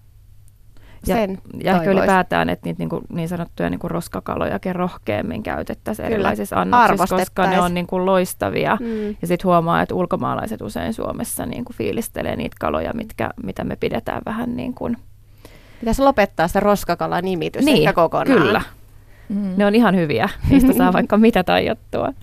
ja, 1.08 1.16
sen 1.16 1.38
ja 1.64 1.76
ehkä 1.76 1.92
ylipäätään, 1.92 2.50
että 2.50 2.66
niitä 2.66 2.80
niin, 2.80 2.90
kuin, 2.90 3.02
niin 3.10 3.30
sanottuja 3.30 3.70
niin 3.70 3.80
kuin 3.80 3.92
roskakalojakin 3.92 4.76
rohkeammin 4.76 5.44
käytettäisiin 5.44 6.06
erilaisissa 6.06 6.56
annoksissa, 6.56 7.16
koska 7.18 7.48
ne 7.48 7.62
on 7.62 7.74
niin 7.74 7.88
kuin 7.88 8.06
loistavia. 8.06 8.78
Mm. 8.80 9.08
Ja 9.22 9.28
sitten 9.28 9.48
huomaa, 9.48 9.82
että 9.82 9.96
ulkomaalaiset 9.96 10.62
usein 10.62 10.94
Suomessa 10.94 11.46
niin 11.46 11.66
kuin 11.66 11.76
fiilistelee 11.76 12.36
niitä 12.36 12.56
kaloja, 12.60 12.94
mitkä, 12.94 13.30
mitä 13.44 13.64
me 13.64 13.76
pidetään 13.76 14.22
vähän 14.26 14.56
niin 14.56 14.74
kuin... 14.74 14.98
Pitäisi 15.80 16.02
lopettaa 16.02 16.48
se 16.48 16.60
roskakala-nimitys 16.60 17.66
niin, 17.66 17.78
ehkä 17.78 17.94
kokonaan. 17.94 18.40
Kyllä. 18.40 18.62
Mm. 19.30 19.54
Ne 19.58 19.66
on 19.66 19.76
ihan 19.76 19.96
hyviä. 19.96 20.30
Niistä 20.50 20.74
saa 20.74 20.94
vaikka 21.00 21.18
mitä 21.18 21.44
tajottua. 21.44 22.14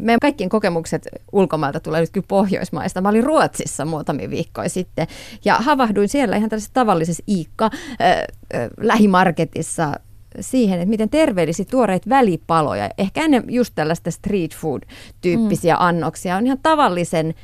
Meidän 0.00 0.20
kaikkien 0.20 0.50
kokemukset 0.50 1.08
ulkomailta 1.32 1.80
tulee 1.80 2.00
nyt 2.00 2.10
kyllä 2.10 2.26
Pohjoismaista. 2.28 3.00
Mä 3.00 3.08
olin 3.08 3.24
Ruotsissa 3.24 3.84
muutamia 3.84 4.30
viikkoja 4.30 4.68
sitten 4.68 5.06
ja 5.44 5.54
havahduin 5.54 6.08
siellä 6.08 6.36
ihan 6.36 6.50
tällaisessa 6.50 6.74
tavallisessa 6.74 7.22
Iikka 7.28 7.64
äh, 7.64 8.10
äh, 8.10 8.70
lähimarketissa 8.80 9.92
siihen, 10.40 10.80
että 10.80 10.90
miten 10.90 11.10
terveellisiä 11.10 11.66
tuoreita 11.70 12.10
välipaloja, 12.10 12.90
ehkä 12.98 13.24
ennen 13.24 13.44
just 13.48 13.74
tällaista 13.74 14.10
street 14.10 14.56
food-tyyppisiä 14.56 15.74
mm. 15.74 15.80
annoksia, 15.80 16.36
on 16.36 16.46
ihan 16.46 16.58
tavallisen 16.62 17.34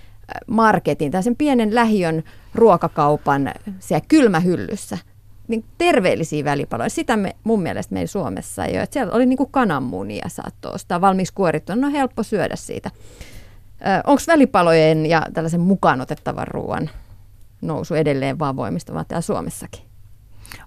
marketin 0.46 1.10
tai 1.12 1.22
sen 1.22 1.36
pienen 1.36 1.74
lähiön 1.74 2.22
ruokakaupan 2.54 3.52
siellä 3.78 4.04
kylmähyllyssä 4.08 4.98
niin 5.48 5.64
terveellisiä 5.78 6.44
välipaloja. 6.44 6.90
Sitä 6.90 7.16
me, 7.16 7.36
mun 7.44 7.62
mielestä 7.62 7.94
meillä 7.94 8.06
Suomessa 8.06 8.64
ei 8.64 8.74
ole. 8.74 8.82
Että 8.82 8.94
siellä 8.94 9.12
oli 9.12 9.26
niin 9.26 9.36
kuin 9.36 9.50
kananmunia 9.50 10.28
saattoi 10.28 10.72
ostaa 10.72 11.00
valmiiksi 11.00 11.34
kuorittu. 11.34 11.74
No 11.74 11.90
helppo 11.90 12.22
syödä 12.22 12.56
siitä. 12.56 12.90
Onko 14.06 14.22
välipalojen 14.26 15.06
ja 15.06 15.22
tällaisen 15.34 15.60
mukaan 15.60 16.00
otettavan 16.00 16.48
ruoan 16.48 16.90
nousu 17.62 17.94
edelleen 17.94 18.38
vaan 18.38 18.56
voimistuva 18.56 19.04
täällä 19.04 19.22
Suomessakin? 19.22 19.82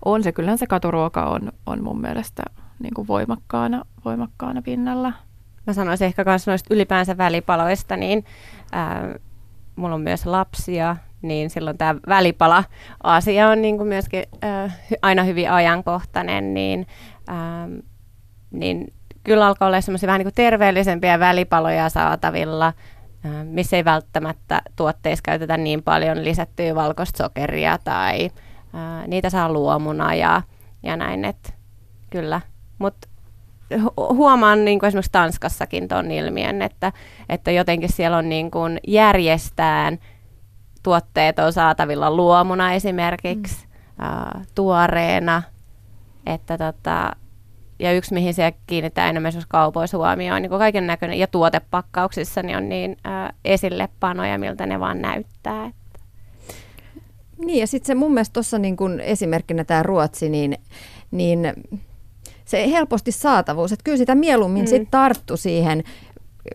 On 0.06 0.24
se. 0.24 0.32
Kyllähän 0.32 0.58
se 0.58 0.68
katuruoka 0.68 1.26
on, 1.26 1.52
on 1.66 1.84
mun 1.84 2.02
mielestä 2.02 2.44
niin 2.80 2.94
kuin 2.94 3.08
voimakkaana, 3.08 3.86
voimakkaana 4.06 4.62
pinnalla. 4.62 5.14
Mä 5.68 5.74
sanoisin 5.74 6.06
ehkä 6.06 6.24
myös 6.24 6.48
noista 6.48 6.74
ylipäänsä 6.74 7.18
välipaloista, 7.18 7.98
niin 7.98 8.26
ää, 8.72 9.16
mulla 9.76 9.96
on 9.96 10.02
myös 10.02 10.26
lapsia, 10.26 10.96
niin 11.22 11.50
silloin 11.50 11.78
tämä 11.78 11.96
välipala-asia 12.08 13.50
on 13.50 13.62
niin 13.62 13.78
kuin 13.78 13.88
myöskin 13.88 14.24
äh, 14.44 14.80
aina 15.02 15.24
hyvin 15.24 15.52
ajankohtainen, 15.52 16.54
niin, 16.54 16.88
ähm, 17.30 17.74
niin 18.52 18.94
kyllä 19.24 19.48
alkaa 19.48 19.68
olla 19.68 19.82
semmoisia 19.82 20.08
vähän 20.08 20.20
niin 20.20 20.26
kuin 20.26 20.36
terveellisempiä 20.36 21.20
välipaloja 21.20 21.90
saatavilla, 21.90 22.68
äh, 22.68 23.32
missä 23.44 23.78
ei 23.78 23.86
välttämättä 23.86 24.62
tuotteissa 24.76 25.24
käytetä 25.24 25.58
niin 25.58 25.84
paljon 25.84 26.24
lisättyä 26.24 26.76
valkoista 26.76 27.24
sokeria 27.24 27.78
tai 27.84 28.26
äh, 28.76 29.08
niitä 29.08 29.30
saa 29.30 29.54
luomuna 29.54 30.16
ja, 30.16 30.42
ja 30.84 30.96
näin, 30.96 31.26
että 31.26 31.50
kyllä. 32.10 32.42
Mutta 32.78 33.08
huomaan 33.98 34.66
niin 34.66 34.80
kuin 34.80 34.88
esimerkiksi 34.88 35.12
Tanskassakin 35.12 35.88
tuon 35.88 36.12
ilmiön, 36.12 36.62
että, 36.62 36.92
että 37.30 37.52
jotenkin 37.52 37.92
siellä 37.92 38.18
on 38.18 38.30
niin 38.30 38.52
kuin 38.52 38.80
järjestään– 38.88 40.00
tuotteet 40.84 41.40
on 41.40 41.54
saatavilla 41.54 42.12
luomuna 42.12 42.74
esimerkiksi, 42.74 43.66
mm. 43.66 44.06
uh, 44.06 44.46
tuoreena. 44.56 45.44
Että 46.26 46.58
tota, 46.58 47.16
ja 47.80 47.94
yksi, 47.94 48.14
mihin 48.14 48.34
se 48.34 48.54
kiinnittää 48.68 49.10
enemmän 49.10 49.32
kaupoissa 49.48 49.98
huomioon, 49.98 50.42
niin 50.42 50.50
kaiken 50.50 50.88
näköinen, 50.88 51.20
ja 51.20 51.28
tuotepakkauksissa 51.28 52.44
niin 52.44 52.58
on 52.58 52.70
niin 52.70 52.92
uh, 52.92 53.36
esillepanoja, 53.46 54.38
miltä 54.38 54.66
ne 54.66 54.80
vaan 54.80 55.02
näyttää. 55.02 55.66
Että. 55.66 56.00
Niin, 57.38 57.60
ja 57.60 57.68
sitten 57.68 57.88
se 57.88 57.96
mun 57.96 58.14
mielestä 58.14 58.34
tuossa 58.34 58.60
niin 58.60 58.78
kun 58.78 59.00
esimerkkinä 59.00 59.64
tämä 59.64 59.84
Ruotsi, 59.84 60.30
niin, 60.30 60.58
niin 61.12 61.40
se 62.46 62.72
helposti 62.72 63.12
saatavuus, 63.12 63.72
että 63.72 63.84
kyllä 63.84 63.98
sitä 63.98 64.16
mieluummin 64.16 64.64
mm. 64.64 64.68
sit 64.68 64.88
tarttu 64.92 65.38
siihen 65.38 65.84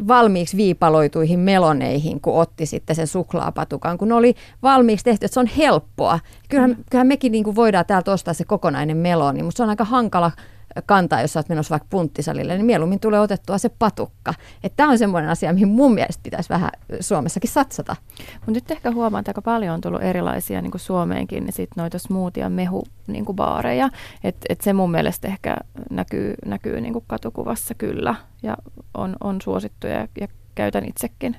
valmiiksi 0.08 0.56
viipaloituihin 0.56 1.40
meloneihin, 1.40 2.20
kun 2.20 2.40
otti 2.40 2.66
sitten 2.66 2.96
sen 2.96 3.06
suklaapatukan, 3.06 3.98
kun 3.98 4.12
oli 4.12 4.34
valmiiksi 4.62 5.04
tehty, 5.04 5.26
että 5.26 5.34
se 5.34 5.40
on 5.40 5.50
helppoa. 5.56 6.20
Kyllähän, 6.48 6.70
mm. 6.70 6.84
kyllähän 6.90 7.06
mekin 7.06 7.32
niin 7.32 7.44
kuin 7.44 7.56
voidaan 7.56 7.86
täältä 7.86 8.12
ostaa 8.12 8.34
se 8.34 8.44
kokonainen 8.44 8.96
meloni, 8.96 9.42
mutta 9.42 9.56
se 9.56 9.62
on 9.62 9.68
aika 9.70 9.84
hankala 9.84 10.30
kantaa, 10.86 11.20
jos 11.20 11.36
olet 11.36 11.48
menossa 11.48 11.70
vaikka 11.70 11.86
punttisalille, 11.90 12.56
niin 12.56 12.66
mieluummin 12.66 13.00
tulee 13.00 13.20
otettua 13.20 13.58
se 13.58 13.68
patukka. 13.68 14.34
Tämä 14.76 14.90
on 14.90 14.98
semmoinen 14.98 15.30
asia, 15.30 15.52
mihin 15.52 15.68
mun 15.68 15.94
mielestä 15.94 16.22
pitäisi 16.22 16.48
vähän 16.48 16.70
Suomessakin 17.00 17.50
satsata. 17.50 17.96
Mutta 18.32 18.52
nyt 18.52 18.70
ehkä 18.70 18.92
huomaan, 18.92 19.20
että 19.20 19.30
aika 19.30 19.42
paljon 19.42 19.74
on 19.74 19.80
tullut 19.80 20.02
erilaisia 20.02 20.62
niin 20.62 20.70
kuin 20.70 20.80
Suomeenkin 20.80 21.44
niin 21.44 21.52
sit 21.52 21.70
noita 21.76 21.98
smoothie- 21.98 22.48
mehu 22.48 22.84
niin 23.06 23.24
kuin 23.24 23.36
baareja. 23.36 23.88
Et, 24.24 24.36
et 24.48 24.60
se 24.60 24.72
mun 24.72 24.90
mielestä 24.90 25.28
ehkä 25.28 25.56
näkyy, 25.90 26.34
näkyy 26.46 26.80
niin 26.80 26.92
kuin 26.92 27.04
katukuvassa 27.06 27.74
kyllä 27.74 28.14
ja 28.42 28.56
on, 28.94 29.16
on 29.20 29.40
suosittu 29.42 29.86
ja, 29.86 30.08
ja 30.20 30.28
käytän 30.54 30.84
itsekin. 30.84 31.36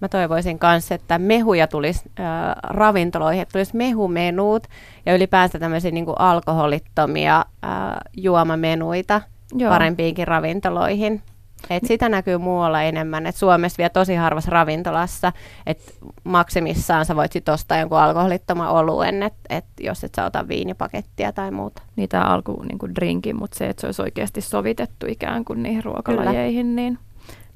Mä 0.00 0.08
toivoisin 0.08 0.58
myös, 0.62 0.92
että 0.92 1.18
mehuja 1.18 1.66
tulisi 1.66 2.10
äh, 2.20 2.26
ravintoloihin, 2.62 3.42
että 3.42 3.52
tulisi 3.52 3.76
mehumenut 3.76 4.66
ja 5.06 5.14
ylipäänsä 5.14 5.58
tämmöisiä 5.58 5.90
niin 5.90 6.04
kuin 6.04 6.20
alkoholittomia 6.20 7.36
äh, 7.36 7.72
juomamenuita 8.16 9.20
Joo. 9.54 9.70
parempiinkin 9.70 10.28
ravintoloihin. 10.28 11.22
Et 11.70 11.84
sitä 11.86 12.08
näkyy 12.08 12.38
muualla 12.38 12.82
enemmän. 12.82 13.26
Et 13.26 13.36
Suomessa 13.36 13.78
vielä 13.78 13.88
tosi 13.88 14.14
harvassa 14.14 14.50
ravintolassa, 14.50 15.32
että 15.66 15.92
maksimissaan 16.24 17.04
sä 17.04 17.16
voit 17.16 17.32
sit 17.32 17.48
ostaa 17.48 17.78
jonkun 17.78 17.98
alkoholittoman 17.98 18.68
oluen, 18.68 19.22
et, 19.22 19.34
et 19.50 19.64
jos 19.80 20.04
et 20.04 20.14
sä 20.14 20.24
ota 20.24 20.48
viinipakettia 20.48 21.32
tai 21.32 21.50
muuta. 21.50 21.82
Niitä 21.96 22.22
alku 22.22 22.62
niin 22.62 22.78
kuin 22.78 22.94
drinkin, 22.94 23.36
mutta 23.36 23.58
se, 23.58 23.68
että 23.68 23.80
se 23.80 23.86
olisi 23.86 24.02
oikeasti 24.02 24.40
sovitettu 24.40 25.06
ikään 25.08 25.44
kuin 25.44 25.62
niihin 25.62 25.84
ruokalajeihin, 25.84 26.76
niin, 26.76 26.98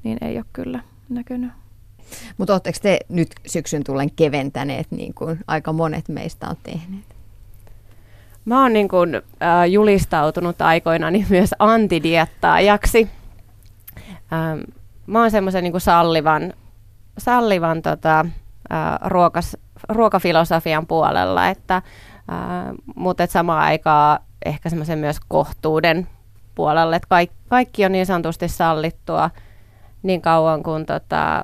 niin 0.03 0.17
ei 0.21 0.37
ole 0.37 0.45
kyllä 0.53 0.79
näkynyt. 1.09 1.60
Mutta 2.37 2.53
oletteko 2.53 2.77
te 2.81 2.99
nyt 3.09 3.29
syksyn 3.47 3.83
tullen 3.83 4.11
keventäneet, 4.11 4.87
niin 4.91 5.13
kuin 5.13 5.39
aika 5.47 5.73
monet 5.73 6.09
meistä 6.09 6.49
on 6.49 6.55
tehneet? 6.63 7.05
Mä 8.45 8.61
oon 8.61 8.73
niin 8.73 8.87
kuin, 8.87 9.15
äh, 9.15 9.69
julistautunut 9.69 10.61
aikoinani 10.61 11.25
myös 11.29 11.55
antidiettaajaksi. 11.59 13.09
Ähm, 14.33 14.59
mä 15.07 15.21
oon 15.21 15.31
semmoisen 15.31 15.63
niin 15.63 15.81
sallivan, 15.81 16.53
sallivan 17.17 17.81
tota, 17.81 18.19
äh, 18.19 18.99
ruokas, 19.05 19.57
ruokafilosofian 19.89 20.87
puolella, 20.87 21.47
että, 21.47 21.75
äh, 21.75 21.83
mutta 22.95 23.23
et 23.23 23.31
samaan 23.31 23.63
aikaan 23.63 24.19
ehkä 24.45 24.69
semmoisen 24.69 24.99
myös 24.99 25.17
kohtuuden 25.27 26.07
puolelle, 26.55 26.95
että 26.95 27.07
kaikki, 27.09 27.35
kaikki 27.49 27.85
on 27.85 27.91
niin 27.91 28.05
sanotusti 28.05 28.47
sallittua 28.47 29.29
niin 30.03 30.21
kauan 30.21 30.63
kuin 30.63 30.85
tota, 30.85 31.43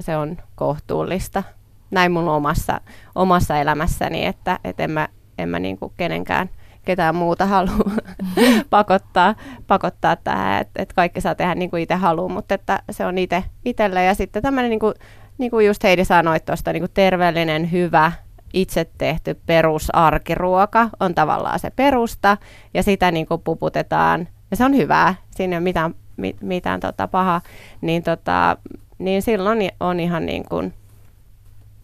se 0.00 0.16
on 0.16 0.36
kohtuullista. 0.54 1.42
Näin 1.90 2.12
mun 2.12 2.28
omassa, 2.28 2.80
omassa 3.14 3.58
elämässäni, 3.58 4.26
että 4.26 4.58
et 4.64 4.80
en 4.80 4.90
mä, 4.90 5.08
en 5.38 5.48
mä 5.48 5.58
niinku 5.58 5.92
kenenkään 5.96 6.50
ketään 6.86 7.14
muuta 7.14 7.46
halua 7.46 7.90
pakottaa, 8.70 9.34
pakottaa 9.66 10.16
tähän, 10.16 10.60
että 10.60 10.82
et 10.82 10.92
kaikki 10.92 11.20
saa 11.20 11.34
tehdä 11.34 11.54
niin 11.54 11.70
kuin 11.70 11.82
itse 11.82 11.94
haluaa, 11.94 12.28
mutta 12.28 12.54
että 12.54 12.82
se 12.90 13.06
on 13.06 13.18
itse 13.18 13.44
itsellä. 13.64 14.02
Ja 14.02 14.14
sitten 14.14 14.42
tämmöinen, 14.42 14.70
niin 14.70 14.80
kuin, 14.80 14.94
niin 15.38 15.50
kuin 15.50 15.66
just 15.66 15.82
Heidi 15.82 16.04
sanoi 16.04 16.40
tuosta, 16.40 16.72
niin 16.72 16.80
kuin 16.80 16.90
terveellinen, 16.94 17.72
hyvä, 17.72 18.12
itse 18.52 18.90
tehty 18.98 19.40
perusarkiruoka 19.46 20.88
on 21.00 21.14
tavallaan 21.14 21.58
se 21.58 21.70
perusta, 21.70 22.36
ja 22.74 22.82
sitä 22.82 23.10
niin 23.10 23.26
kuin 23.26 23.40
puputetaan, 23.40 24.28
ja 24.50 24.56
se 24.56 24.64
on 24.64 24.76
hyvää, 24.76 25.14
siinä 25.30 25.56
ei 25.56 25.58
ole 25.58 25.64
mitään, 25.64 25.94
mitään 26.40 26.80
tota 26.80 27.08
pahaa, 27.08 27.40
niin 27.80 28.02
tota, 28.02 28.56
niin 28.98 29.22
silloin 29.22 29.58
on 29.80 30.00
ihan 30.00 30.26
niin 30.26 30.44
kuin 30.48 30.74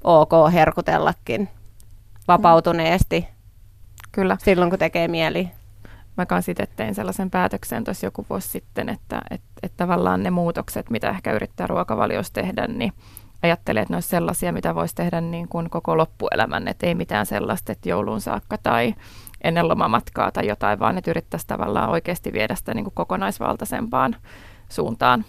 ok 0.05 0.31
herkutellakin 0.53 1.49
vapautuneesti 2.29 3.29
Kyllä. 4.13 4.37
silloin, 4.41 4.71
kun 4.71 4.79
tekee 4.79 5.09
mieli. 5.09 5.51
Mä 6.17 6.27
kanssa 6.27 6.53
itse 6.53 6.67
tein 6.77 6.95
sellaisen 6.95 7.31
päätöksen 7.31 7.85
tuossa 7.85 8.07
joku 8.07 8.27
vuosi 8.31 8.49
sitten, 8.49 8.89
että, 8.89 9.23
että, 9.31 9.49
että 9.63 9.77
tavallaan 9.77 10.23
ne 10.23 10.31
muutokset, 10.31 10.91
mitä 10.91 11.11
ehkä 11.11 11.33
yrittää 11.33 11.67
ruokavaliossa 11.67 12.33
tehdä, 12.33 12.67
niin 12.67 12.93
ajattele, 13.43 13.81
että 13.81 13.93
ne 13.93 13.97
olisi 13.97 14.09
sellaisia, 14.09 14.53
mitä 14.53 14.75
voisi 14.75 14.95
tehdä 14.95 15.21
niin 15.21 15.49
kuin 15.49 15.71
koko 15.71 15.97
loppuelämän, 15.97 16.69
että 16.69 16.87
ei 16.87 16.95
mitään 16.95 17.27
sellaista, 17.27 17.73
että 17.73 17.89
jouluun 17.89 18.21
saakka 18.21 18.59
tai 18.59 18.95
ennen 19.45 19.69
lomamatkaa 19.69 20.33
tai 20.33 20.47
jotain, 20.47 20.79
vaan 20.79 20.99
että 20.99 21.11
yrittäisi 21.11 21.47
tavallaan 21.47 21.91
oikeasti 21.91 22.33
viedä 22.33 22.55
sitä 22.55 22.75
niin 22.75 22.85
kuin 22.85 22.95
kokonaisvaltaisempaan 22.95 24.17
suuntaan 24.69 25.25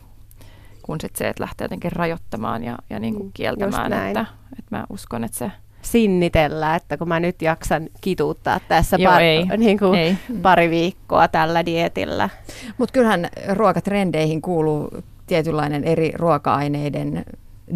kuin 0.84 1.02
sit 1.02 1.16
se, 1.16 1.30
että 1.30 1.44
lähtee 1.44 1.66
jotenkin 1.66 1.92
rajoittamaan 1.92 2.64
ja, 2.64 2.78
ja 2.90 3.00
niin 3.00 3.16
kuin 3.16 3.26
Mm, 3.26 3.32
kieltämään, 3.34 3.94
että, 3.94 4.26
että 4.60 4.78
mä 4.78 4.84
uskon, 4.90 5.24
että 5.24 5.38
se 5.38 5.52
Sinnitellä, 5.82 6.76
että 6.76 6.98
kun 6.98 7.08
mä 7.08 7.20
nyt 7.20 7.42
jaksan 7.42 7.90
kituuttaa 8.02 8.60
tässä 8.68 8.98
Joo, 9.00 9.14
par- 9.14 9.22
ei. 9.22 9.46
Niin 9.58 9.80
kuin 9.80 10.00
ei. 10.00 10.18
pari 10.42 10.70
viikkoa 10.70 11.28
tällä 11.28 11.66
dietillä. 11.66 12.30
Mutta 12.78 12.94
kyllähän 12.94 13.30
ruokatrendeihin 13.54 14.42
kuuluu 14.42 14.90
tietynlainen 15.28 15.84
eri 15.84 16.12
ruoka-aineiden 16.16 17.26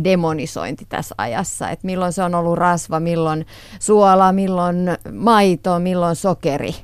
demonisointi 0.04 0.86
tässä 0.90 1.16
ajassa, 1.18 1.70
että 1.70 1.86
milloin 1.86 2.14
se 2.14 2.24
on 2.24 2.36
ollut 2.36 2.58
rasva, 2.58 3.00
milloin 3.00 3.46
suola, 3.80 4.32
milloin 4.32 4.78
maito, 5.12 5.80
milloin 5.80 6.16
sokeri. 6.16 6.76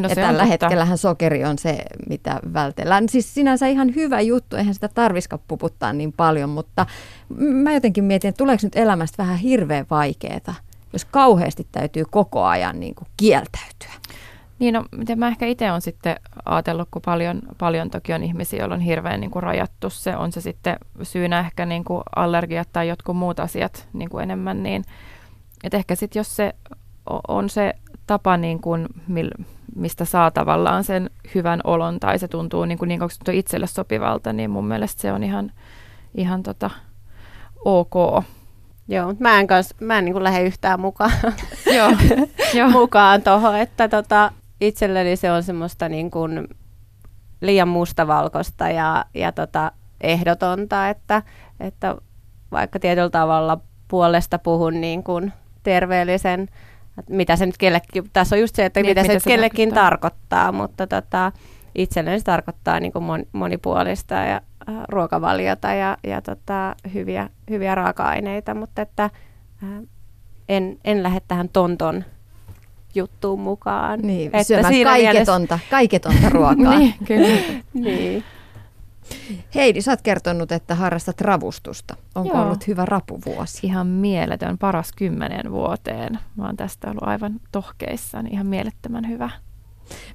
No, 0.00 0.08
ja 0.08 0.14
tällä 0.14 0.44
hetkellähän 0.44 0.98
sokeri 0.98 1.44
on 1.44 1.58
se, 1.58 1.84
mitä 2.08 2.40
vältellään. 2.52 3.08
Siis 3.08 3.34
sinänsä 3.34 3.66
ihan 3.66 3.94
hyvä 3.94 4.20
juttu, 4.20 4.56
eihän 4.56 4.74
sitä 4.74 4.88
tarviska 4.88 5.38
puputtaa 5.38 5.92
niin 5.92 6.12
paljon, 6.12 6.50
mutta 6.50 6.86
mä 7.38 7.72
jotenkin 7.72 8.04
mietin, 8.04 8.28
että 8.28 8.38
tuleeko 8.38 8.60
nyt 8.62 8.76
elämästä 8.76 9.22
vähän 9.22 9.36
hirveän 9.36 9.86
vaikeaa, 9.90 10.54
jos 10.92 11.04
kauheasti 11.04 11.66
täytyy 11.72 12.04
koko 12.10 12.44
ajan 12.44 12.80
niin 12.80 12.94
kuin 12.94 13.08
kieltäytyä. 13.16 13.92
Niin, 14.58 14.74
no, 14.74 14.84
miten 14.96 15.18
mä 15.18 15.28
ehkä 15.28 15.46
itse 15.46 15.72
on 15.72 15.80
sitten 15.80 16.16
ajatellut, 16.44 16.88
kun 16.90 17.02
paljon, 17.02 17.42
paljon 17.58 17.90
toki 17.90 18.12
on 18.12 18.22
ihmisiä, 18.22 18.58
joilla 18.58 18.74
on 18.74 18.80
hirveän 18.80 19.20
niin 19.20 19.30
kuin 19.30 19.42
rajattu 19.42 19.90
se, 19.90 20.16
on 20.16 20.32
se 20.32 20.40
sitten 20.40 20.76
syynä 21.02 21.40
ehkä 21.40 21.66
niin 21.66 21.84
kuin 21.84 22.02
allergiat 22.16 22.68
tai 22.72 22.88
jotkut 22.88 23.16
muut 23.16 23.40
asiat 23.40 23.88
niin 23.92 24.10
kuin 24.10 24.22
enemmän, 24.22 24.62
niin 24.62 24.84
että 25.64 25.76
ehkä 25.76 25.94
sitten 25.94 26.20
jos 26.20 26.36
se 26.36 26.54
on 27.28 27.50
se 27.50 27.74
tapa, 28.06 28.36
niin 28.36 28.60
kuin, 28.60 28.86
mistä 29.76 30.04
saa 30.04 30.30
tavallaan 30.30 30.84
sen 30.84 31.10
hyvän 31.34 31.60
olon 31.64 32.00
tai 32.00 32.18
se 32.18 32.28
tuntuu 32.28 32.64
niin, 32.64 32.78
kuin, 32.78 32.88
niin 32.88 32.98
kuin 32.98 33.10
tuntuu 33.18 33.38
itselle 33.38 33.66
sopivalta, 33.66 34.32
niin 34.32 34.50
mun 34.50 34.66
mielestä 34.66 35.02
se 35.02 35.12
on 35.12 35.22
ihan, 35.22 35.52
ihan 36.14 36.42
tota, 36.42 36.70
ok. 37.64 38.24
Joo, 38.88 39.06
mutta 39.06 39.22
mä 39.22 39.40
en, 39.40 39.46
kans, 39.46 39.74
mä 39.80 39.98
en 39.98 40.04
niin 40.04 40.12
kuin 40.12 40.24
lähde 40.24 40.42
yhtään 40.42 40.80
mukaan, 40.80 41.12
Joo, 42.54 42.70
mukaan 42.70 43.22
tuohon, 43.22 43.56
että 43.56 43.88
tota, 43.88 44.32
itselleni 44.60 45.16
se 45.16 45.32
on 45.32 45.42
semmoista 45.42 45.88
niin 45.88 46.10
kuin 46.10 46.48
liian 47.40 47.68
mustavalkoista 47.68 48.68
ja, 48.68 49.04
ja 49.14 49.32
tota, 49.32 49.72
ehdotonta, 50.00 50.88
että, 50.88 51.22
että 51.60 51.96
vaikka 52.52 52.78
tietyllä 52.78 53.10
tavalla 53.10 53.58
puolesta 53.88 54.38
puhun 54.38 54.80
niin 54.80 55.02
kuin 55.02 55.32
terveellisen, 55.62 56.48
mitä 57.08 57.36
se 57.36 57.46
nyt 57.46 57.58
kellekin, 57.58 58.04
tässä 58.12 58.36
on 58.36 58.40
just 58.40 58.54
se, 58.56 58.64
että 58.64 58.80
Niin, 58.80 58.90
mitä, 58.90 59.00
se 59.00 59.02
mitä 59.02 59.14
nyt 59.14 59.22
se 59.22 59.30
kellekin 59.30 59.74
tarkoittaa. 59.74 60.40
tarkoittaa, 60.40 60.52
mutta 60.52 60.86
tota, 60.86 61.32
itselleni 61.74 62.18
se 62.18 62.24
tarkoittaa 62.24 62.80
niin 62.80 62.92
kuin 62.92 63.02
mon, 63.02 63.22
monipuolista 63.32 64.14
ja 64.14 64.40
äh, 64.68 64.74
ruokavaliota 64.88 65.68
ja, 65.74 65.96
ja 66.04 66.22
tota, 66.22 66.76
hyviä, 66.94 67.28
hyviä 67.50 67.74
raaka-aineita, 67.74 68.54
mutta 68.54 68.82
että 68.82 69.04
äh, 69.04 69.68
en, 70.48 70.78
en 70.84 71.02
lähde 71.02 71.20
tähän 71.28 71.48
tonton 71.48 72.04
juttuun 72.94 73.40
mukaan. 73.40 74.00
Niin, 74.00 74.26
Että 74.26 74.42
syömään 74.42 74.74
siinä 74.74 74.90
kaiketonta, 74.90 75.58
kaiketonta 75.70 76.28
ruokaa. 76.28 76.54
niin, 76.78 76.94
kyllä. 77.04 77.28
Niin. 77.74 78.24
Heidi, 79.54 79.82
sä 79.82 79.90
oot 79.90 80.02
kertonut, 80.02 80.52
että 80.52 80.74
harrastat 80.74 81.20
ravustusta. 81.20 81.96
Onko 82.14 82.36
Joo. 82.36 82.44
ollut 82.44 82.66
hyvä 82.66 82.84
rapuvuosi? 82.84 83.66
Ihan 83.66 83.86
mieletön, 83.86 84.58
paras 84.58 84.92
kymmenen 84.96 85.50
vuoteen. 85.50 86.18
Mä 86.36 86.46
oon 86.46 86.56
tästä 86.56 86.90
ollut 86.90 87.02
aivan 87.08 87.40
tohkeissaan, 87.52 88.26
ihan 88.26 88.46
mielettömän 88.46 89.08
hyvä. 89.08 89.30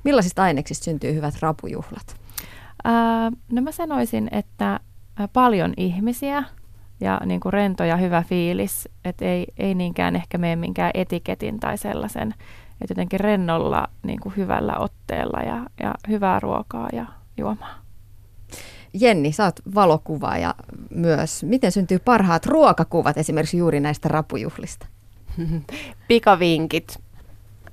Millaisista 0.03 0.43
aineksista 0.43 0.83
syntyy 0.83 1.13
hyvät 1.13 1.33
rapujuhlat? 1.39 2.15
Ää, 2.83 3.31
no 3.51 3.61
mä 3.61 3.71
sanoisin, 3.71 4.29
että 4.31 4.79
paljon 5.33 5.73
ihmisiä 5.77 6.43
ja 6.99 7.21
niin 7.25 7.39
kuin 7.39 7.53
rento 7.53 7.83
ja 7.83 7.97
hyvä 7.97 8.23
fiilis, 8.23 8.89
että 9.05 9.25
ei, 9.25 9.45
ei 9.57 9.75
niinkään 9.75 10.15
ehkä 10.15 10.37
mene 10.37 10.55
minkään 10.55 10.91
etiketin 10.93 11.59
tai 11.59 11.77
sellaisen, 11.77 12.33
että 12.81 12.91
jotenkin 12.91 13.19
rennolla 13.19 13.87
niin 14.03 14.19
kuin 14.19 14.35
hyvällä 14.35 14.77
otteella 14.77 15.39
ja, 15.39 15.65
ja 15.79 15.93
hyvää 16.07 16.39
ruokaa 16.39 16.89
ja 16.93 17.05
juomaa. 17.37 17.86
Jenni, 18.99 19.31
sä 19.31 19.43
oot 19.43 19.59
valokuvaaja 19.75 20.55
myös. 20.89 21.43
Miten 21.43 21.71
syntyy 21.71 21.99
parhaat 21.99 22.45
ruokakuvat 22.45 23.17
esimerkiksi 23.17 23.57
juuri 23.57 23.79
näistä 23.79 24.09
rapujuhlista? 24.09 24.87
Pikavinkit. 26.07 26.99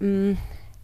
Mm, 0.01 0.37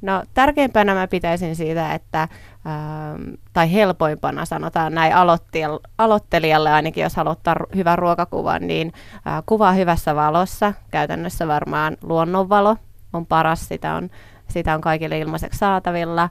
no 0.02 0.22
tärkeimpänä 0.34 0.94
mä 0.94 1.06
pitäisin 1.08 1.56
siitä, 1.56 1.94
että, 1.94 2.22
ähm, 2.22 3.34
tai 3.52 3.72
helpoimpana 3.72 4.44
sanotaan 4.44 4.94
näin 4.94 5.12
aloittelijal- 5.12 5.90
aloittelijalle 5.98 6.70
ainakin, 6.70 7.02
jos 7.02 7.16
haluaa 7.16 7.32
ottaa 7.32 7.54
ru- 7.54 7.76
hyvän 7.76 7.98
ruokakuvan, 7.98 8.66
niin 8.66 8.92
äh, 9.14 9.42
kuvaa 9.46 9.72
hyvässä 9.72 10.14
valossa. 10.14 10.74
Käytännössä 10.90 11.48
varmaan 11.48 11.96
luonnonvalo 12.02 12.76
on 13.12 13.26
paras, 13.26 13.68
sitä 13.68 13.94
on, 13.94 14.10
sitä 14.48 14.74
on 14.74 14.80
kaikille 14.80 15.18
ilmaiseksi 15.18 15.58
saatavilla. 15.58 16.30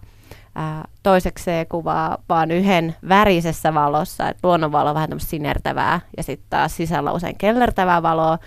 Toiseksi 1.03 1.43
se 1.43 1.65
kuvaa 1.69 2.17
vaan 2.29 2.51
yhden 2.51 2.95
värisessä 3.09 3.73
valossa, 3.73 4.29
että 4.29 4.47
luonnonvalo 4.47 4.89
on 4.89 4.95
vähän 4.95 5.09
tämmöistä 5.09 5.29
sinertävää 5.29 5.99
ja 6.17 6.23
sitten 6.23 6.47
taas 6.49 6.77
sisällä 6.77 7.11
usein 7.11 7.37
kellertävää 7.37 8.03
valoa, 8.03 8.37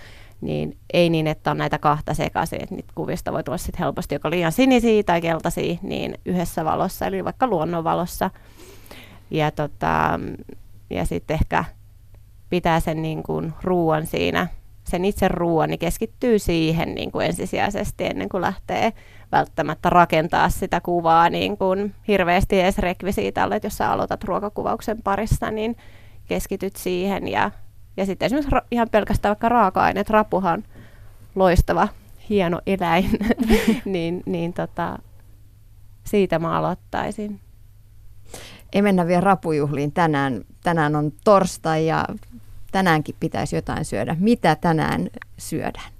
niin 0.41 0.77
ei 0.93 1.09
niin, 1.09 1.27
että 1.27 1.51
on 1.51 1.57
näitä 1.57 1.79
kahta 1.79 2.13
sekaisin, 2.13 2.63
että 2.63 2.75
niitä 2.75 2.93
kuvista 2.95 3.31
voi 3.31 3.43
tulla 3.43 3.57
sitten 3.57 3.79
helposti 3.79 4.15
joko 4.15 4.29
liian 4.29 4.51
sinisiä 4.51 5.03
tai 5.03 5.21
keltaisia, 5.21 5.77
niin 5.81 6.17
yhdessä 6.25 6.65
valossa, 6.65 7.05
eli 7.05 7.23
vaikka 7.23 7.47
luonnonvalossa. 7.47 8.29
Ja, 9.31 9.51
tota, 9.51 10.19
ja 10.89 11.05
sitten 11.05 11.33
ehkä 11.33 11.65
pitää 12.49 12.79
sen 12.79 13.01
niin 13.01 13.23
kuin 13.23 13.53
ruoan 13.63 14.05
siinä, 14.05 14.47
sen 14.83 15.05
itse 15.05 15.27
ruoan, 15.27 15.69
niin 15.69 15.79
keskittyy 15.79 16.39
siihen 16.39 16.95
niin 16.95 17.11
kuin 17.11 17.25
ensisijaisesti 17.25 18.05
ennen 18.05 18.29
kuin 18.29 18.41
lähtee 18.41 18.93
välttämättä 19.33 19.89
rakentaa 19.89 20.49
sitä 20.49 20.81
kuvaa 20.81 21.29
niin 21.29 21.57
kuin 21.57 21.95
hirveästi 22.07 22.59
edes 22.59 22.77
rekvisiitalle, 22.77 23.55
että 23.55 23.65
jos 23.65 23.77
sä 23.77 23.91
aloitat 23.91 24.23
ruokakuvauksen 24.23 25.01
parissa, 25.01 25.51
niin 25.51 25.75
keskityt 26.25 26.75
siihen 26.75 27.27
ja, 27.27 27.51
ja 27.97 28.05
sitten 28.05 28.25
esimerkiksi 28.25 28.55
ra- 28.55 28.67
ihan 28.71 28.89
pelkästään 28.89 29.29
vaikka 29.29 29.49
raaka-aineet, 29.49 30.09
rapuhan 30.09 30.63
loistava, 31.35 31.87
hieno 32.29 32.61
eläin, 32.65 33.09
niin, 33.85 34.23
niin 34.25 34.53
tota, 34.53 34.99
siitä 36.03 36.39
mä 36.39 36.57
aloittaisin. 36.57 37.39
Ei 38.73 38.81
mennä 38.81 39.07
vielä 39.07 39.21
rapujuhliin 39.21 39.91
tänään. 39.91 40.41
Tänään 40.63 40.95
on 40.95 41.11
torstai 41.23 41.87
ja 41.87 42.05
tänäänkin 42.71 43.15
pitäisi 43.19 43.55
jotain 43.55 43.85
syödä. 43.85 44.15
Mitä 44.19 44.55
tänään 44.55 45.09
syödään? 45.37 45.92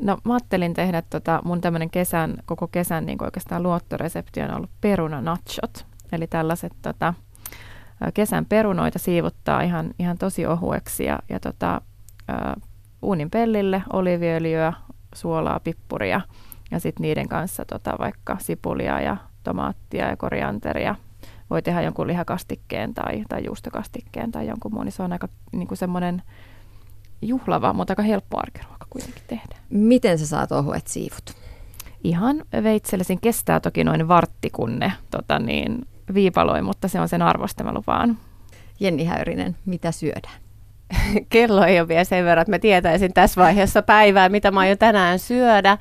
No 0.00 0.18
mä 0.24 0.32
ajattelin 0.32 0.74
tehdä 0.74 1.02
tota, 1.02 1.40
mun 1.44 1.60
tämmöinen 1.60 1.90
kesän, 1.90 2.36
koko 2.46 2.68
kesän 2.68 3.06
niin 3.06 3.24
oikeastaan 3.24 3.62
luottoresepti 3.62 4.42
on 4.42 4.54
ollut 4.54 4.70
perunanachot. 4.80 5.86
Eli 6.12 6.26
tällaiset 6.26 6.72
tota, 6.82 7.14
kesän 8.14 8.46
perunoita 8.46 8.98
siivuttaa 8.98 9.62
ihan, 9.62 9.90
ihan 9.98 10.18
tosi 10.18 10.46
ohueksi 10.46 11.04
ja, 11.04 11.18
ja 11.28 11.40
tota, 11.40 11.80
ä, 12.30 12.54
uunin 13.02 13.30
pellille 13.30 13.82
oliiviöljyä, 13.92 14.72
suolaa, 15.14 15.60
pippuria 15.60 16.20
ja 16.70 16.80
sitten 16.80 17.02
niiden 17.02 17.28
kanssa 17.28 17.64
tota, 17.64 17.94
vaikka 17.98 18.36
sipulia 18.38 19.00
ja 19.00 19.16
tomaattia 19.44 20.08
ja 20.08 20.16
korianteria. 20.16 20.94
Voi 21.50 21.62
tehdä 21.62 21.82
jonkun 21.82 22.06
lihakastikkeen 22.06 22.94
tai, 22.94 23.24
tai 23.28 23.44
juustokastikkeen 23.44 24.32
tai 24.32 24.46
jonkun 24.46 24.74
muun, 24.74 24.84
niin 24.84 24.92
se 24.92 25.02
on 25.02 25.12
aika 25.12 25.28
niin 25.52 25.68
semmoinen 25.74 26.22
juhlava, 27.22 27.72
mutta 27.72 27.92
aika 27.92 28.02
helppo 28.02 28.38
arkiruoka 28.38 28.79
kuitenkin 28.90 29.22
tehdä. 29.26 29.56
Miten 29.70 30.18
sä 30.18 30.26
saat 30.26 30.52
ohuet 30.52 30.86
siivut? 30.86 31.34
Ihan 32.04 32.44
veitselisin. 32.62 33.20
Kestää 33.20 33.60
toki 33.60 33.84
noin 33.84 34.08
vartti, 34.08 34.50
kun 34.50 34.78
ne 34.78 34.92
tota 35.10 35.38
niin, 35.38 35.86
viipaloi, 36.14 36.62
mutta 36.62 36.88
se 36.88 37.00
on 37.00 37.08
sen 37.08 37.22
arvosta, 37.22 37.64
mä 37.64 37.74
lupaan. 37.74 38.18
Jenni 38.80 39.04
Häyrinen, 39.04 39.56
mitä 39.66 39.92
syödään? 39.92 40.40
Kello 41.32 41.64
ei 41.64 41.80
ole 41.80 41.88
vielä 41.88 42.04
sen 42.04 42.24
verran, 42.24 42.42
että 42.42 42.52
mä 42.52 42.58
tietäisin 42.58 43.12
tässä 43.12 43.40
vaiheessa 43.40 43.82
päivää, 43.82 44.28
mitä 44.28 44.50
mä 44.50 44.60
aion 44.60 44.78
tänään 44.78 45.18
syödä. 45.18 45.78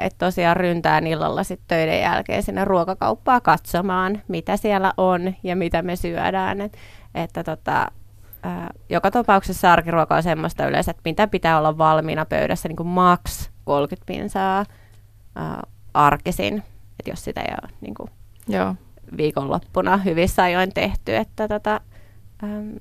Että 0.00 0.26
tosiaan 0.26 0.56
ryntään 0.56 1.06
illalla 1.06 1.44
sitten 1.44 1.68
töiden 1.68 2.00
jälkeen 2.00 2.42
sinne 2.42 2.64
ruokakauppaa 2.64 3.40
katsomaan, 3.40 4.22
mitä 4.28 4.56
siellä 4.56 4.92
on 4.96 5.34
ja 5.42 5.56
mitä 5.56 5.82
me 5.82 5.96
syödään. 5.96 6.60
Et, 6.60 6.76
että 7.14 7.44
tota, 7.44 7.90
ää, 8.42 8.70
joka 8.88 9.10
tapauksessa 9.10 9.72
arkiruoka 9.72 10.16
on 10.16 10.22
semmoista 10.22 10.66
yleensä, 10.68 10.90
että 10.90 11.02
mitä 11.04 11.26
pitää 11.26 11.58
olla 11.58 11.78
valmiina 11.78 12.24
pöydässä 12.26 12.68
niin 12.68 12.76
kuin 12.76 12.86
maks 12.86 13.50
30 13.64 14.06
pinsaa 14.12 14.64
ää, 15.36 15.62
arkisin, 15.94 16.54
että 16.98 17.10
jos 17.10 17.24
sitä 17.24 17.40
ei 17.40 17.54
ole 17.62 17.70
niin 17.80 17.94
kuin 17.94 18.10
Joo. 18.48 18.74
viikonloppuna 19.16 19.96
hyvissä 19.96 20.42
ajoin 20.42 20.74
tehty. 20.74 21.16
Että 21.16 21.48
tota, 21.48 21.80
äm, 22.44 22.74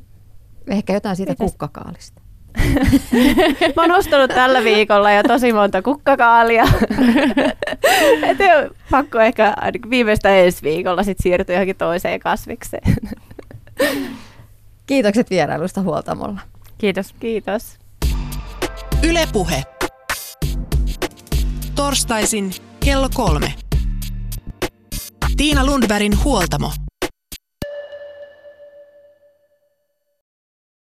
Ehkä 0.68 0.94
jotain 0.94 1.16
siitä 1.16 1.32
Mitäs? 1.32 1.46
kukkakaalista. 1.52 2.22
Mä 3.76 3.82
oon 3.82 3.92
ostanut 3.92 4.30
tällä 4.32 4.64
viikolla 4.64 5.12
jo 5.12 5.24
tosi 5.24 5.54
monta 5.54 5.82
kukkakaalia. 5.82 6.64
Et 8.30 8.42
ei- 8.42 8.70
pakko 8.92 9.20
ehkä 9.20 9.54
viimeistä 9.90 10.30
ensi 10.30 10.62
viikolla 10.64 11.04
sit 11.04 11.18
siirtyä 11.22 11.56
johonkin 11.56 11.76
toiseen 11.76 12.20
kasvikseen. 12.20 12.94
Kiitokset 14.88 15.30
vierailusta 15.30 15.82
huoltamolla. 15.82 16.42
Kiitos. 16.78 17.14
Kiitos. 17.20 17.78
Ylepuhe. 19.04 19.64
Torstaisin 21.76 22.52
kello 22.86 23.10
kolme. 23.14 23.54
Tiina 25.38 25.66
Lundbergin 25.66 26.24
huoltamo. 26.24 26.72